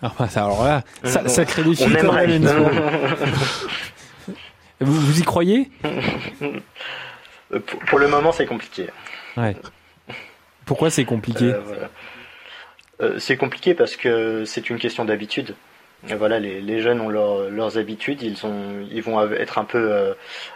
Ah, 0.00 0.12
bah, 0.16 0.28
alors 0.36 0.64
là, 0.64 0.82
ça, 1.02 1.28
ça 1.28 1.44
crée 1.44 1.64
des 1.64 1.82
On 1.82 1.92
aimerait. 1.92 2.40
vous, 4.80 4.92
vous 4.92 5.20
y 5.20 5.22
croyez 5.22 5.70
pour, 7.50 7.78
pour, 7.80 7.98
le 7.98 8.08
moment, 8.08 8.32
c'est 8.32 8.46
compliqué. 8.46 8.86
Ouais. 9.36 9.56
Pourquoi 10.64 10.90
c'est 10.90 11.04
compliqué 11.04 11.54
voilà. 11.64 11.90
Euh, 13.02 13.18
c'est 13.18 13.36
compliqué 13.36 13.74
parce 13.74 13.96
que 13.96 14.44
c'est 14.44 14.70
une 14.70 14.78
question 14.78 15.04
d'habitude. 15.04 15.54
Voilà, 16.02 16.38
les, 16.38 16.60
les, 16.60 16.80
jeunes 16.82 17.00
ont 17.00 17.08
leur, 17.08 17.50
leurs 17.50 17.78
habitudes, 17.78 18.22
ils, 18.22 18.46
ont, 18.46 18.86
ils 18.92 19.02
vont 19.02 19.32
être 19.32 19.58
un 19.58 19.64
peu, 19.64 19.92
euh, 19.92 20.14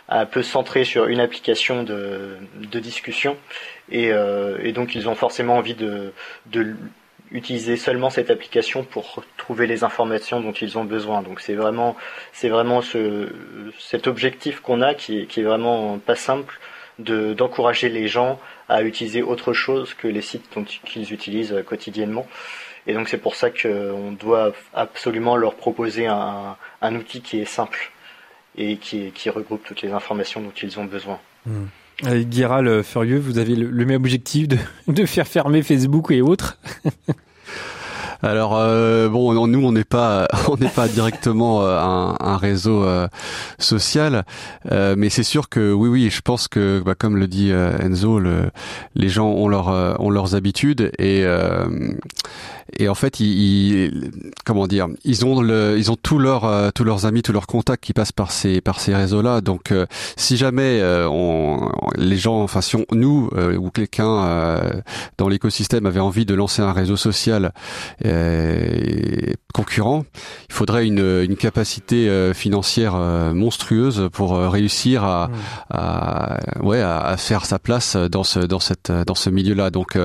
un 0.09 0.27
peu 0.27 0.43
centrés 0.43 0.85
sur 0.85 1.07
une 1.07 1.19
application 1.19 1.83
de, 1.83 2.37
de 2.57 2.79
discussion 2.79 3.37
et, 3.91 4.13
euh, 4.13 4.59
et, 4.63 4.73
donc 4.73 4.95
ils 4.95 5.09
ont 5.09 5.17
forcément 5.17 5.57
envie 5.57 5.75
de, 5.75 6.13
de 6.47 6.77
utiliser 7.33 7.77
seulement 7.77 8.11
cette 8.11 8.31
application 8.31 8.83
pour 8.83 9.23
trouver 9.37 9.67
les 9.67 9.85
informations 9.85 10.41
dont 10.41 10.53
ils 10.53 10.79
ont 10.79 10.85
besoin. 10.85 11.23
Donc 11.23 11.41
c'est 11.41 11.55
vraiment, 11.55 11.97
c'est 12.33 12.49
vraiment 12.49 12.83
ce, 12.83 13.29
cet 13.79 14.07
objectif 14.07 14.61
qu'on 14.61 14.83
a 14.83 14.95
qui, 14.95 15.27
qui 15.27 15.41
est 15.41 15.45
vraiment 15.45 15.99
pas 15.99 16.17
simple 16.17 16.59
de, 16.99 17.33
d'encourager 17.33 17.89
les 17.89 18.09
gens 18.09 18.39
à 18.69 18.83
utiliser 18.83 19.23
autre 19.23 19.53
chose 19.53 19.95
que 19.95 20.09
les 20.09 20.23
sites 20.23 20.49
qu'ils 20.85 21.13
utilisent 21.13 21.63
quotidiennement. 21.67 22.27
Et 22.87 22.95
donc 22.95 23.09
c'est 23.09 23.19
pour 23.19 23.37
ça 23.37 23.51
qu'on 23.51 24.13
doit 24.13 24.53
absolument 24.75 25.37
leur 25.37 25.55
proposer 25.55 26.07
un, 26.07 26.57
un, 26.83 26.95
outil 26.97 27.21
qui 27.21 27.41
est 27.41 27.45
simple 27.45 27.93
et 28.57 28.77
qui, 28.77 29.13
qui, 29.13 29.31
regroupe 29.31 29.63
toutes 29.65 29.83
les 29.83 29.93
informations 29.93 30.41
dont 30.41 30.53
ils 30.63 30.79
ont 30.81 30.85
besoin. 30.85 31.21
Mmh. 31.47 31.67
Avec 32.05 32.29
Furieux, 32.83 33.19
vous 33.19 33.39
avez 33.39 33.55
le, 33.55 33.85
même 33.85 34.01
objectif 34.03 34.49
de, 34.49 34.59
de 34.89 35.05
faire 35.07 35.27
fermer 35.27 35.63
Facebook 35.63 36.11
et 36.11 36.23
autres? 36.23 36.59
Alors 38.23 38.55
euh, 38.55 39.09
bon, 39.09 39.47
nous 39.47 39.65
on 39.65 39.73
n'est 39.73 39.85
pas 39.85 40.29
on 40.49 40.57
n'est 40.57 40.69
pas 40.69 40.89
directement 40.89 41.63
euh, 41.63 41.79
un, 41.79 42.17
un, 42.21 42.37
réseau 42.37 42.85
euh, 42.85 43.09
social, 43.59 44.25
euh, 44.71 44.95
mais 44.97 45.09
c'est 45.09 45.23
sûr 45.23 45.49
que 45.49 45.73
oui 45.73 45.89
oui, 45.89 46.11
je 46.11 46.21
pense 46.21 46.47
que 46.47 46.83
bah, 46.85 46.95
comme 46.95 47.17
le 47.17 47.27
dit 47.27 47.51
euh, 47.51 47.79
Enzo, 47.79 48.19
le, 48.19 48.51
les 48.95 49.09
gens 49.09 49.29
ont 49.29 49.49
leur 49.49 49.69
ont 50.01 50.11
leurs 50.11 50.35
habitudes 50.35 50.93
et 50.99 51.25
et 52.79 52.89
en 52.89 52.95
fait 52.95 53.21
ils, 53.21 53.91
ils, 53.91 54.11
comment 54.45 54.67
dire, 54.67 54.89
ils 55.05 55.25
ont 55.25 55.41
le 55.41 55.77
ils 55.79 55.91
ont 55.91 55.97
tous 55.97 56.19
leurs 56.19 56.73
tous 56.73 56.85
leurs 56.85 57.07
amis, 57.07 57.23
tous 57.23 57.33
leurs 57.33 57.47
contacts 57.47 57.85
qui 57.85 57.93
passent 57.93 58.13
par 58.13 58.33
ces 58.33 58.61
par 58.61 58.81
ces 58.81 58.95
réseaux 58.95 59.23
là. 59.23 59.41
Donc 59.41 59.73
si 60.17 60.37
jamais 60.37 60.81
on 61.09 61.71
les 61.97 62.17
gens, 62.17 62.43
enfin 62.43 62.61
si 62.61 62.77
on, 62.77 62.87
nous 62.93 63.31
ou 63.59 63.71
quelqu'un 63.71 64.61
dans 65.19 65.29
l'écosystème 65.29 65.87
avait 65.87 66.01
envie 66.01 66.27
de 66.27 66.35
lancer 66.35 66.63
un 66.63 66.73
réseau 66.73 66.97
social 66.97 67.53
euh, 68.05 69.33
concurrents, 69.53 70.05
il 70.49 70.55
faudrait 70.55 70.87
une, 70.87 71.23
une 71.23 71.37
capacité 71.37 72.09
euh, 72.09 72.33
financière 72.35 72.95
euh, 72.95 73.33
monstrueuse 73.33 74.09
pour 74.13 74.39
réussir 74.39 75.05
à, 75.05 75.29
mmh. 75.29 75.33
à 75.71 76.39
ouais 76.63 76.81
à, 76.81 77.01
à, 77.01 77.17
faire 77.17 77.45
sa 77.45 77.59
place 77.59 77.97
dans 77.97 78.25
ce 78.25 78.41
dans 78.41 78.61
cette 78.61 78.93
dans 78.93 79.15
ce 79.15 79.31
milieu-là. 79.31 79.71
Donc 79.71 79.99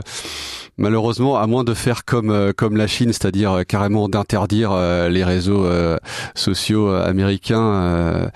malheureusement, 0.77 1.37
à 1.37 1.47
moins 1.47 1.63
de 1.63 1.73
faire 1.73 2.05
comme 2.05 2.31
euh, 2.31 2.51
comme 2.53 2.77
la 2.77 2.87
Chine, 2.87 3.13
c'est-à-dire 3.13 3.51
euh, 3.51 3.63
carrément 3.63 4.09
d'interdire 4.09 4.71
euh, 4.71 5.09
les 5.09 5.23
réseaux 5.23 5.65
sociaux 6.35 6.89
américains, 6.89 8.29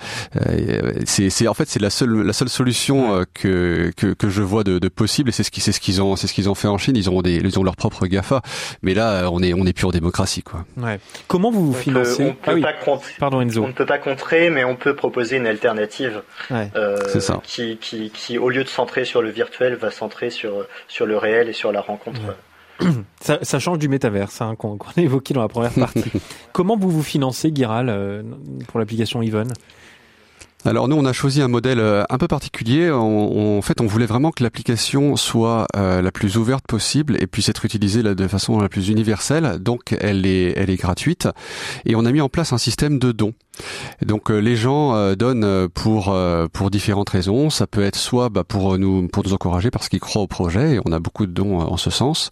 c'est 1.04 1.48
en 1.48 1.54
fait 1.54 1.68
c'est 1.68 1.80
la 1.80 1.90
seule 1.90 2.22
la 2.22 2.32
seule 2.32 2.48
solution 2.48 3.24
que, 3.34 3.92
que, 3.96 4.12
que 4.12 4.28
je 4.28 4.42
vois 4.42 4.64
de, 4.64 4.78
de 4.78 4.88
possible 4.88 5.28
et 5.28 5.32
c'est 5.32 5.42
ce 5.42 5.50
qui 5.50 5.60
c'est 5.60 5.72
ce 5.72 5.80
qu'ils 5.80 6.02
ont 6.02 6.16
c'est 6.16 6.26
ce 6.26 6.34
qu'ils 6.34 6.48
ont 6.48 6.54
fait 6.54 6.68
en 6.68 6.78
Chine. 6.78 6.96
Ils 6.96 7.10
ont 7.10 7.22
des 7.22 7.36
ils 7.36 7.58
ont 7.58 7.62
leur 7.62 7.76
propre 7.76 8.06
Gafa, 8.06 8.42
mais 8.82 8.94
là 8.94 9.28
on 9.30 9.42
est 9.42 9.54
on 9.54 9.66
est 9.66 9.72
pure 9.72 9.92
démocratie 9.92 10.42
quoi. 10.42 10.64
Ouais. 10.76 10.98
Comment 11.28 11.50
vous 11.50 11.66
vous 11.66 11.78
financez 11.78 12.24
on 12.24 12.32
peut, 12.32 12.38
ah, 12.46 12.54
oui. 12.54 12.62
pas 12.62 12.72
Pardon 13.18 13.40
Enzo. 13.40 13.62
On 13.62 13.68
ne 13.68 13.72
peut 13.72 13.86
pas 13.86 13.98
contrer, 13.98 14.50
mais 14.50 14.64
on 14.64 14.76
peut 14.76 14.94
proposer 14.94 15.36
une 15.36 15.46
alternative 15.46 16.22
ouais. 16.50 16.70
euh, 16.76 16.98
qui, 17.42 17.76
qui 17.78 18.10
qui 18.10 18.38
au 18.38 18.48
lieu 18.48 18.64
de 18.64 18.68
centrer 18.68 19.04
sur 19.04 19.22
le 19.22 19.30
virtuel 19.30 19.74
va 19.74 19.90
centrer 19.90 20.30
sur 20.30 20.66
sur 20.88 21.06
le 21.06 21.16
réel 21.16 21.48
et 21.48 21.52
sur 21.52 21.72
la 21.72 21.80
rencontre. 21.80 22.20
Ouais. 22.20 22.29
Ça, 23.20 23.38
ça, 23.42 23.58
change 23.58 23.78
du 23.78 23.88
métaverse 23.88 24.40
hein, 24.40 24.54
qu'on 24.56 24.78
qu 24.78 24.86
a 24.96 25.02
évoqué 25.02 25.34
dans 25.34 25.42
la 25.42 25.48
première 25.48 25.72
partie. 25.72 26.10
Comment 26.52 26.78
vous 26.78 26.88
vous 26.88 27.02
financez, 27.02 27.52
Giral, 27.54 27.90
euh, 27.90 28.22
pour 28.66 28.80
l'application 28.80 29.20
Even 29.20 29.52
alors 30.66 30.88
nous, 30.88 30.96
on 30.96 31.06
a 31.06 31.12
choisi 31.14 31.40
un 31.40 31.48
modèle 31.48 31.80
euh, 31.80 32.04
un 32.10 32.18
peu 32.18 32.28
particulier. 32.28 32.90
On, 32.90 32.98
on, 32.98 33.58
en 33.58 33.62
fait, 33.62 33.80
on 33.80 33.86
voulait 33.86 34.06
vraiment 34.06 34.30
que 34.30 34.42
l'application 34.42 35.16
soit 35.16 35.66
euh, 35.74 36.02
la 36.02 36.12
plus 36.12 36.36
ouverte 36.36 36.66
possible 36.66 37.16
et 37.18 37.26
puisse 37.26 37.48
être 37.48 37.64
utilisée 37.64 38.02
de 38.02 38.28
façon 38.28 38.58
la 38.60 38.68
plus 38.68 38.88
universelle. 38.88 39.58
Donc, 39.58 39.96
elle 39.98 40.26
est, 40.26 40.52
elle 40.56 40.68
est 40.68 40.76
gratuite. 40.76 41.28
Et 41.86 41.96
on 41.96 42.04
a 42.04 42.12
mis 42.12 42.20
en 42.20 42.28
place 42.28 42.52
un 42.52 42.58
système 42.58 42.98
de 42.98 43.12
dons. 43.12 43.32
Donc, 44.04 44.30
euh, 44.30 44.38
les 44.38 44.56
gens 44.56 44.94
euh, 44.94 45.14
donnent 45.14 45.44
euh, 45.44 45.68
pour 45.72 46.16
pour 46.52 46.70
différentes 46.70 47.10
raisons. 47.10 47.50
Ça 47.50 47.66
peut 47.66 47.82
être 47.82 47.96
soit 47.96 48.28
bah, 48.28 48.44
pour 48.44 48.78
nous 48.78 49.08
pour 49.08 49.24
nous 49.24 49.32
encourager 49.32 49.70
parce 49.70 49.88
qu'ils 49.88 50.00
croient 50.00 50.22
au 50.22 50.26
projet. 50.26 50.74
Et 50.74 50.80
on 50.84 50.92
a 50.92 50.98
beaucoup 50.98 51.26
de 51.26 51.32
dons 51.32 51.60
en 51.60 51.76
ce 51.76 51.90
sens. 51.90 52.30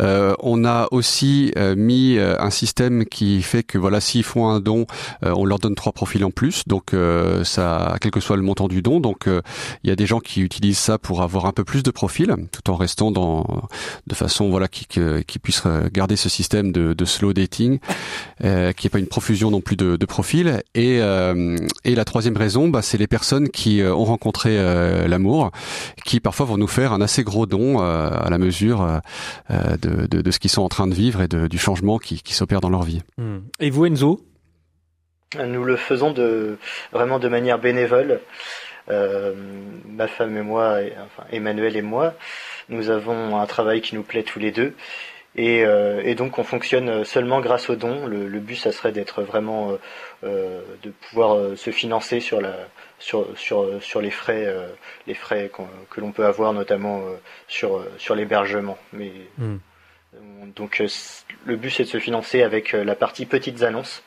on 0.00 0.64
a 0.64 0.88
aussi 0.90 1.52
mis 1.76 2.18
un 2.18 2.50
système 2.50 3.04
qui 3.04 3.42
fait 3.42 3.62
que 3.62 3.78
voilà, 3.78 4.00
s'ils 4.00 4.22
font 4.22 4.48
un 4.48 4.60
don, 4.60 4.86
on 5.22 5.44
leur 5.44 5.58
donne 5.58 5.74
trois 5.74 5.92
profils 5.92 6.24
en 6.24 6.30
plus. 6.30 6.64
Donc 6.66 6.94
ça 7.44 7.96
quel 8.00 8.10
que 8.10 8.20
soit 8.20 8.36
le 8.36 8.42
montant 8.42 8.68
du 8.68 8.82
don. 8.82 9.00
Donc, 9.00 9.26
il 9.26 9.88
y 9.88 9.92
a 9.92 9.96
des 9.96 10.06
gens 10.06 10.20
qui 10.20 10.40
utilisent 10.40 10.78
ça 10.78 10.98
pour 10.98 11.22
avoir 11.22 11.46
un 11.46 11.52
peu 11.52 11.64
plus 11.64 11.82
de 11.82 11.90
profil, 11.90 12.34
tout 12.52 12.70
en 12.70 12.76
restant 12.76 13.10
dans 13.10 13.62
de 14.06 14.14
façon 14.14 14.50
voilà 14.50 14.68
qui, 14.68 14.86
qui 14.86 15.38
puissent 15.38 15.64
garder 15.92 16.16
ce 16.16 16.28
système 16.28 16.72
de, 16.72 17.04
slow 17.04 17.32
dating, 17.32 17.78
qui 18.40 18.46
est 18.46 18.90
pas 18.90 18.98
une 18.98 19.06
profusion 19.06 19.50
non 19.50 19.60
plus 19.60 19.76
de 19.76 20.06
profils. 20.06 20.57
Et, 20.74 21.00
euh, 21.00 21.56
et 21.84 21.94
la 21.94 22.04
troisième 22.04 22.36
raison, 22.36 22.68
bah, 22.68 22.82
c'est 22.82 22.98
les 22.98 23.06
personnes 23.06 23.48
qui 23.48 23.80
euh, 23.80 23.94
ont 23.94 24.04
rencontré 24.04 24.58
euh, 24.58 25.08
l'amour, 25.08 25.50
qui 26.04 26.20
parfois 26.20 26.46
vont 26.46 26.56
nous 26.56 26.66
faire 26.66 26.92
un 26.92 27.00
assez 27.00 27.24
gros 27.24 27.46
don 27.46 27.80
euh, 27.80 28.10
à 28.10 28.30
la 28.30 28.38
mesure 28.38 29.00
de, 29.50 30.06
de, 30.06 30.22
de, 30.22 30.30
ce 30.30 30.38
qu'ils 30.38 30.50
sont 30.50 30.62
en 30.62 30.68
train 30.68 30.86
de 30.86 30.94
vivre 30.94 31.22
et 31.22 31.28
de, 31.28 31.46
du 31.46 31.58
changement 31.58 31.98
qui, 31.98 32.22
qui 32.22 32.34
s'opère 32.34 32.60
dans 32.60 32.70
leur 32.70 32.82
vie. 32.82 33.02
Mmh. 33.16 33.38
Et 33.60 33.70
vous, 33.70 33.86
Enzo? 33.86 34.20
Nous 35.38 35.64
le 35.64 35.76
faisons 35.76 36.12
de 36.12 36.58
vraiment 36.92 37.18
de 37.18 37.28
manière 37.28 37.58
bénévole. 37.58 38.20
Euh, 38.90 39.34
ma 39.86 40.08
femme 40.08 40.34
et 40.38 40.42
moi, 40.42 40.80
et, 40.80 40.94
enfin 41.04 41.28
Emmanuel 41.30 41.76
et 41.76 41.82
moi, 41.82 42.14
nous 42.70 42.88
avons 42.88 43.38
un 43.38 43.44
travail 43.44 43.82
qui 43.82 43.94
nous 43.94 44.02
plaît 44.02 44.22
tous 44.22 44.38
les 44.38 44.50
deux. 44.50 44.74
Et, 45.38 45.64
euh, 45.64 46.02
et 46.04 46.16
donc 46.16 46.36
on 46.38 46.42
fonctionne 46.42 47.04
seulement 47.04 47.40
grâce 47.40 47.70
aux 47.70 47.76
dons. 47.76 48.06
Le, 48.06 48.26
le 48.26 48.40
but, 48.40 48.56
ça 48.56 48.72
serait 48.72 48.90
d'être 48.90 49.22
vraiment, 49.22 49.78
euh, 50.24 50.60
de 50.82 50.90
pouvoir 50.90 51.36
euh, 51.36 51.54
se 51.54 51.70
financer 51.70 52.18
sur 52.18 52.40
la, 52.40 52.56
sur 52.98 53.38
sur 53.38 53.80
sur 53.80 54.00
les 54.00 54.10
frais, 54.10 54.46
euh, 54.46 54.66
les 55.06 55.14
frais 55.14 55.48
que 55.90 56.00
l'on 56.00 56.10
peut 56.10 56.26
avoir, 56.26 56.52
notamment 56.52 57.02
euh, 57.02 57.14
sur 57.46 57.86
sur 57.98 58.16
l'hébergement. 58.16 58.76
Mais 58.92 59.12
mm. 59.38 59.58
donc 60.56 60.82
le 61.44 61.56
but, 61.56 61.70
c'est 61.70 61.84
de 61.84 61.88
se 61.88 62.00
financer 62.00 62.42
avec 62.42 62.72
la 62.72 62.96
partie 62.96 63.24
petites 63.24 63.62
annonces 63.62 64.02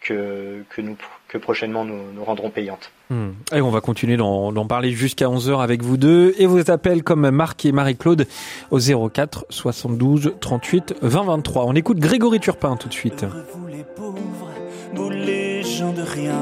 que, 0.00 0.64
que, 0.70 0.80
nous, 0.80 0.96
que 1.28 1.38
prochainement 1.38 1.84
nous, 1.84 2.12
nous 2.14 2.24
rendrons 2.24 2.50
payantes. 2.50 2.90
Mmh. 3.10 3.28
Et 3.54 3.60
on 3.60 3.70
va 3.70 3.80
continuer 3.80 4.16
d'en 4.16 4.66
parler 4.66 4.92
jusqu'à 4.92 5.26
11h 5.26 5.62
avec 5.62 5.82
vous 5.82 5.96
deux. 5.96 6.34
Et 6.38 6.46
vos 6.46 6.70
appels 6.70 7.02
comme 7.02 7.28
Marc 7.30 7.64
et 7.64 7.72
Marie-Claude 7.72 8.26
au 8.70 8.78
04 8.78 9.46
72 9.50 10.34
38 10.40 10.94
20 11.02 11.24
23. 11.24 11.64
On 11.66 11.74
écoute 11.74 11.98
Grégory 11.98 12.40
Turpin 12.40 12.76
tout 12.76 12.88
de 12.88 12.94
suite. 12.94 13.26
Vous 13.54 13.66
les 13.66 13.84
pauvres, 13.84 14.50
vous 14.94 15.10
les 15.10 15.62
gens 15.62 15.92
de 15.92 16.02
rien, 16.02 16.40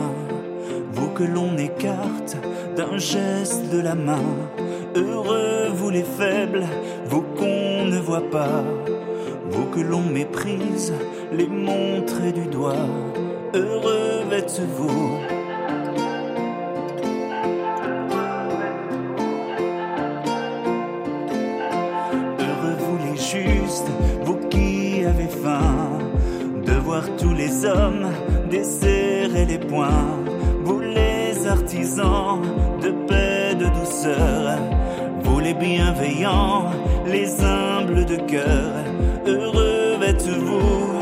vous 0.92 1.08
que 1.10 1.24
l'on 1.24 1.56
écarte 1.56 2.36
d'un 2.76 2.98
geste 2.98 3.70
de 3.72 3.80
la 3.80 3.94
main. 3.94 4.22
Heureux, 4.94 5.68
vous 5.74 5.90
les 5.90 6.04
faibles, 6.04 6.64
vous 7.06 7.22
qu'on 7.22 7.84
ne 7.84 7.98
voit 7.98 8.30
pas, 8.30 8.64
vous 9.50 9.66
que 9.66 9.80
l'on 9.80 10.02
méprise, 10.02 10.92
les 11.32 11.46
montrer 11.46 12.32
du 12.32 12.46
doigt 12.46 12.86
heureux 13.54 14.24
êtes-vous. 14.32 15.18
Heureux 22.40 22.76
vous 22.78 22.98
les 23.06 23.16
justes, 23.16 23.90
vous 24.24 24.36
qui 24.48 25.04
avez 25.04 25.28
faim, 25.28 25.98
de 26.66 26.72
voir 26.72 27.04
tous 27.16 27.34
les 27.34 27.64
hommes 27.64 28.08
desserrer 28.50 29.44
les 29.46 29.58
poings, 29.58 30.18
vous 30.64 30.80
les 30.80 31.46
artisans 31.46 32.40
de 32.82 32.90
paix, 33.06 33.54
de 33.54 33.66
douceur, 33.78 34.58
vous 35.22 35.40
les 35.40 35.54
bienveillants, 35.54 36.70
les 37.06 37.42
humbles 37.42 38.04
de 38.04 38.16
cœur, 38.16 38.72
heureux 39.26 39.98
êtes-vous. 40.02 40.97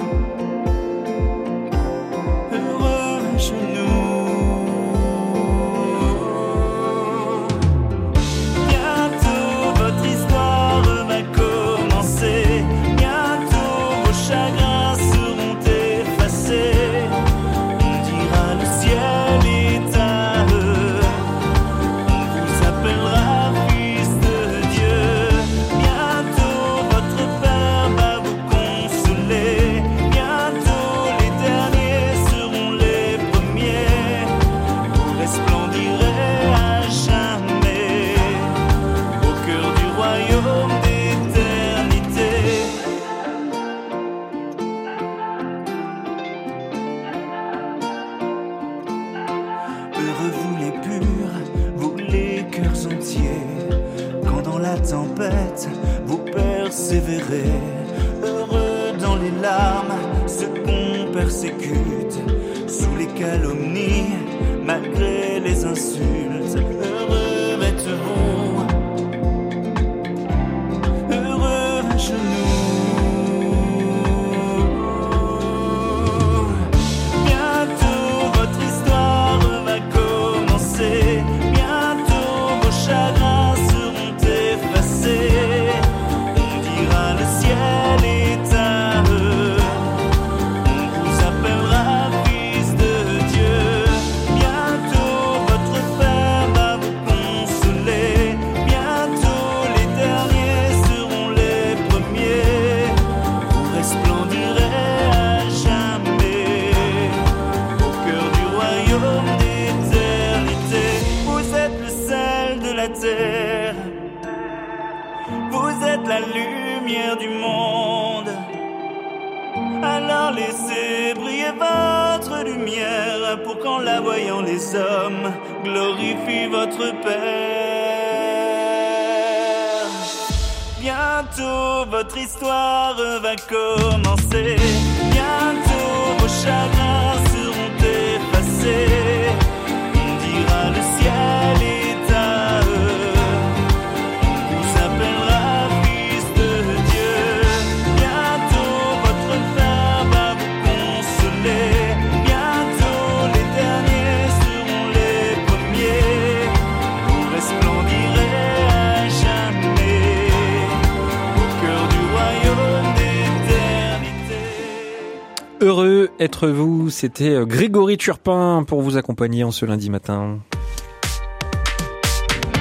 C'était 166.97 167.35
euh, 167.35 167.45
Grégory 167.45 167.99
Turpin 167.99 168.65
pour 168.67 168.81
vous 168.81 168.97
accompagner 168.97 169.45
en 169.45 169.51
ce 169.51 169.67
lundi 169.67 169.91
matin. 169.91 170.39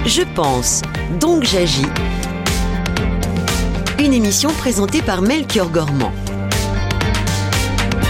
Je 0.06 0.24
pense, 0.36 0.82
donc 1.22 1.44
j'agis. 1.44 1.88
Une 3.98 4.14
émission 4.14 4.50
présentée 4.52 5.02
par 5.02 5.22
Melchior 5.22 5.70
Gormand. 5.70 6.12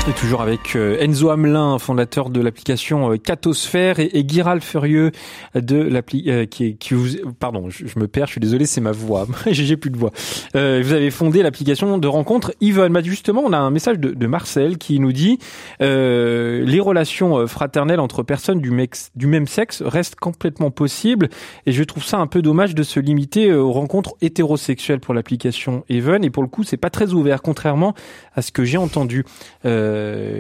Et 0.08 0.14
toujours 0.14 0.43
avec 0.43 0.76
euh, 0.76 0.99
Enzo 0.99 1.30
Hamelin, 1.32 1.80
fondateur 1.80 2.30
de 2.30 2.39
l'application 2.39 3.12
euh, 3.12 3.18
Catosphère, 3.18 3.99
et, 3.99 4.12
et 4.14 4.24
Guiral 4.24 4.62
Furieux 4.62 5.12
de 5.56 5.78
l'appli 5.82 6.26
euh, 6.28 6.45
qui, 6.45 6.78
qui 6.78 6.93
vous 6.93 7.08
pardon, 7.39 7.72
je, 7.72 7.88
je 7.88 7.97
me 7.97 8.08
perds, 8.08 8.28
je 8.28 8.34
suis 8.34 8.39
désolé, 8.39 8.68
c'est 8.68 8.82
ma 8.82 8.91
voix, 8.91 9.26
j'ai 9.47 9.78
plus 9.78 9.89
de 9.89 9.97
voix. 9.97 10.12
Euh, 10.56 10.80
vous 10.86 10.93
avez 10.93 11.10
fondé 11.10 11.41
l'application 11.41 11.97
de 11.97 12.08
rencontre 12.08 12.53
Yvonne. 12.62 12.93
Bah, 12.93 13.01
justement, 13.03 13.41
on 13.43 13.51
a 13.51 13.58
un 13.58 13.72
message 13.72 13.97
de, 13.97 14.12
de 14.12 14.28
Marcel 14.28 14.78
qui 14.78 14.99
nous 14.99 15.12
dit 15.12 15.39
euh, 15.82 16.64
les 16.64 16.80
relations 16.80 17.39
euh, 17.39 17.47
fraternelles 17.47 17.99
entre 17.99 18.22
personnes 18.22 18.60
du, 18.62 18.70
mex- 18.70 19.10
du 19.16 19.26
même 19.26 19.47
sexe 19.47 19.82
restent 19.84 20.18
complètement 20.18 20.70
possibles, 20.70 21.30
et 21.66 21.72
je 21.72 21.84
trouve 21.84 22.03
ça 22.03 22.20
un 22.20 22.28
peu 22.28 22.43
dommage 22.43 22.76
de 22.76 22.84
se 22.84 22.99
limiter 22.99 23.51
aux 23.51 23.72
rencontres 23.72 24.14
hétérosexuelles 24.22 24.99
pour 24.99 25.16
l'application 25.16 25.84
Even. 25.89 26.24
Et 26.24 26.30
pour 26.30 26.43
le 26.43 26.49
coup, 26.49 26.62
c'est 26.64 26.78
pas 26.78 26.91
très 26.91 27.14
ouvert, 27.14 27.41
contrairement 27.41 27.95
à 28.36 28.43
ce 28.43 28.51
que 28.51 28.64
j'ai 28.66 28.78
entendu. 28.78 29.26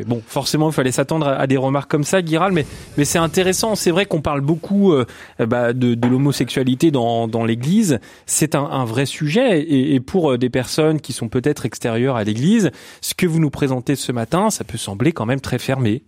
Bon, 0.05 0.21
forcément, 0.25 0.69
il 0.69 0.73
fallait 0.73 0.91
s'attendre 0.91 1.27
à, 1.27 1.47
des 1.47 1.57
remarques 1.57 1.89
comme 1.89 2.03
ça, 2.03 2.21
Guiral, 2.21 2.51
mais, 2.51 2.65
c'est 3.05 3.19
intéressant. 3.19 3.75
C'est 3.75 3.91
vrai 3.91 4.05
qu'on 4.05 4.21
parle 4.21 4.41
beaucoup 4.41 4.93
euh, 4.93 5.05
bah, 5.39 5.73
de, 5.73 6.07
l'homosexualité 6.07 6.91
dans, 6.91 7.45
l'Église. 7.45 7.99
C'est 8.25 8.55
un, 8.55 8.85
vrai 8.85 9.05
sujet. 9.05 9.61
Et, 9.61 9.95
et 9.95 9.99
pour 9.99 10.31
euh, 10.31 10.37
des 10.37 10.49
personnes 10.49 10.99
qui 10.99 11.13
sont 11.13 11.29
peut-être 11.29 11.65
extérieures 11.65 12.15
à 12.15 12.23
l'Église, 12.23 12.71
ce 13.01 13.13
que 13.13 13.27
vous 13.27 13.39
nous 13.39 13.49
présentez 13.49 13.95
ce 13.95 14.11
matin, 14.11 14.49
ça 14.49 14.63
peut 14.63 14.77
sembler 14.77 15.11
quand 15.11 15.25
même 15.25 15.41
très 15.41 15.59
fermé. 15.59 16.03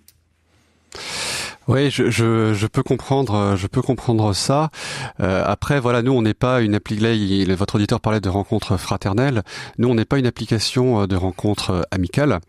Oui, 1.68 1.90
je, 1.92 2.10
je, 2.10 2.54
je 2.54 2.68
peux 2.68 2.82
comprendre, 2.84 3.34
euh, 3.36 3.56
je 3.58 3.68
peux 3.68 3.82
comprendre 3.82 4.32
ça. 4.34 4.70
Euh, 5.20 5.44
après, 5.46 5.80
voilà, 5.82 6.02
nous, 6.02 6.14
on 6.14 6.22
n'est 6.22 6.34
pas 6.34 6.62
une 6.62 6.76
appli. 6.76 6.98
Votre 7.56 7.76
auditeur 7.76 8.00
parlait 8.00 8.22
de 8.22 8.30
rencontres 8.30 8.78
fraternelles. 8.78 9.44
Nous, 9.78 9.90
on 9.90 9.96
n'est 9.96 10.06
pas 10.06 10.18
une 10.18 10.28
application 10.28 11.02
euh, 11.02 11.08
de 11.08 11.16
rencontres 11.18 11.72
euh, 11.72 11.82
amicales. 11.92 12.40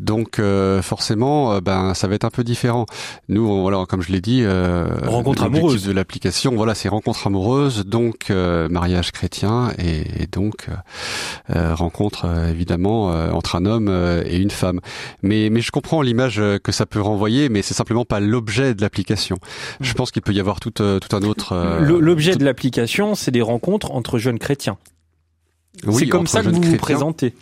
Donc, 0.00 0.38
euh, 0.40 0.82
forcément, 0.82 1.58
ben, 1.60 1.94
ça 1.94 2.08
va 2.08 2.16
être 2.16 2.24
un 2.24 2.30
peu 2.30 2.42
différent. 2.42 2.86
Nous, 3.28 3.46
on- 3.48 3.62
voilà, 3.62 3.84
comme 3.88 4.02
je 4.02 4.10
l'ai 4.10 4.20
dit, 4.20 4.40
euh, 4.42 4.88
Rencontre 5.06 5.44
amoureuse. 5.44 5.84
de 5.86 5.92
l'application, 5.92 6.56
voilà, 6.56 6.74
c'est 6.74 6.88
rencontre 6.88 7.26
amoureuse, 7.28 7.84
donc 7.86 8.30
euh, 8.30 8.68
mariage 8.68 9.12
chrétien 9.12 9.70
et, 9.78 10.22
et 10.22 10.26
donc 10.26 10.66
rencontre 11.54 12.26
évidemment 12.50 13.12
euh, 13.12 13.30
entre 13.30 13.56
un 13.56 13.66
homme 13.66 13.88
et 14.26 14.36
une 14.38 14.50
femme. 14.50 14.80
Mais, 15.22 15.48
mais 15.50 15.60
je 15.60 15.70
comprends 15.70 16.02
l'image 16.02 16.42
que 16.62 16.72
ça 16.72 16.86
peut 16.86 17.00
renvoyer, 17.00 17.48
mais 17.48 17.62
c'est 17.62 17.74
simplement 17.74 18.04
pas 18.04 18.20
l'objet 18.20 18.63
de 18.72 18.80
l'application. 18.80 19.38
Je 19.80 19.92
pense 19.92 20.10
qu'il 20.10 20.22
peut 20.22 20.32
y 20.32 20.40
avoir 20.40 20.60
tout, 20.60 20.80
euh, 20.80 20.98
tout 21.00 21.14
un 21.14 21.20
autre. 21.22 21.52
euh, 21.52 21.80
L'objet 21.80 22.32
tout- 22.32 22.38
de 22.38 22.44
l'application, 22.46 23.14
c'est 23.14 23.30
des 23.32 23.42
rencontres 23.42 23.90
entre 23.90 24.18
jeunes 24.18 24.38
chrétiens. 24.38 24.78
oui, 25.86 25.96
c'est 25.98 26.08
comme 26.08 26.26
ça 26.26 26.42
que 26.42 26.48
vous 26.48 26.62
vous 26.62 26.76
présentez. 26.76 27.34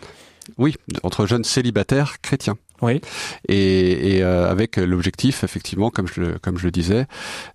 Oui, 0.59 0.75
entre 1.05 1.27
jeunes 1.27 1.45
célibataires 1.45 2.21
chrétiens. 2.23 2.57
Oui. 2.83 3.01
Et, 3.49 4.17
et 4.17 4.23
euh, 4.23 4.51
avec 4.51 4.77
l'objectif, 4.77 5.45
effectivement, 5.45 5.91
comme 5.91 6.09
je, 6.09 6.21
le- 6.21 6.39
comme 6.41 6.59
je 6.59 6.65
le 6.65 6.71
disais, 6.71 7.07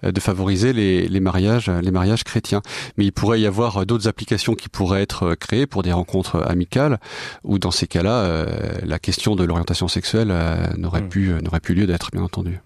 euh, 0.04 0.12
de 0.12 0.20
favoriser 0.20 0.74
les, 0.74 1.08
les 1.08 1.20
mariages, 1.20 1.70
les 1.70 1.92
mariages 1.92 2.24
chrétiens. 2.24 2.62
Mais 2.98 3.06
il 3.06 3.12
pourrait 3.12 3.42
y 3.42 3.46
avoir 3.46 3.86
d'autres 3.86 4.08
applications 4.08 4.56
qui 4.56 4.70
pourraient 4.70 5.02
être 5.02 5.24
euh, 5.24 5.36
créées 5.36 5.66
pour 5.68 5.84
des 5.84 5.92
rencontres 5.92 6.42
amicales, 6.48 7.00
où 7.44 7.60
dans 7.60 7.72
ces 7.72 7.88
cas-là, 7.88 8.22
euh, 8.22 8.46
la 8.84 9.00
question 9.00 9.36
de 9.36 9.44
l'orientation 9.44 9.88
sexuelle 9.88 10.30
euh, 10.32 10.56
n'aurait 10.78 11.02
Mm. 11.02 11.10
pu, 11.10 11.32
n'aurait 11.44 11.60
plus 11.60 11.76
lieu 11.76 11.86
d'être, 11.86 12.10
bien 12.12 12.24
entendu. 12.24 12.60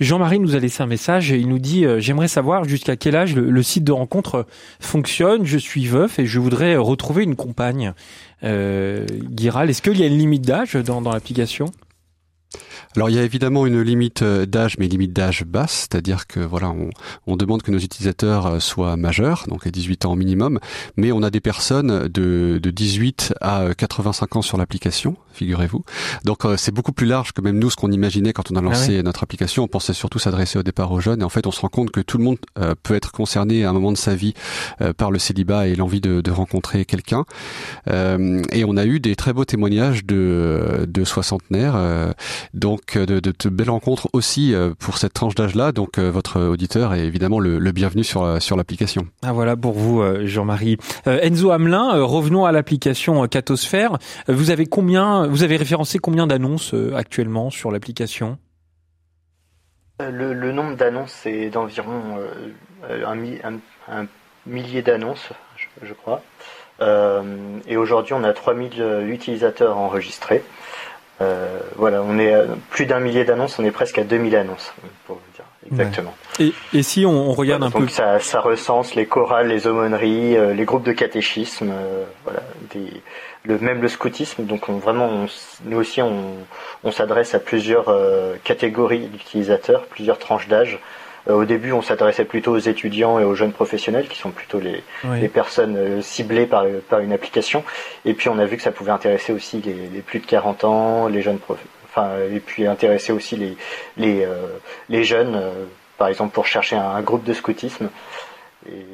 Jean-Marie 0.00 0.40
nous 0.40 0.56
a 0.56 0.58
laissé 0.58 0.82
un 0.82 0.86
message 0.86 1.30
et 1.32 1.38
il 1.38 1.48
nous 1.48 1.58
dit 1.58 1.84
euh, 1.84 2.00
J'aimerais 2.00 2.28
savoir 2.28 2.64
jusqu'à 2.64 2.96
quel 2.96 3.14
âge 3.14 3.34
le, 3.34 3.50
le 3.50 3.62
site 3.62 3.84
de 3.84 3.92
rencontre 3.92 4.34
euh, 4.36 4.42
fonctionne. 4.80 5.44
Je 5.44 5.58
suis 5.58 5.86
veuf 5.86 6.18
et 6.18 6.26
je 6.26 6.38
voudrais 6.40 6.74
euh, 6.74 6.80
retrouver 6.80 7.22
une 7.24 7.36
compagne. 7.36 7.92
Euh, 8.44 9.06
Guiral, 9.30 9.70
est-ce 9.70 9.82
qu'il 9.82 9.98
y 9.98 10.02
a 10.02 10.06
une 10.06 10.18
limite 10.18 10.42
d'âge 10.42 10.74
dans, 10.74 11.00
dans 11.00 11.12
l'application? 11.12 11.66
Alors 12.96 13.10
il 13.10 13.16
y 13.16 13.18
a 13.18 13.22
évidemment 13.22 13.66
une 13.66 13.82
limite 13.82 14.22
euh, 14.22 14.46
d'âge, 14.46 14.78
mais 14.78 14.88
limite 14.88 15.12
d'âge 15.12 15.44
basse, 15.44 15.86
c'est-à-dire 15.90 16.26
que 16.26 16.40
voilà, 16.40 16.72
on, 17.26 17.36
demande 17.36 17.62
que 17.62 17.70
nos 17.70 17.78
utilisateurs 17.78 18.46
euh, 18.46 18.58
soient 18.58 18.96
majeurs, 18.96 19.44
donc 19.48 19.66
à 19.66 19.70
18 19.70 20.06
ans 20.06 20.16
minimum, 20.16 20.58
mais 20.96 21.12
on 21.12 21.22
a 21.22 21.28
des 21.28 21.40
personnes 21.40 22.08
de, 22.08 22.58
de 22.62 22.70
18 22.70 23.34
à 23.42 23.64
euh, 23.64 23.74
85 23.74 24.36
ans 24.36 24.42
sur 24.42 24.56
l'application, 24.56 25.14
figurez-vous. 25.36 25.84
Donc 26.24 26.44
euh, 26.44 26.56
c'est 26.56 26.72
beaucoup 26.72 26.92
plus 26.92 27.06
large 27.06 27.32
que 27.32 27.40
même 27.40 27.58
nous 27.58 27.70
ce 27.70 27.76
qu'on 27.76 27.92
imaginait 27.92 28.32
quand 28.32 28.50
on 28.50 28.56
a 28.56 28.60
lancé 28.60 29.02
notre 29.02 29.22
application. 29.22 29.64
On 29.64 29.68
pensait 29.68 29.92
surtout 29.92 30.18
s'adresser 30.18 30.58
au 30.58 30.62
départ 30.62 30.90
aux 30.90 31.00
jeunes, 31.00 31.20
et 31.20 31.24
en 31.24 31.28
fait 31.28 31.46
on 31.46 31.52
se 31.52 31.60
rend 31.60 31.68
compte 31.68 31.90
que 31.90 32.00
tout 32.00 32.18
le 32.18 32.24
monde 32.24 32.38
euh, 32.58 32.74
peut 32.82 32.94
être 32.94 33.12
concerné 33.12 33.64
à 33.64 33.70
un 33.70 33.72
moment 33.72 33.92
de 33.92 33.96
sa 33.96 34.14
vie 34.14 34.34
euh, 34.80 34.92
par 34.92 35.10
le 35.10 35.18
célibat 35.18 35.68
et 35.68 35.76
l'envie 35.76 36.00
de, 36.00 36.20
de 36.20 36.30
rencontrer 36.30 36.84
quelqu'un. 36.84 37.24
Et 37.86 38.64
on 38.66 38.76
a 38.76 38.84
eu 38.84 38.98
des 39.00 39.14
très 39.16 39.32
beaux 39.32 39.44
témoignages 39.44 40.04
de, 40.04 40.86
de 40.88 41.04
soixantenaires. 41.04 41.76
donc 42.54 42.96
de, 42.98 43.20
de, 43.20 43.32
de 43.38 43.48
belles 43.48 43.70
rencontres 43.70 44.08
aussi 44.12 44.54
pour 44.78 44.98
cette 44.98 45.12
tranche 45.12 45.34
d'âge-là. 45.34 45.72
Donc 45.72 45.98
votre 45.98 46.40
auditeur 46.40 46.94
est 46.94 47.04
évidemment 47.06 47.38
le, 47.40 47.58
le 47.58 47.72
bienvenu 47.72 48.04
sur, 48.04 48.40
sur 48.40 48.56
l'application. 48.56 49.06
Ah 49.22 49.32
voilà 49.32 49.56
pour 49.56 49.74
vous, 49.74 50.02
Jean-Marie. 50.24 50.78
Enzo 51.06 51.50
Hamelin, 51.50 52.02
revenons 52.02 52.44
à 52.44 52.52
l'application 52.52 53.26
Catosphère. 53.26 53.98
Vous 54.28 54.50
avez 54.50 54.66
combien 54.66 55.25
Vous 55.28 55.42
avez 55.42 55.56
référencé 55.56 55.98
combien 55.98 56.26
d'annonces 56.26 56.74
euh, 56.74 56.94
actuellement 56.94 57.50
sur 57.50 57.70
l'application? 57.70 58.38
Euh, 60.02 60.10
Le, 60.10 60.32
le 60.34 60.52
nombre 60.52 60.76
d'annonces 60.76 61.24
est 61.26 61.50
d'environ 61.50 62.18
euh, 62.88 63.06
un, 63.06 63.14
mi- 63.14 63.38
un- 63.44 63.58
un 63.88 64.06
millier 64.46 64.82
d'annonces, 64.82 65.30
je, 65.56 65.86
je 65.86 65.92
crois. 65.94 66.22
et 67.66 67.76
aujourd'hui, 67.76 68.12
on 68.14 68.22
a 68.22 68.32
3000 68.32 69.04
utilisateurs 69.08 69.76
enregistrés. 69.78 70.42
voilà, 71.76 72.02
on 72.02 72.18
est 72.18 72.32
à 72.34 72.44
plus 72.70 72.86
d'un 72.86 73.00
millier 73.00 73.24
d'annonces, 73.24 73.58
on 73.58 73.64
est 73.64 73.70
presque 73.70 73.98
à 73.98 74.04
2000 74.04 74.36
annonces, 74.36 74.72
pour 75.06 75.16
vous 75.16 75.32
dire 75.34 75.46
exactement. 75.66 76.14
Et, 76.38 76.52
et, 76.74 76.82
si 76.82 77.06
on, 77.06 77.32
regarde 77.32 77.64
un 77.64 77.70
peu... 77.70 77.88
Ça, 77.88 78.20
ça, 78.20 78.40
recense 78.40 78.94
les 78.94 79.06
chorales, 79.06 79.48
les 79.48 79.66
aumôneries, 79.66 80.36
les 80.54 80.64
groupes 80.64 80.84
de 80.84 80.92
catéchisme, 80.92 81.72
voilà, 82.24 82.42
des, 82.74 83.02
le, 83.46 83.58
même 83.58 83.82
le 83.82 83.88
scoutisme. 83.88 84.44
Donc 84.44 84.68
on, 84.68 84.78
vraiment, 84.78 85.26
nous 85.64 85.76
aussi, 85.78 86.02
on, 86.02 86.34
on 86.84 86.90
s'adresse 86.90 87.34
à 87.34 87.38
plusieurs 87.38 87.94
catégories 88.44 89.06
d'utilisateurs, 89.06 89.84
plusieurs 89.86 90.18
tranches 90.18 90.48
d'âge. 90.48 90.80
Euh, 91.28 91.34
au 91.34 91.44
début, 91.44 91.72
on 91.72 91.82
s'adressait 91.82 92.24
plutôt 92.24 92.52
aux 92.52 92.58
étudiants 92.58 93.18
et 93.18 93.24
aux 93.24 93.34
jeunes 93.34 93.52
professionnels, 93.52 94.08
qui 94.08 94.18
sont 94.18 94.30
plutôt 94.30 94.60
les, 94.60 94.82
les 95.20 95.28
personnes 95.28 95.76
euh, 95.76 96.02
ciblées 96.02 96.46
par, 96.46 96.64
par 96.88 97.00
une 97.00 97.12
application. 97.12 97.64
Et 98.04 98.14
puis, 98.14 98.28
on 98.28 98.38
a 98.38 98.44
vu 98.44 98.56
que 98.56 98.62
ça 98.62 98.70
pouvait 98.70 98.92
intéresser 98.92 99.32
aussi 99.32 99.60
les, 99.60 99.74
les 99.74 100.02
plus 100.02 100.20
de 100.20 100.26
40 100.26 100.64
ans, 100.64 101.08
les 101.08 101.22
jeunes 101.22 101.38
enfin, 101.84 102.10
et 102.30 102.40
puis 102.40 102.66
intéresser 102.66 103.12
aussi 103.12 103.36
les, 103.36 103.56
les, 103.96 104.24
euh, 104.24 104.58
les 104.88 105.04
jeunes, 105.04 105.40
par 105.98 106.08
exemple, 106.08 106.32
pour 106.32 106.46
chercher 106.46 106.76
un, 106.76 107.00
groupe 107.00 107.24
de 107.24 107.32
scoutisme. 107.32 107.90
Et, 108.68 108.86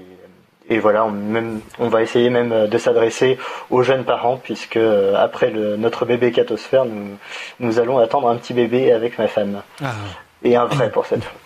et 0.72 0.78
voilà, 0.78 1.04
on, 1.04 1.10
même, 1.10 1.60
on 1.78 1.88
va 1.88 2.02
essayer 2.02 2.30
même 2.30 2.68
de 2.68 2.78
s'adresser 2.78 3.38
aux 3.70 3.82
jeunes 3.82 4.04
parents, 4.04 4.38
puisque 4.42 4.78
après 5.16 5.50
le, 5.50 5.76
notre 5.76 6.04
bébé 6.04 6.32
catosphère, 6.32 6.84
nous, 6.84 7.16
nous 7.60 7.78
allons 7.78 7.98
attendre 7.98 8.28
un 8.28 8.36
petit 8.36 8.54
bébé 8.54 8.92
avec 8.92 9.18
ma 9.18 9.28
femme. 9.28 9.62
Ah. 9.82 9.92
Et 10.44 10.56
un 10.56 10.66
vrai 10.66 10.90
pour 10.90 11.06
cette 11.06 11.24
fois. 11.24 11.38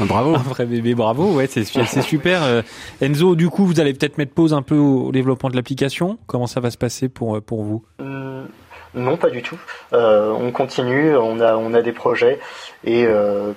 bravo. 0.00 0.34
Un 0.34 0.38
vrai 0.38 0.66
bébé, 0.66 0.94
bravo. 0.94 1.34
Ouais, 1.34 1.46
c'est 1.46 1.64
super. 2.02 2.42
Euh, 2.42 2.62
Enzo, 3.00 3.36
du 3.36 3.48
coup, 3.48 3.64
vous 3.64 3.80
allez 3.80 3.94
peut-être 3.94 4.18
mettre 4.18 4.32
pause 4.32 4.52
un 4.52 4.62
peu 4.62 4.76
au 4.76 5.12
développement 5.12 5.50
de 5.50 5.56
l'application. 5.56 6.18
Comment 6.26 6.46
ça 6.46 6.60
va 6.60 6.70
se 6.70 6.78
passer 6.78 7.08
pour 7.08 7.36
euh, 7.36 7.40
pour 7.40 7.62
vous? 7.62 7.84
Euh, 8.00 8.44
Non, 8.96 9.16
pas 9.16 9.30
du 9.30 9.42
tout. 9.42 9.58
on 9.92 10.50
continue. 10.52 11.16
On 11.16 11.40
a 11.40 11.56
on 11.56 11.74
a 11.74 11.82
des 11.82 11.92
projets 11.92 12.40
et 12.84 13.06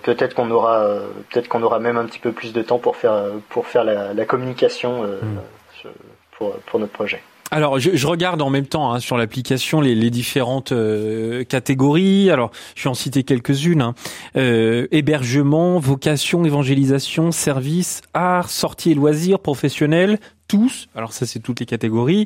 peut-être 0.04 0.36
qu'on 0.36 0.52
aura 0.52 0.86
peut-être 1.30 1.48
qu'on 1.48 1.64
aura 1.64 1.80
même 1.80 1.98
un 1.98 2.06
petit 2.06 2.20
peu 2.20 2.32
plus 2.32 2.54
de 2.54 2.62
temps 2.62 2.78
pour 2.78 2.98
faire 2.98 3.24
pour 3.50 3.68
faire 3.68 3.84
la, 3.84 4.26
communication 4.26 5.04
hmm. 5.04 5.90
pour 6.32 6.58
pour 6.66 6.80
notre 6.80 6.94
projet. 6.94 7.22
Alors, 7.52 7.80
je, 7.80 7.96
je, 7.96 8.08
regarde 8.08 8.42
en 8.42 8.50
même 8.50 8.68
temps 8.68 8.94
hein, 8.94 9.00
sur 9.00 9.18
l'application 9.18 9.82
les, 9.82 9.96
les, 9.96 10.12
différentes 10.12 10.72
euh, 10.72 11.44
catégories. 11.44 12.30
Alors, 12.30 12.52
je 12.76 12.84
vais 12.84 12.90
en 12.90 12.94
citer 12.94 13.24
quelques-unes. 13.24 13.82
Hein. 13.82 13.96
Euh, 14.36 14.88
hébergement, 14.92 15.80
vocation, 15.80 16.46
évangélisation, 16.46 17.32
service, 17.32 18.02
art, 18.14 18.50
sortie 18.50 18.92
et 18.92 18.96
loisirs, 18.96 19.40
professionnels, 19.40 20.20
tous. 20.48 20.88
Alors 20.96 21.14
ça, 21.14 21.26
c'est 21.26 21.40
toutes 21.40 21.60
les 21.62 21.66
catégories. 21.66 22.26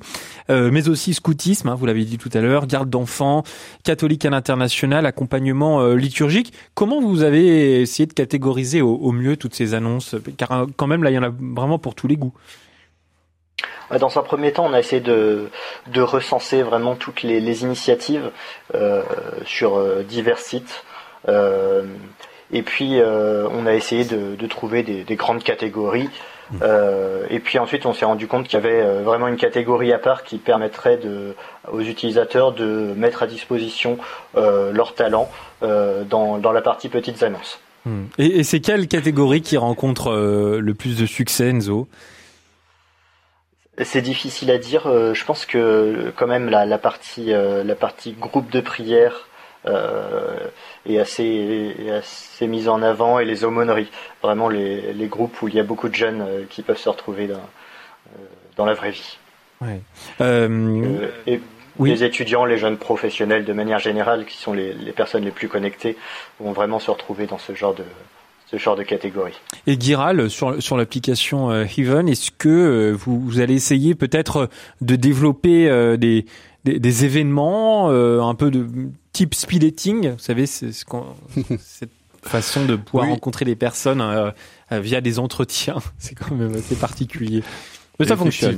Euh, 0.49 0.71
mais 0.71 0.89
aussi 0.89 1.13
scoutisme, 1.13 1.69
hein, 1.69 1.75
vous 1.75 1.85
l'avez 1.85 2.05
dit 2.05 2.17
tout 2.17 2.29
à 2.33 2.41
l'heure, 2.41 2.65
garde 2.65 2.89
d'enfants, 2.89 3.43
catholique 3.83 4.25
à 4.25 4.29
l'international, 4.29 5.05
accompagnement 5.05 5.81
euh, 5.81 5.95
liturgique. 5.95 6.53
Comment 6.73 7.01
vous 7.01 7.21
avez 7.21 7.81
essayé 7.81 8.07
de 8.07 8.13
catégoriser 8.13 8.81
au, 8.81 8.95
au 8.95 9.11
mieux 9.11 9.37
toutes 9.37 9.55
ces 9.55 9.73
annonces? 9.73 10.15
Car 10.37 10.67
quand 10.75 10.87
même, 10.87 11.03
là, 11.03 11.11
il 11.11 11.13
y 11.13 11.17
en 11.17 11.23
a 11.23 11.31
vraiment 11.31 11.79
pour 11.79 11.95
tous 11.95 12.07
les 12.07 12.15
goûts. 12.17 12.33
Bah, 13.89 13.99
dans 13.99 14.17
un 14.17 14.21
premier 14.23 14.51
temps, 14.51 14.65
on 14.65 14.73
a 14.73 14.79
essayé 14.79 15.01
de, 15.01 15.49
de 15.87 16.01
recenser 16.01 16.63
vraiment 16.63 16.95
toutes 16.95 17.21
les, 17.21 17.39
les 17.39 17.63
initiatives 17.63 18.31
euh, 18.73 19.03
sur 19.45 19.77
euh, 19.77 20.03
divers 20.03 20.39
sites. 20.39 20.83
Euh, 21.29 21.83
et 22.51 22.61
puis, 22.61 22.99
euh, 22.99 23.47
on 23.51 23.65
a 23.65 23.73
essayé 23.73 24.05
de, 24.05 24.35
de 24.35 24.47
trouver 24.47 24.83
des, 24.83 25.03
des, 25.03 25.15
grandes 25.15 25.43
catégories. 25.43 26.09
Mmh. 26.51 26.57
Euh, 26.61 27.25
et 27.29 27.39
puis 27.39 27.57
ensuite, 27.59 27.85
on 27.85 27.93
s'est 27.93 28.05
rendu 28.05 28.27
compte 28.27 28.47
qu'il 28.47 28.59
y 28.59 28.63
avait 28.63 28.81
euh, 28.81 29.01
vraiment 29.03 29.27
une 29.27 29.37
catégorie 29.37 29.93
à 29.93 29.97
part 29.97 30.23
qui 30.23 30.37
permettrait 30.37 30.97
de, 30.97 31.35
aux 31.71 31.81
utilisateurs 31.81 32.51
de 32.51 32.93
mettre 32.95 33.23
à 33.23 33.27
disposition 33.27 33.97
leurs 34.35 34.95
talents 34.95 35.29
dans, 35.61 36.37
dans 36.37 36.51
la 36.51 36.61
partie 36.61 36.89
petites 36.89 37.23
annonces. 37.23 37.59
Mmh. 37.85 38.03
Et, 38.17 38.39
et 38.39 38.43
c'est 38.43 38.59
quelle 38.59 38.87
catégorie 38.87 39.41
qui 39.41 39.57
rencontre 39.57 40.11
le 40.11 40.73
plus 40.73 40.97
de 40.97 41.05
succès, 41.05 41.49
Enzo? 41.49 41.87
C'est 43.81 44.01
difficile 44.01 44.51
à 44.51 44.57
dire. 44.57 44.87
Euh, 44.87 45.13
je 45.13 45.25
pense 45.25 45.45
que 45.45 46.13
quand 46.15 46.27
même 46.27 46.49
la, 46.49 46.77
partie 46.77 47.33
euh, 47.33 47.63
la 47.63 47.75
partie 47.75 48.13
groupe 48.13 48.51
de 48.51 48.61
prière 48.61 49.27
euh, 49.65 50.37
est 50.85 50.99
assez 50.99 51.75
assez 51.91 52.47
mise 52.47 52.67
en 52.69 52.81
avant 52.81 53.19
et 53.19 53.25
les 53.25 53.43
aumôneries, 53.43 53.89
vraiment 54.21 54.49
les, 54.49 54.93
les 54.93 55.07
groupes 55.07 55.41
où 55.41 55.47
il 55.47 55.55
y 55.55 55.59
a 55.59 55.63
beaucoup 55.63 55.89
de 55.89 55.95
jeunes 55.95 56.25
qui 56.49 56.61
peuvent 56.61 56.77
se 56.77 56.89
retrouver 56.89 57.27
dans 57.27 57.49
dans 58.57 58.65
la 58.65 58.73
vraie 58.73 58.91
vie. 58.91 59.17
et 61.25 61.41
Les 61.79 62.03
étudiants, 62.03 62.45
les 62.45 62.57
jeunes 62.57 62.77
professionnels 62.77 63.45
de 63.45 63.53
manière 63.53 63.79
générale, 63.79 64.25
qui 64.25 64.37
sont 64.37 64.53
les, 64.53 64.73
les 64.73 64.91
personnes 64.91 65.23
les 65.23 65.31
plus 65.31 65.47
connectées, 65.47 65.97
vont 66.39 66.51
vraiment 66.51 66.77
se 66.77 66.91
retrouver 66.91 67.25
dans 67.25 67.39
ce 67.39 67.55
genre 67.55 67.73
de, 67.73 67.85
ce 68.53 68.57
genre 68.57 68.75
de 68.75 68.83
catégorie. 68.83 69.33
Et 69.65 69.79
Giral, 69.79 70.29
sur, 70.29 70.61
sur 70.61 70.77
l'application 70.77 71.49
euh, 71.49 71.65
Heaven, 71.65 72.07
est-ce 72.07 72.29
que 72.29 72.49
euh, 72.49 72.91
vous, 72.91 73.19
vous, 73.19 73.39
allez 73.39 73.55
essayer 73.55 73.95
peut-être 73.95 74.49
de 74.81 74.95
développer 74.95 75.67
euh, 75.67 75.97
des, 75.97 76.25
des, 76.63 76.79
des, 76.79 77.05
événements 77.05 77.89
un 77.89 78.35
peu 78.35 78.51
de 78.51 78.67
type 79.11 79.33
speed 79.33 79.63
dating 79.63 80.11
Vous 80.11 80.19
savez, 80.19 80.45
c'est 80.45 80.71
ce 80.71 80.85
cette 81.59 81.89
façon 82.21 82.65
de 82.65 82.75
pouvoir 82.75 83.09
rencontrer 83.09 83.43
des 83.43 83.55
personnes 83.55 84.03
via 84.69 85.01
des 85.01 85.19
entretiens. 85.19 85.79
C'est 85.97 86.15
quand 86.15 86.35
même 86.35 86.55
assez 86.55 86.75
particulier. 86.75 87.43
Mais 87.99 88.05
ça 88.05 88.15
fonctionne. 88.15 88.57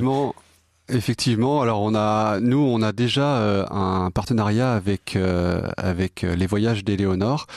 Effectivement, 0.87 1.63
alors 1.63 1.81
on 1.81 1.95
a, 1.95 2.39
nous, 2.39 2.59
on 2.59 2.83
a 2.83 2.91
déjà 2.91 3.37
euh, 3.37 3.65
un 3.71 4.11
partenariat 4.11 4.73
avec 4.73 5.15
euh, 5.15 5.67
avec 5.77 6.23
euh, 6.23 6.35
les 6.35 6.45
voyages 6.45 6.83
d'Éléonore, 6.83 7.47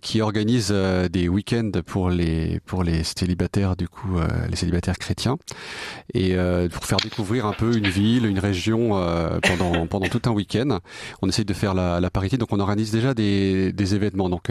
qui 0.00 0.22
organise 0.22 0.70
des 0.70 1.28
week-ends 1.28 1.70
pour 1.84 2.08
les 2.08 2.60
pour 2.64 2.84
les 2.84 3.04
célibataires 3.04 3.76
du 3.76 3.88
coup, 3.88 4.16
les 4.48 4.56
célibataires 4.56 4.96
chrétiens, 4.98 5.36
et 6.14 6.36
pour 6.72 6.84
faire 6.86 6.98
découvrir 6.98 7.46
un 7.46 7.52
peu 7.52 7.76
une 7.76 7.88
ville, 7.88 8.24
une 8.24 8.38
région 8.38 8.90
pendant 9.42 9.86
pendant 9.90 10.08
tout 10.08 10.22
un 10.26 10.30
week-end. 10.30 10.78
On 11.22 11.28
essaye 11.28 11.44
de 11.44 11.54
faire 11.54 11.74
la, 11.74 12.00
la, 12.00 12.10
parité, 12.10 12.36
donc 12.36 12.52
on 12.52 12.60
organise 12.60 12.92
déjà 12.92 13.14
des 13.14 13.72
des 13.72 13.94
événements. 13.94 14.28
Donc 14.28 14.50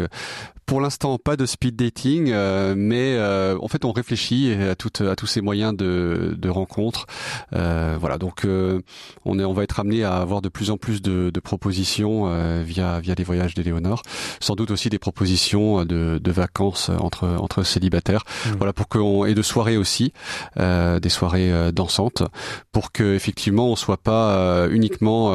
pour 0.66 0.82
l'instant, 0.82 1.18
pas 1.18 1.38
de 1.38 1.46
speed 1.46 1.76
dating, 1.76 2.34
mais 2.76 3.18
en 3.20 3.68
fait, 3.68 3.86
on 3.86 3.92
réfléchit 3.92 4.54
à 4.54 4.76
toutes 4.76 5.02
à 5.02 5.16
tous 5.16 5.28
ces 5.28 5.42
moyens 5.42 5.76
de 5.76 6.36
de 6.38 6.50
rencontres. 6.50 7.06
Euh, 7.54 7.87
voilà, 8.00 8.18
donc 8.18 8.46
euh, 8.46 8.82
on 9.26 9.40
est, 9.40 9.46
on 9.46 9.54
va 9.54 9.64
être 9.64 9.80
amené 9.80 10.04
à 10.04 10.18
avoir 10.18 10.42
de 10.42 10.50
plus 10.50 10.72
en 10.72 10.78
plus 10.78 11.02
de, 11.02 11.32
propositions 11.44 12.24
euh, 12.28 12.64
via 12.66 13.00
via 13.00 13.14
les 13.16 13.24
voyages 13.24 13.54
d'Éléonore. 13.54 14.02
Sans 14.40 14.56
doute 14.56 14.72
aussi 14.72 14.90
des 14.90 15.00
propositions 15.00 15.86
de, 15.86 16.32
vacances 16.32 16.90
entre 17.00 17.28
entre 17.40 17.64
célibataires. 17.64 18.24
Mmh. 18.46 18.50
Voilà 18.58 18.74
pour 18.74 18.88
qu'on 18.88 19.26
et 19.26 19.34
de 19.34 19.42
soirées 19.42 19.78
aussi, 19.78 20.12
des 20.58 21.10
soirées 21.10 21.72
dansantes, 21.72 22.24
pour 22.72 22.92
que 22.92 23.16
effectivement 23.16 23.70
on 23.70 23.76
soit 23.76 23.98
pas 23.98 24.68
uniquement 24.70 25.34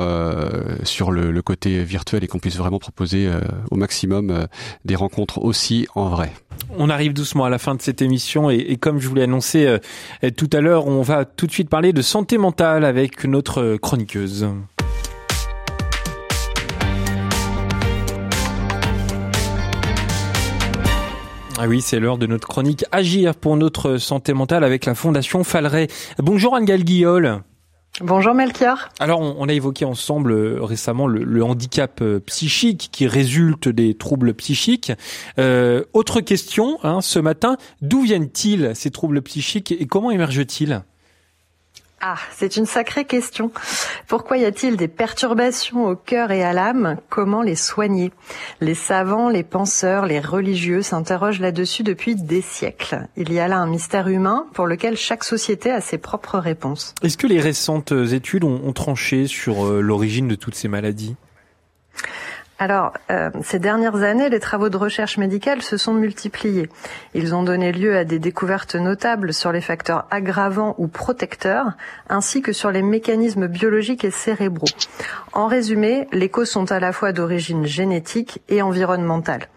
sur 0.85 1.11
le, 1.11 1.43
côté 1.43 1.83
virtuel 1.83 2.25
et 2.25 2.27
qu'on 2.27 2.39
puisse 2.39 2.57
vraiment 2.57 2.79
proposer 2.79 3.31
au 3.71 3.77
maximum 3.77 4.47
des 4.85 4.97
rencontres 4.97 5.39
aussi 5.39 5.87
en 5.95 6.09
vrai. 6.09 6.33
On 6.79 6.89
arrive 6.89 7.13
doucement 7.13 7.45
à 7.45 7.51
la 7.51 7.59
fin 7.59 7.75
de 7.75 7.83
cette 7.83 8.03
émission 8.03 8.49
et, 8.51 8.77
comme 8.77 8.99
je 8.99 9.09
vous 9.09 9.15
l'ai 9.15 9.23
annoncé 9.23 9.79
tout 10.37 10.49
à 10.53 10.61
l'heure, 10.61 10.87
on 10.87 11.03
va 11.03 11.25
tout 11.25 11.47
de 11.47 11.53
suite 11.53 11.69
parler 11.69 11.93
de 11.93 12.03
santé 12.03 12.39
mentale 12.39 12.85
avec 12.85 13.25
notre 13.25 13.77
chroniqueuse. 13.77 14.49
Ah 21.59 21.69
oui, 21.69 21.81
c'est 21.81 22.01
l'heure 22.01 22.19
de 22.19 22.27
notre 22.27 22.49
chronique 22.49 22.85
Agir 22.91 23.37
pour 23.37 23.57
notre 23.57 23.99
santé 23.99 24.33
mentale 24.33 24.65
avec 24.65 24.85
la 24.85 24.97
Fondation 24.97 25.45
Falleret. 25.45 25.87
Bonjour 26.19 26.57
Anne-Gale 26.57 26.83
Guillol. 26.83 27.43
Bonjour 28.01 28.33
Melchior. 28.33 28.89
Alors, 29.01 29.21
on, 29.21 29.47
a 29.49 29.53
évoqué 29.53 29.85
ensemble 29.85 30.33
euh, 30.33 30.63
récemment 30.63 31.07
le, 31.07 31.45
handicap 31.45 32.01
euh, 32.01 32.21
psychique 32.21 32.89
qui 32.91 33.07
résulte 33.07 33.69
des 33.69 33.95
troubles 33.95 34.33
psychiques. 34.33 34.93
Euh, 35.39 35.85
autre 35.93 36.23
question, 36.23 36.79
hein, 36.85 37.03
ce 37.03 37.19
matin, 37.19 37.59
d'où 37.83 38.01
viennent-ils 38.01 38.75
ces 38.75 38.91
troubles 38.91 39.21
psychiques 39.21 39.73
et 39.73 39.87
comment 39.87 40.11
émergent-ils? 40.11 40.83
Ah, 42.05 42.17
c'est 42.37 42.57
une 42.57 42.67
sacrée 42.67 43.05
question. 43.05 43.53
Pourquoi 44.09 44.37
y 44.37 44.45
a-t-il 44.45 44.77
des 44.77 44.89
perturbations 44.89 45.87
au 45.87 45.95
cœur 45.95 46.33
et 46.33 46.43
à 46.43 46.53
l'âme? 46.53 46.97
Comment 47.09 47.43
les 47.43 47.55
soigner? 47.55 48.11
Les 48.61 48.75
savants, 48.75 49.29
les 49.29 49.45
penseurs, 49.45 50.05
les 50.07 50.19
religieux 50.19 50.83
s'interrogent 50.83 51.39
là-dessus 51.39 51.85
depuis 51.85 52.17
des 52.17 52.41
siècles. 52.41 53.07
Il 53.17 53.33
y 53.33 53.39
a 53.39 53.47
là 53.47 53.59
un 53.59 53.69
mystère 53.69 54.09
humain 54.09 54.47
pour 54.53 54.67
lequel 54.67 54.97
chaque 54.97 55.23
société 55.23 55.71
a 55.71 55.81
ses 55.81 55.97
propres 55.97 56.41
réponses. 56.41 56.97
Est-ce 57.05 57.17
que 57.17 57.29
les 57.29 57.39
récentes 57.39 57.93
études 57.93 58.43
ont, 58.43 58.73
tranché 58.73 59.29
sur 59.29 59.65
euh, 59.65 59.81
l'origine 59.81 60.27
de 60.27 60.35
toutes 60.35 60.57
ces 60.57 60.67
maladies? 60.67 61.15
Alors, 62.63 62.93
euh, 63.11 63.31
ces 63.43 63.59
dernières 63.59 64.05
années, 64.05 64.29
les 64.29 64.39
travaux 64.39 64.69
de 64.69 64.77
recherche 64.77 65.19
médicale 65.19 65.63
se 65.63 65.77
sont 65.77 65.95
multipliés. 65.95 66.69
Ils 67.13 67.35
ont 67.35 67.43
donné 67.43 67.73
lieu 67.73 67.97
à 67.97 68.05
des 68.05 68.21
découvertes 68.21 68.77
notables 68.77 69.35
sur 69.35 69.51
les 69.51 69.61
facteurs 69.61 70.07
aggravants 70.13 70.77
ou 70.79 70.87
protecteurs, 70.87 71.73
ainsi 72.09 72.41
que 72.41 72.53
sur 72.53 72.71
les 72.71 72.83
mécanismes 72.83 73.49
biologiques 73.49 74.05
et 74.05 74.13
cérébraux. 74.13 74.69
En 75.33 75.49
résumé, 75.49 76.07
les 76.13 76.29
causes 76.29 76.51
sont 76.51 76.71
à 76.71 76.79
la 76.79 76.93
fois 76.93 77.11
d'origine 77.11 77.67
génétique 77.67 78.41
et 78.49 78.63
environnementale. 78.63 79.49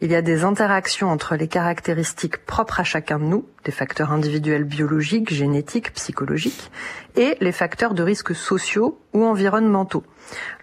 Il 0.00 0.10
y 0.10 0.14
a 0.14 0.22
des 0.22 0.44
interactions 0.44 1.10
entre 1.10 1.36
les 1.36 1.48
caractéristiques 1.48 2.44
propres 2.44 2.80
à 2.80 2.84
chacun 2.84 3.18
de 3.18 3.24
nous, 3.24 3.46
les 3.64 3.72
facteurs 3.72 4.12
individuels 4.12 4.64
biologiques, 4.64 5.32
génétiques, 5.32 5.92
psychologiques, 5.94 6.70
et 7.16 7.36
les 7.40 7.52
facteurs 7.52 7.94
de 7.94 8.02
risques 8.02 8.34
sociaux 8.34 8.98
ou 9.14 9.24
environnementaux. 9.24 10.04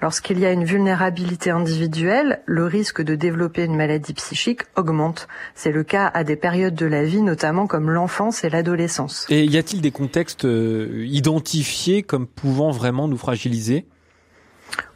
Lorsqu'il 0.01 0.39
y 0.39 0.45
a 0.45 0.51
une 0.51 0.65
vulnérabilité 0.65 1.49
individuelle, 1.49 2.41
le 2.45 2.65
risque 2.65 3.01
de 3.01 3.15
développer 3.15 3.63
une 3.63 3.75
maladie 3.75 4.13
psychique 4.13 4.61
augmente. 4.75 5.27
C'est 5.55 5.71
le 5.71 5.83
cas 5.83 6.11
à 6.13 6.23
des 6.23 6.35
périodes 6.35 6.75
de 6.75 6.85
la 6.85 7.03
vie, 7.03 7.21
notamment 7.21 7.65
comme 7.65 7.89
l'enfance 7.89 8.43
et 8.43 8.49
l'adolescence. 8.49 9.25
Et 9.29 9.45
y 9.45 9.57
a-t-il 9.57 9.81
des 9.81 9.91
contextes 9.91 10.45
euh, 10.45 11.05
identifiés 11.07 12.03
comme 12.03 12.27
pouvant 12.27 12.71
vraiment 12.71 13.07
nous 13.07 13.17
fragiliser? 13.17 13.87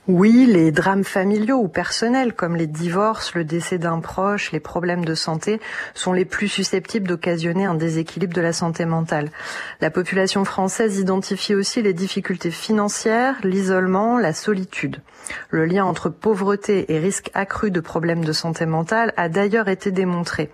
Oui, 0.07 0.45
les 0.45 0.71
drames 0.71 1.03
familiaux 1.03 1.57
ou 1.57 1.67
personnels 1.67 2.33
comme 2.33 2.55
les 2.55 2.67
divorces, 2.67 3.35
le 3.35 3.43
décès 3.43 3.77
d'un 3.77 3.99
proche, 3.99 4.53
les 4.53 4.61
problèmes 4.61 5.03
de 5.03 5.15
santé 5.15 5.59
sont 5.95 6.13
les 6.13 6.23
plus 6.23 6.47
susceptibles 6.47 7.07
d'occasionner 7.07 7.65
un 7.65 7.75
déséquilibre 7.75 8.33
de 8.33 8.39
la 8.39 8.53
santé 8.53 8.85
mentale. 8.85 9.29
La 9.81 9.89
population 9.89 10.45
française 10.45 10.97
identifie 10.97 11.55
aussi 11.55 11.81
les 11.81 11.93
difficultés 11.93 12.51
financières, 12.51 13.35
l'isolement, 13.43 14.17
la 14.17 14.31
solitude. 14.31 15.01
Le 15.49 15.65
lien 15.65 15.83
entre 15.83 16.07
pauvreté 16.07 16.93
et 16.93 16.99
risque 16.99 17.29
accru 17.33 17.69
de 17.69 17.81
problèmes 17.81 18.23
de 18.23 18.31
santé 18.31 18.65
mentale 18.65 19.13
a 19.17 19.27
d'ailleurs 19.27 19.67
été 19.67 19.91
démontré. 19.91 20.49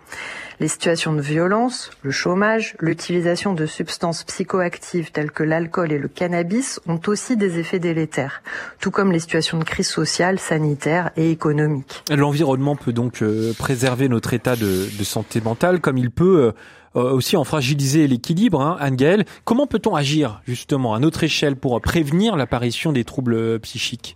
Les 0.59 0.67
situations 0.67 1.13
de 1.13 1.21
violence, 1.21 1.91
le 2.01 2.11
chômage, 2.11 2.75
l'utilisation 2.79 3.53
de 3.53 3.65
substances 3.65 4.23
psychoactives 4.23 5.11
telles 5.11 5.31
que 5.31 5.43
l'alcool 5.43 5.91
et 5.91 5.97
le 5.97 6.07
cannabis 6.07 6.79
ont 6.87 6.99
aussi 7.07 7.37
des 7.37 7.59
effets 7.59 7.79
délétères, 7.79 8.43
tout 8.79 8.91
comme 8.91 9.11
les 9.11 9.19
situations 9.19 9.57
de 9.57 9.63
crise 9.63 9.87
sociale, 9.87 10.39
sanitaire 10.39 11.11
et 11.17 11.31
économique. 11.31 12.03
L'environnement 12.09 12.75
peut 12.75 12.93
donc 12.93 13.21
euh, 13.21 13.53
préserver 13.53 14.09
notre 14.09 14.33
état 14.33 14.55
de, 14.55 14.87
santé 15.03 15.41
mentale 15.41 15.81
comme 15.81 15.97
il 15.97 16.11
peut 16.11 16.53
euh, 16.95 17.11
aussi 17.11 17.35
en 17.35 17.43
fragiliser 17.43 18.07
l'équilibre. 18.07 18.61
Hein, 18.61 18.77
Anne-Gaëlle, 18.79 19.25
comment 19.43 19.67
peut-on 19.67 19.95
agir 19.95 20.41
justement 20.45 20.93
à 20.93 20.99
notre 20.99 21.23
échelle 21.23 21.55
pour 21.55 21.79
prévenir 21.81 22.37
l'apparition 22.37 22.91
des 22.91 23.03
troubles 23.03 23.59
psychiques? 23.59 24.15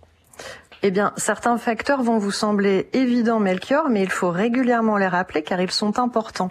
Eh 0.82 0.90
bien, 0.90 1.12
certains 1.16 1.58
facteurs 1.58 2.02
vont 2.02 2.18
vous 2.18 2.30
sembler 2.30 2.88
évidents, 2.92 3.40
Melchior, 3.40 3.88
mais 3.88 4.02
il 4.02 4.10
faut 4.10 4.30
régulièrement 4.30 4.96
les 4.96 5.08
rappeler 5.08 5.42
car 5.42 5.60
ils 5.60 5.70
sont 5.70 5.98
importants. 5.98 6.50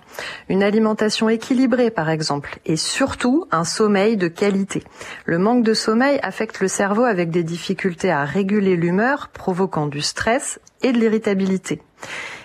Une 0.50 0.64
alimentation 0.64 1.30
équilibrée, 1.30 1.92
par 1.92 2.10
exemple, 2.10 2.60
et 2.66 2.76
surtout 2.76 3.46
un 3.52 3.64
sommeil 3.64 4.18
de 4.18 4.28
qualité. 4.28 4.84
Le 5.26 5.38
manque 5.38 5.64
de 5.64 5.74
sommeil 5.74 6.20
affecte 6.24 6.60
le 6.60 6.68
cerveau 6.68 7.04
avec 7.04 7.30
des 7.30 7.44
difficultés 7.44 8.12
à 8.12 8.26
réguler 8.26 8.76
l'humeur, 8.76 9.30
provoquant 9.30 9.88
du 9.88 10.02
stress 10.02 10.60
et 10.82 10.92
de 10.92 10.98
l'irritabilité. 10.98 11.82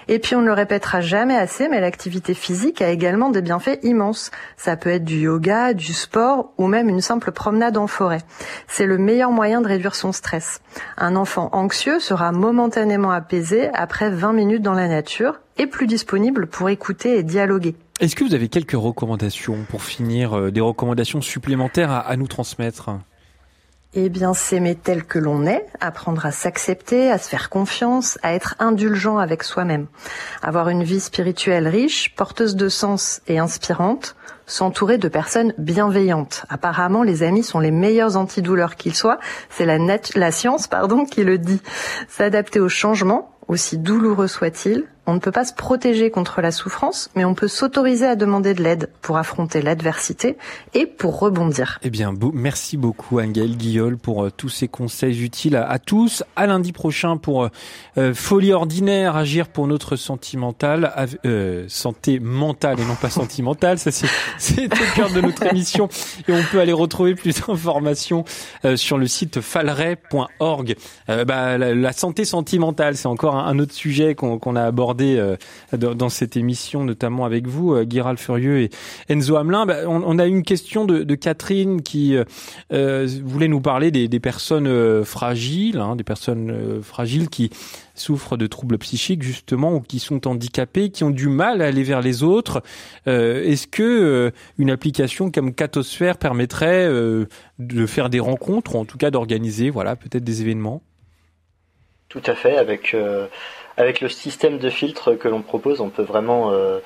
Et 0.08 0.18
puis 0.18 0.34
on 0.34 0.40
ne 0.40 0.46
le 0.46 0.52
répétera 0.52 1.00
jamais 1.00 1.36
assez, 1.36 1.68
mais 1.68 1.80
l'activité 1.80 2.34
physique 2.34 2.82
a 2.82 2.90
également 2.90 3.30
des 3.30 3.42
bienfaits 3.42 3.78
immenses. 3.82 4.30
Ça 4.56 4.76
peut 4.76 4.90
être 4.90 5.04
du 5.04 5.20
yoga, 5.20 5.74
du 5.74 5.92
sport 5.92 6.52
ou 6.58 6.66
même 6.66 6.88
une 6.88 7.00
simple 7.00 7.32
promenade 7.32 7.76
en 7.76 7.86
forêt. 7.86 8.22
C'est 8.68 8.86
le 8.86 8.98
meilleur 8.98 9.30
moyen 9.30 9.60
de 9.60 9.68
réduire 9.68 9.94
son 9.94 10.12
stress. 10.12 10.60
Un 10.96 11.16
enfant 11.16 11.48
anxieux 11.52 12.00
sera 12.00 12.32
momentanément 12.32 13.10
apaisé 13.10 13.68
après 13.74 14.10
20 14.10 14.32
minutes 14.32 14.62
dans 14.62 14.74
la 14.74 14.88
nature 14.88 15.40
et 15.58 15.66
plus 15.66 15.86
disponible 15.86 16.46
pour 16.46 16.68
écouter 16.68 17.18
et 17.18 17.22
dialoguer. 17.22 17.74
Est-ce 18.00 18.16
que 18.16 18.24
vous 18.24 18.34
avez 18.34 18.48
quelques 18.48 18.72
recommandations 18.72 19.58
pour 19.68 19.82
finir, 19.82 20.36
euh, 20.36 20.50
des 20.50 20.60
recommandations 20.60 21.20
supplémentaires 21.20 21.92
à 21.92 22.16
nous 22.16 22.26
transmettre? 22.26 22.90
Eh 23.94 24.08
bien, 24.08 24.32
s'aimer 24.32 24.74
tel 24.74 25.04
que 25.04 25.18
l'on 25.18 25.44
est, 25.44 25.66
apprendre 25.80 26.24
à 26.24 26.32
s'accepter, 26.32 27.10
à 27.10 27.18
se 27.18 27.28
faire 27.28 27.50
confiance, 27.50 28.18
à 28.22 28.32
être 28.32 28.54
indulgent 28.58 29.18
avec 29.18 29.42
soi-même, 29.42 29.86
avoir 30.42 30.70
une 30.70 30.82
vie 30.82 31.00
spirituelle 31.00 31.68
riche, 31.68 32.14
porteuse 32.14 32.56
de 32.56 32.68
sens 32.68 33.20
et 33.28 33.38
inspirante, 33.38 34.16
s'entourer 34.46 34.98
de 34.98 35.08
personnes 35.08 35.52
bienveillantes. 35.58 36.46
Apparemment, 36.48 37.02
les 37.02 37.22
amis 37.22 37.42
sont 37.42 37.60
les 37.60 37.70
meilleurs 37.70 38.16
antidouleurs 38.16 38.76
qu'ils 38.76 38.94
soient. 38.94 39.18
C'est 39.50 39.66
la, 39.66 39.78
la 40.14 40.32
science, 40.32 40.66
pardon, 40.66 41.04
qui 41.04 41.22
le 41.22 41.38
dit. 41.38 41.60
S'adapter 42.08 42.60
au 42.60 42.68
changement, 42.68 43.36
aussi 43.48 43.78
douloureux 43.78 44.26
soit-il, 44.26 44.84
on 45.06 45.14
ne 45.14 45.18
peut 45.18 45.32
pas 45.32 45.44
se 45.44 45.52
protéger 45.52 46.10
contre 46.10 46.40
la 46.40 46.52
souffrance, 46.52 47.10
mais 47.16 47.24
on 47.24 47.34
peut 47.34 47.48
s'autoriser 47.48 48.06
à 48.06 48.14
demander 48.14 48.54
de 48.54 48.62
l'aide 48.62 48.88
pour 49.00 49.16
affronter 49.16 49.60
l'adversité 49.60 50.36
et 50.74 50.86
pour 50.86 51.18
rebondir. 51.18 51.80
Eh 51.82 51.90
bien, 51.90 52.14
merci 52.32 52.76
beaucoup 52.76 53.18
Angèle 53.18 53.56
Guillol 53.56 53.98
pour 53.98 54.24
euh, 54.24 54.30
tous 54.30 54.48
ces 54.48 54.68
conseils 54.68 55.24
utiles 55.24 55.56
à, 55.56 55.78
tous. 55.80 56.22
À 56.36 56.46
lundi 56.46 56.72
prochain 56.72 57.16
pour 57.16 57.44
euh, 57.44 57.48
euh, 57.98 58.14
Folie 58.14 58.52
ordinaire, 58.52 59.16
agir 59.16 59.48
pour 59.48 59.66
notre 59.66 59.96
sentimental, 59.96 60.92
santé 61.66 62.20
mentale 62.20 62.78
et 62.78 62.84
non 62.84 62.94
pas 62.94 63.10
sentimentale. 63.10 63.78
Ça 63.78 63.90
c'est 64.38 64.66
au 64.66 64.94
cœur 64.94 65.10
de 65.10 65.20
notre 65.20 65.46
émission 65.46 65.88
et 66.28 66.32
on 66.32 66.42
peut 66.50 66.60
aller 66.60 66.72
retrouver 66.72 67.14
plus 67.14 67.40
d'informations 67.40 68.24
sur 68.76 68.98
le 68.98 69.06
site 69.06 69.40
falray.org. 69.40 70.76
bah, 71.08 71.58
la, 71.58 71.92
santé 71.92 72.24
sentimentale, 72.24 72.96
c'est 72.96 73.08
encore 73.08 73.36
un, 73.36 73.58
autre 73.58 73.74
sujet 73.74 74.14
qu'on 74.14 74.56
a 74.56 74.62
abordé 74.62 74.91
euh, 75.00 75.36
dans, 75.72 76.08
cette 76.08 76.36
émission, 76.36 76.84
notamment 76.84 77.24
avec 77.24 77.46
vous, 77.46 77.74
euh, 77.74 77.84
Guiral 77.84 78.18
Furieux 78.18 78.60
et 78.60 78.70
Enzo 79.08 79.36
Hamelin. 79.36 79.66
Bah, 79.66 79.78
on, 79.86 80.18
a 80.18 80.26
une 80.26 80.42
question 80.42 80.84
de, 80.84 81.14
Catherine 81.14 81.82
qui 81.82 82.16
euh, 82.72 83.08
voulait 83.24 83.48
nous 83.48 83.60
parler 83.60 83.90
des, 83.90 84.20
personnes 84.20 85.04
fragiles, 85.04 85.78
hein, 85.78 85.96
des 85.96 86.04
personnes 86.04 86.80
fragiles 86.82 87.28
qui 87.28 87.50
souffrent 87.94 88.36
de 88.36 88.46
troubles 88.46 88.78
psychiques 88.78 89.22
justement 89.22 89.74
ou 89.74 89.80
qui 89.80 89.98
sont 89.98 90.26
handicapés, 90.26 90.90
qui 90.90 91.04
ont 91.04 91.10
du 91.10 91.28
mal 91.28 91.60
à 91.60 91.66
aller 91.66 91.82
vers 91.82 92.00
les 92.00 92.22
autres. 92.22 92.62
Est-ce 93.06 93.66
que 93.66 94.32
une 94.58 94.70
application 94.70 95.30
comme 95.30 95.54
Catosphère 95.54 96.16
permettrait 96.16 96.88
de 97.58 97.86
faire 97.86 98.10
des 98.10 98.20
rencontres 98.20 98.74
ou 98.74 98.78
en 98.78 98.84
tout 98.84 98.98
cas 98.98 99.10
d'organiser, 99.10 99.70
voilà, 99.70 99.96
peut-être 99.96 100.24
des 100.24 100.40
événements? 100.40 100.82
Tout 102.08 102.22
à 102.26 102.34
fait, 102.34 102.56
avec 102.56 102.94
avec 103.76 104.00
le 104.00 104.08
système 104.08 104.58
de 104.58 104.70
filtre 104.70 105.14
que 105.14 105.28
l'on 105.28 105.42
propose, 105.42 105.80
on 105.80 105.90
peut 105.90 106.02
vraiment 106.02 106.52
euh, 106.52 106.80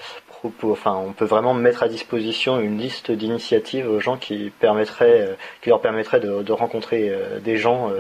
enfin, 0.63 0.95
on 0.95 1.13
peut 1.13 1.25
vraiment 1.25 1.55
mettre 1.55 1.83
à 1.83 1.89
disposition 1.89 2.61
une 2.61 2.79
liste 2.79 3.11
d'initiatives 3.11 3.89
aux 3.89 4.01
gens 4.01 4.17
qui 4.17 4.51
permettraient, 4.61 5.21
euh, 5.21 5.35
qui 5.63 5.71
leur 5.71 5.81
permettrait 5.81 6.21
de, 6.21 6.53
rencontrer 6.53 7.11
euh, 7.11 7.41
des 7.41 7.57
gens 7.57 7.91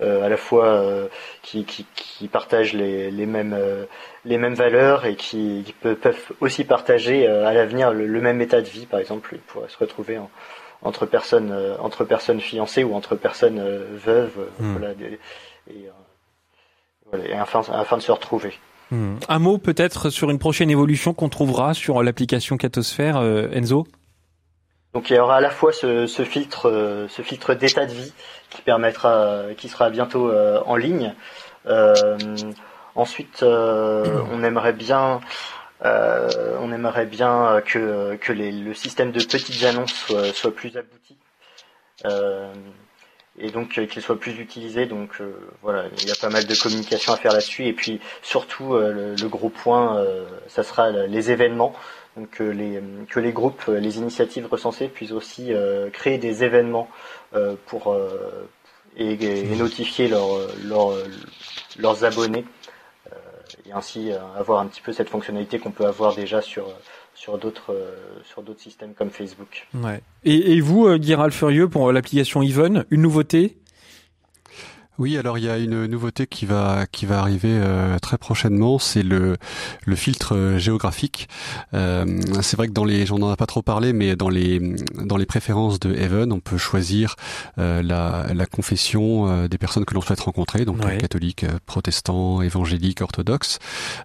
à 0.00 0.28
la 0.28 0.36
fois 0.36 0.82
qui, 1.42 1.64
partagent 2.30 2.74
les, 2.74 3.26
mêmes 3.26 3.56
les 4.24 4.38
mêmes 4.38 4.54
valeurs 4.54 5.06
et 5.06 5.14
qui, 5.14 5.74
peuvent 5.80 6.32
aussi 6.40 6.64
partager 6.64 7.26
à 7.26 7.52
l'avenir 7.52 7.92
le, 7.92 8.20
même 8.20 8.40
état 8.40 8.60
de 8.60 8.68
vie, 8.68 8.86
par 8.86 9.00
exemple, 9.00 9.30
ils 9.34 9.38
pourraient 9.38 9.68
se 9.68 9.78
retrouver 9.78 10.18
entre 10.82 11.06
personnes 11.06 11.54
entre 11.78 12.04
personnes 12.04 12.40
fiancées 12.40 12.82
ou 12.82 12.94
entre 12.94 13.14
personnes 13.14 13.62
veuves, 13.94 14.48
hmm. 14.58 14.72
voilà, 14.72 14.94
afin, 17.12 17.96
de 17.96 18.02
se 18.02 18.12
retrouver. 18.12 18.54
Hmm. 18.90 19.16
Un 19.28 19.38
mot 19.38 19.58
peut-être 19.58 20.10
sur 20.10 20.30
une 20.30 20.38
prochaine 20.38 20.70
évolution 20.70 21.14
qu'on 21.14 21.28
trouvera 21.28 21.74
sur 21.74 22.02
l'application 22.02 22.56
Catosphère, 22.56 23.16
euh, 23.16 23.48
Enzo? 23.52 23.86
Donc 24.92 25.08
il 25.08 25.16
y 25.16 25.18
aura 25.18 25.36
à 25.36 25.40
la 25.40 25.50
fois 25.50 25.72
ce, 25.72 26.06
filtre, 26.24 26.68
euh, 26.68 27.08
ce 27.08 27.22
filtre 27.22 27.54
d'état 27.54 27.86
de 27.86 27.92
vie 27.92 28.12
qui 28.50 28.60
permettra, 28.60 29.44
qui 29.56 29.68
sera 29.68 29.88
bientôt 29.88 30.28
euh, 30.28 30.60
en 30.66 30.76
ligne. 30.76 31.14
ensuite, 32.94 33.42
on 33.42 34.44
aimerait 34.44 34.74
bien, 34.74 35.20
on 35.82 36.72
aimerait 36.72 37.06
bien 37.06 37.62
que, 37.64 38.16
que 38.16 38.32
le 38.32 38.74
système 38.74 39.12
de 39.12 39.20
petites 39.24 39.64
annonces 39.64 39.94
soit, 39.94 40.34
soit 40.34 40.54
plus 40.54 40.76
abouti 40.76 41.16
et 43.38 43.50
donc 43.50 43.78
euh, 43.78 43.86
qu'il 43.86 44.02
soit 44.02 44.18
plus 44.18 44.38
utilisé. 44.38 44.86
Donc 44.86 45.20
euh, 45.20 45.32
voilà, 45.62 45.84
il 45.98 46.06
y 46.08 46.10
a 46.10 46.16
pas 46.20 46.28
mal 46.28 46.46
de 46.46 46.54
communication 46.54 47.12
à 47.12 47.16
faire 47.16 47.32
là-dessus. 47.32 47.64
Et 47.64 47.72
puis 47.72 48.00
surtout, 48.22 48.74
euh, 48.74 49.14
le, 49.18 49.28
gros 49.28 49.48
point, 49.48 50.04
ça 50.48 50.62
sera 50.62 50.90
les 50.90 51.30
événements. 51.30 51.74
Donc 52.16 52.30
que 52.30 52.44
les, 52.44 52.82
que 53.08 53.20
les 53.20 53.32
groupes, 53.32 53.64
les 53.68 53.96
initiatives 53.96 54.46
recensées 54.46 54.88
puissent 54.88 55.12
aussi 55.12 55.52
créer 55.94 56.18
des 56.18 56.44
événements 56.44 56.90
pour 57.64 57.96
et, 58.98 59.44
notifier 59.56 60.08
leurs 61.78 62.04
abonnés 62.04 62.44
et 63.66 63.72
ainsi 63.72 64.10
avoir 64.36 64.60
un 64.60 64.66
petit 64.66 64.82
peu 64.82 64.92
cette 64.92 65.08
fonctionnalité 65.08 65.58
qu'on 65.58 65.70
peut 65.70 65.86
avoir 65.86 66.14
déjà 66.14 66.42
sur 66.42 66.68
sur 67.14 67.38
d'autres 67.38 67.72
euh, 67.72 67.96
sur 68.24 68.42
d'autres 68.42 68.60
systèmes 68.60 68.94
comme 68.94 69.10
Facebook. 69.10 69.66
Ouais. 69.74 70.00
Et, 70.24 70.52
et 70.54 70.60
vous, 70.60 70.86
euh, 70.86 70.98
Guiral 70.98 71.30
Furieux, 71.32 71.68
pour 71.68 71.92
l'application 71.92 72.42
Even, 72.42 72.84
une 72.90 73.02
nouveauté? 73.02 73.56
Oui, 74.98 75.16
alors 75.16 75.38
il 75.38 75.44
y 75.44 75.48
a 75.48 75.56
une 75.56 75.86
nouveauté 75.86 76.26
qui 76.26 76.44
va 76.44 76.84
qui 76.92 77.06
va 77.06 77.18
arriver 77.20 77.48
euh, 77.50 77.98
très 77.98 78.18
prochainement, 78.18 78.78
c'est 78.78 79.02
le 79.02 79.38
le 79.86 79.96
filtre 79.96 80.36
euh, 80.36 80.58
géographique. 80.58 81.28
Euh, 81.72 82.20
c'est 82.42 82.58
vrai 82.58 82.68
que 82.68 82.72
dans 82.72 82.84
les, 82.84 83.06
j'en 83.06 83.32
ai 83.32 83.36
pas 83.36 83.46
trop 83.46 83.62
parlé, 83.62 83.94
mais 83.94 84.16
dans 84.16 84.28
les 84.28 84.60
dans 84.94 85.16
les 85.16 85.24
préférences 85.24 85.80
de 85.80 85.94
Heaven, 85.94 86.30
on 86.30 86.40
peut 86.40 86.58
choisir 86.58 87.16
la, 87.56 88.26
la 88.34 88.46
confession 88.46 89.46
des 89.46 89.58
personnes 89.58 89.84
que 89.84 89.94
l'on 89.94 90.02
souhaite 90.02 90.20
rencontrer, 90.20 90.64
donc 90.64 90.80
catholiques, 90.98 91.46
protestants, 91.64 92.42
évangéliques, 92.42 93.00
orthodoxes. 93.00 93.58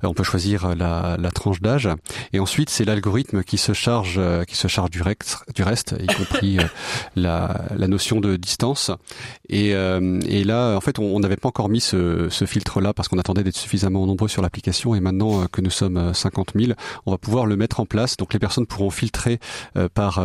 on 0.03 0.13
peut 0.13 0.23
choisir 0.23 0.75
la, 0.75 1.17
la 1.19 1.31
tranche 1.31 1.61
d'âge, 1.61 1.89
et 2.33 2.39
ensuite 2.39 2.69
c'est 2.69 2.85
l'algorithme 2.85 3.43
qui 3.43 3.57
se 3.57 3.73
charge 3.73 4.21
qui 4.45 4.55
se 4.55 4.67
charge 4.67 4.89
du 4.89 5.01
reste, 5.01 5.39
du 5.53 5.63
reste, 5.63 5.95
y 6.01 6.07
compris 6.07 6.57
la 7.15 7.65
la 7.75 7.87
notion 7.87 8.19
de 8.21 8.35
distance. 8.37 8.91
Et 9.49 9.69
et 9.69 10.43
là 10.43 10.76
en 10.77 10.81
fait, 10.81 10.99
on 10.99 11.19
n'avait 11.19 11.35
pas 11.35 11.49
encore 11.49 11.69
mis 11.69 11.81
ce, 11.81 12.29
filtre-là 12.45 12.93
parce 12.93 13.07
qu'on 13.07 13.17
attendait 13.17 13.43
d'être 13.43 13.57
suffisamment 13.57 14.05
nombreux 14.05 14.27
sur 14.27 14.41
l'application. 14.41 14.95
Et 14.95 14.99
maintenant 14.99 15.41
euh, 15.41 15.45
que 15.51 15.61
nous 15.61 15.69
sommes 15.69 16.13
50 16.13 16.55
euh, 16.55 16.65
000, 16.65 16.73
on 17.05 17.11
va 17.11 17.17
pouvoir 17.17 17.45
le 17.45 17.55
mettre 17.55 17.79
en 17.79 17.85
place. 17.85 18.15
Donc 18.17 18.33
les 18.33 18.39
personnes 18.39 18.65
pourront 18.65 18.89
filtrer 18.89 19.39
euh, 19.75 19.89
par 19.93 20.21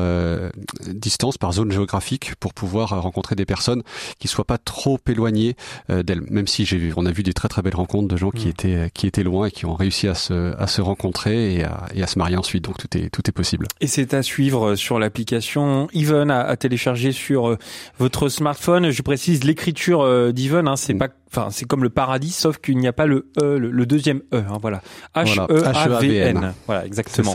distance, 0.88 1.38
par 1.38 1.52
zone 1.52 1.72
géographique, 1.72 2.34
pour 2.38 2.54
pouvoir 2.54 3.00
rencontrer 3.02 3.34
des 3.34 3.46
personnes 3.46 3.82
qui 4.18 4.28
soient 4.28 4.44
pas 4.44 4.58
trop 4.58 4.98
éloignées 5.08 5.56
d'elles. 5.88 6.22
Même 6.30 6.46
si 6.46 6.64
j'ai 6.64 6.76
vu, 6.76 6.92
on 6.96 7.06
a 7.06 7.12
vu 7.12 7.22
des 7.22 7.32
très 7.32 7.48
très 7.48 7.62
belles 7.62 7.76
rencontres 7.76 8.08
de 8.08 8.16
gens 8.16 8.30
qui 8.30 8.46
mm. 8.46 8.50
étaient 8.50 8.90
qui 8.94 9.06
étaient 9.06 9.22
loin 9.22 9.46
et 9.46 9.50
qui 9.50 9.66
ont 9.66 9.74
réussi 9.74 10.08
à 10.08 10.14
se 10.14 10.54
à 10.56 10.66
se 10.66 10.80
rencontrer 10.80 11.54
et 11.54 11.64
à, 11.64 11.86
et 11.94 12.02
à 12.02 12.06
se 12.06 12.18
marier 12.18 12.36
ensuite. 12.36 12.64
Donc 12.64 12.76
tout 12.76 12.96
est 12.96 13.10
tout 13.10 13.22
est 13.28 13.32
possible. 13.32 13.66
Et 13.80 13.86
c'est 13.86 14.14
à 14.14 14.22
suivre 14.22 14.74
sur 14.74 14.98
l'application 14.98 15.88
Even 15.94 16.30
à, 16.30 16.40
à, 16.40 16.56
télécharger 16.56 17.12
sur 17.12 17.56
votre 17.98 18.28
smartphone. 18.28 18.90
Je 18.90 19.02
précise 19.02 19.44
l'écriture 19.44 20.02
Even, 20.44 20.68
hein, 20.68 20.76
c'est 20.76 20.94
mm. 20.94 20.98
pas, 20.98 21.08
enfin, 21.30 21.48
c'est 21.50 21.66
comme 21.66 21.82
le 21.82 21.90
paradis, 21.90 22.30
sauf 22.30 22.58
qu'il 22.58 22.78
n'y 22.78 22.88
a 22.88 22.92
pas 22.92 23.06
le 23.06 23.30
E, 23.40 23.58
le, 23.58 23.86
deuxième 23.86 24.22
E, 24.32 24.38
hein, 24.38 24.58
voilà. 24.60 24.82
H 25.14 25.40
E 25.50 25.64
A 25.64 25.98
V 25.98 26.16
N. 26.16 26.54
Voilà, 26.66 26.86
exactement. 26.86 27.34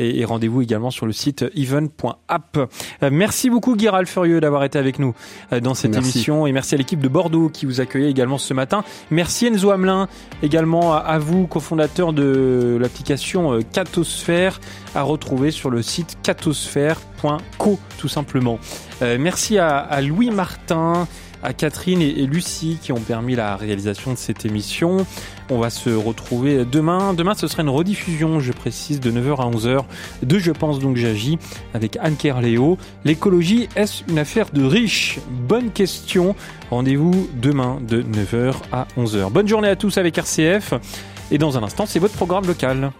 Et, 0.00 0.24
rendez-vous 0.24 0.62
également 0.62 0.90
sur 0.90 1.04
le 1.04 1.12
site 1.12 1.44
even.app. 1.54 2.58
Euh, 3.02 3.10
merci 3.12 3.50
beaucoup 3.50 3.76
Guiral 3.76 4.06
Furieux 4.06 4.40
d'avoir 4.40 4.64
été 4.64 4.78
avec 4.78 4.98
nous 4.98 5.14
euh, 5.52 5.60
dans 5.60 5.74
cette 5.74 5.94
émission 5.94 6.46
et 6.46 6.52
merci 6.52 6.74
à 6.74 6.78
l'équipe 6.78 7.00
de 7.00 7.08
Bordeaux 7.08 7.50
qui 7.50 7.66
vous 7.66 7.82
accueillait 7.82 8.10
également 8.10 8.38
ce 8.38 8.54
matin. 8.54 8.82
Merci 9.10 9.46
Enzo 9.46 9.70
Hamelin 9.70 10.08
également 10.42 10.94
à, 10.94 11.18
vous, 11.18 11.46
cofondateur 11.46 12.14
de 12.14 12.78
l'application 12.80 13.52
euh, 13.52 13.60
Catosphère 13.60 14.58
à 14.94 15.02
retrouver 15.02 15.50
sur 15.50 15.68
le 15.68 15.82
site 15.82 16.16
catosphère.co 16.22 17.78
tout 17.98 18.08
simplement. 18.08 18.58
merci 19.02 19.58
à, 19.58 19.76
à 19.76 20.00
Louis 20.00 20.30
Martin 20.30 21.06
à 21.42 21.52
Catherine 21.52 22.02
et, 22.02 22.26
Lucie 22.26 22.78
qui 22.80 22.92
ont 22.92 23.00
permis 23.00 23.34
la 23.34 23.56
réalisation 23.56 24.12
de 24.12 24.18
cette 24.18 24.44
émission. 24.44 25.06
On 25.50 25.58
va 25.58 25.70
se 25.70 25.90
retrouver 25.90 26.64
demain. 26.64 27.14
Demain, 27.14 27.34
ce 27.34 27.48
sera 27.48 27.62
une 27.62 27.68
rediffusion, 27.68 28.40
je 28.40 28.52
précise, 28.52 29.00
de 29.00 29.10
9h 29.10 29.40
à 29.40 29.50
11h 29.50 29.84
de 30.22 30.38
Je 30.38 30.52
pense 30.52 30.78
donc 30.78 30.96
j'agis 30.96 31.38
avec 31.74 31.96
Anne 32.00 32.16
Kerléo. 32.16 32.78
L'écologie, 33.04 33.68
est-ce 33.76 34.04
une 34.08 34.18
affaire 34.18 34.50
de 34.52 34.64
riches? 34.64 35.18
Bonne 35.48 35.70
question. 35.70 36.34
Rendez-vous 36.70 37.28
demain 37.34 37.78
de 37.86 38.02
9h 38.02 38.54
à 38.72 38.86
11h. 38.96 39.30
Bonne 39.30 39.48
journée 39.48 39.68
à 39.68 39.76
tous 39.76 39.98
avec 39.98 40.16
RCF. 40.18 40.74
Et 41.30 41.38
dans 41.38 41.56
un 41.56 41.62
instant, 41.62 41.86
c'est 41.86 41.98
votre 41.98 42.14
programme 42.14 42.46
local. 42.46 42.92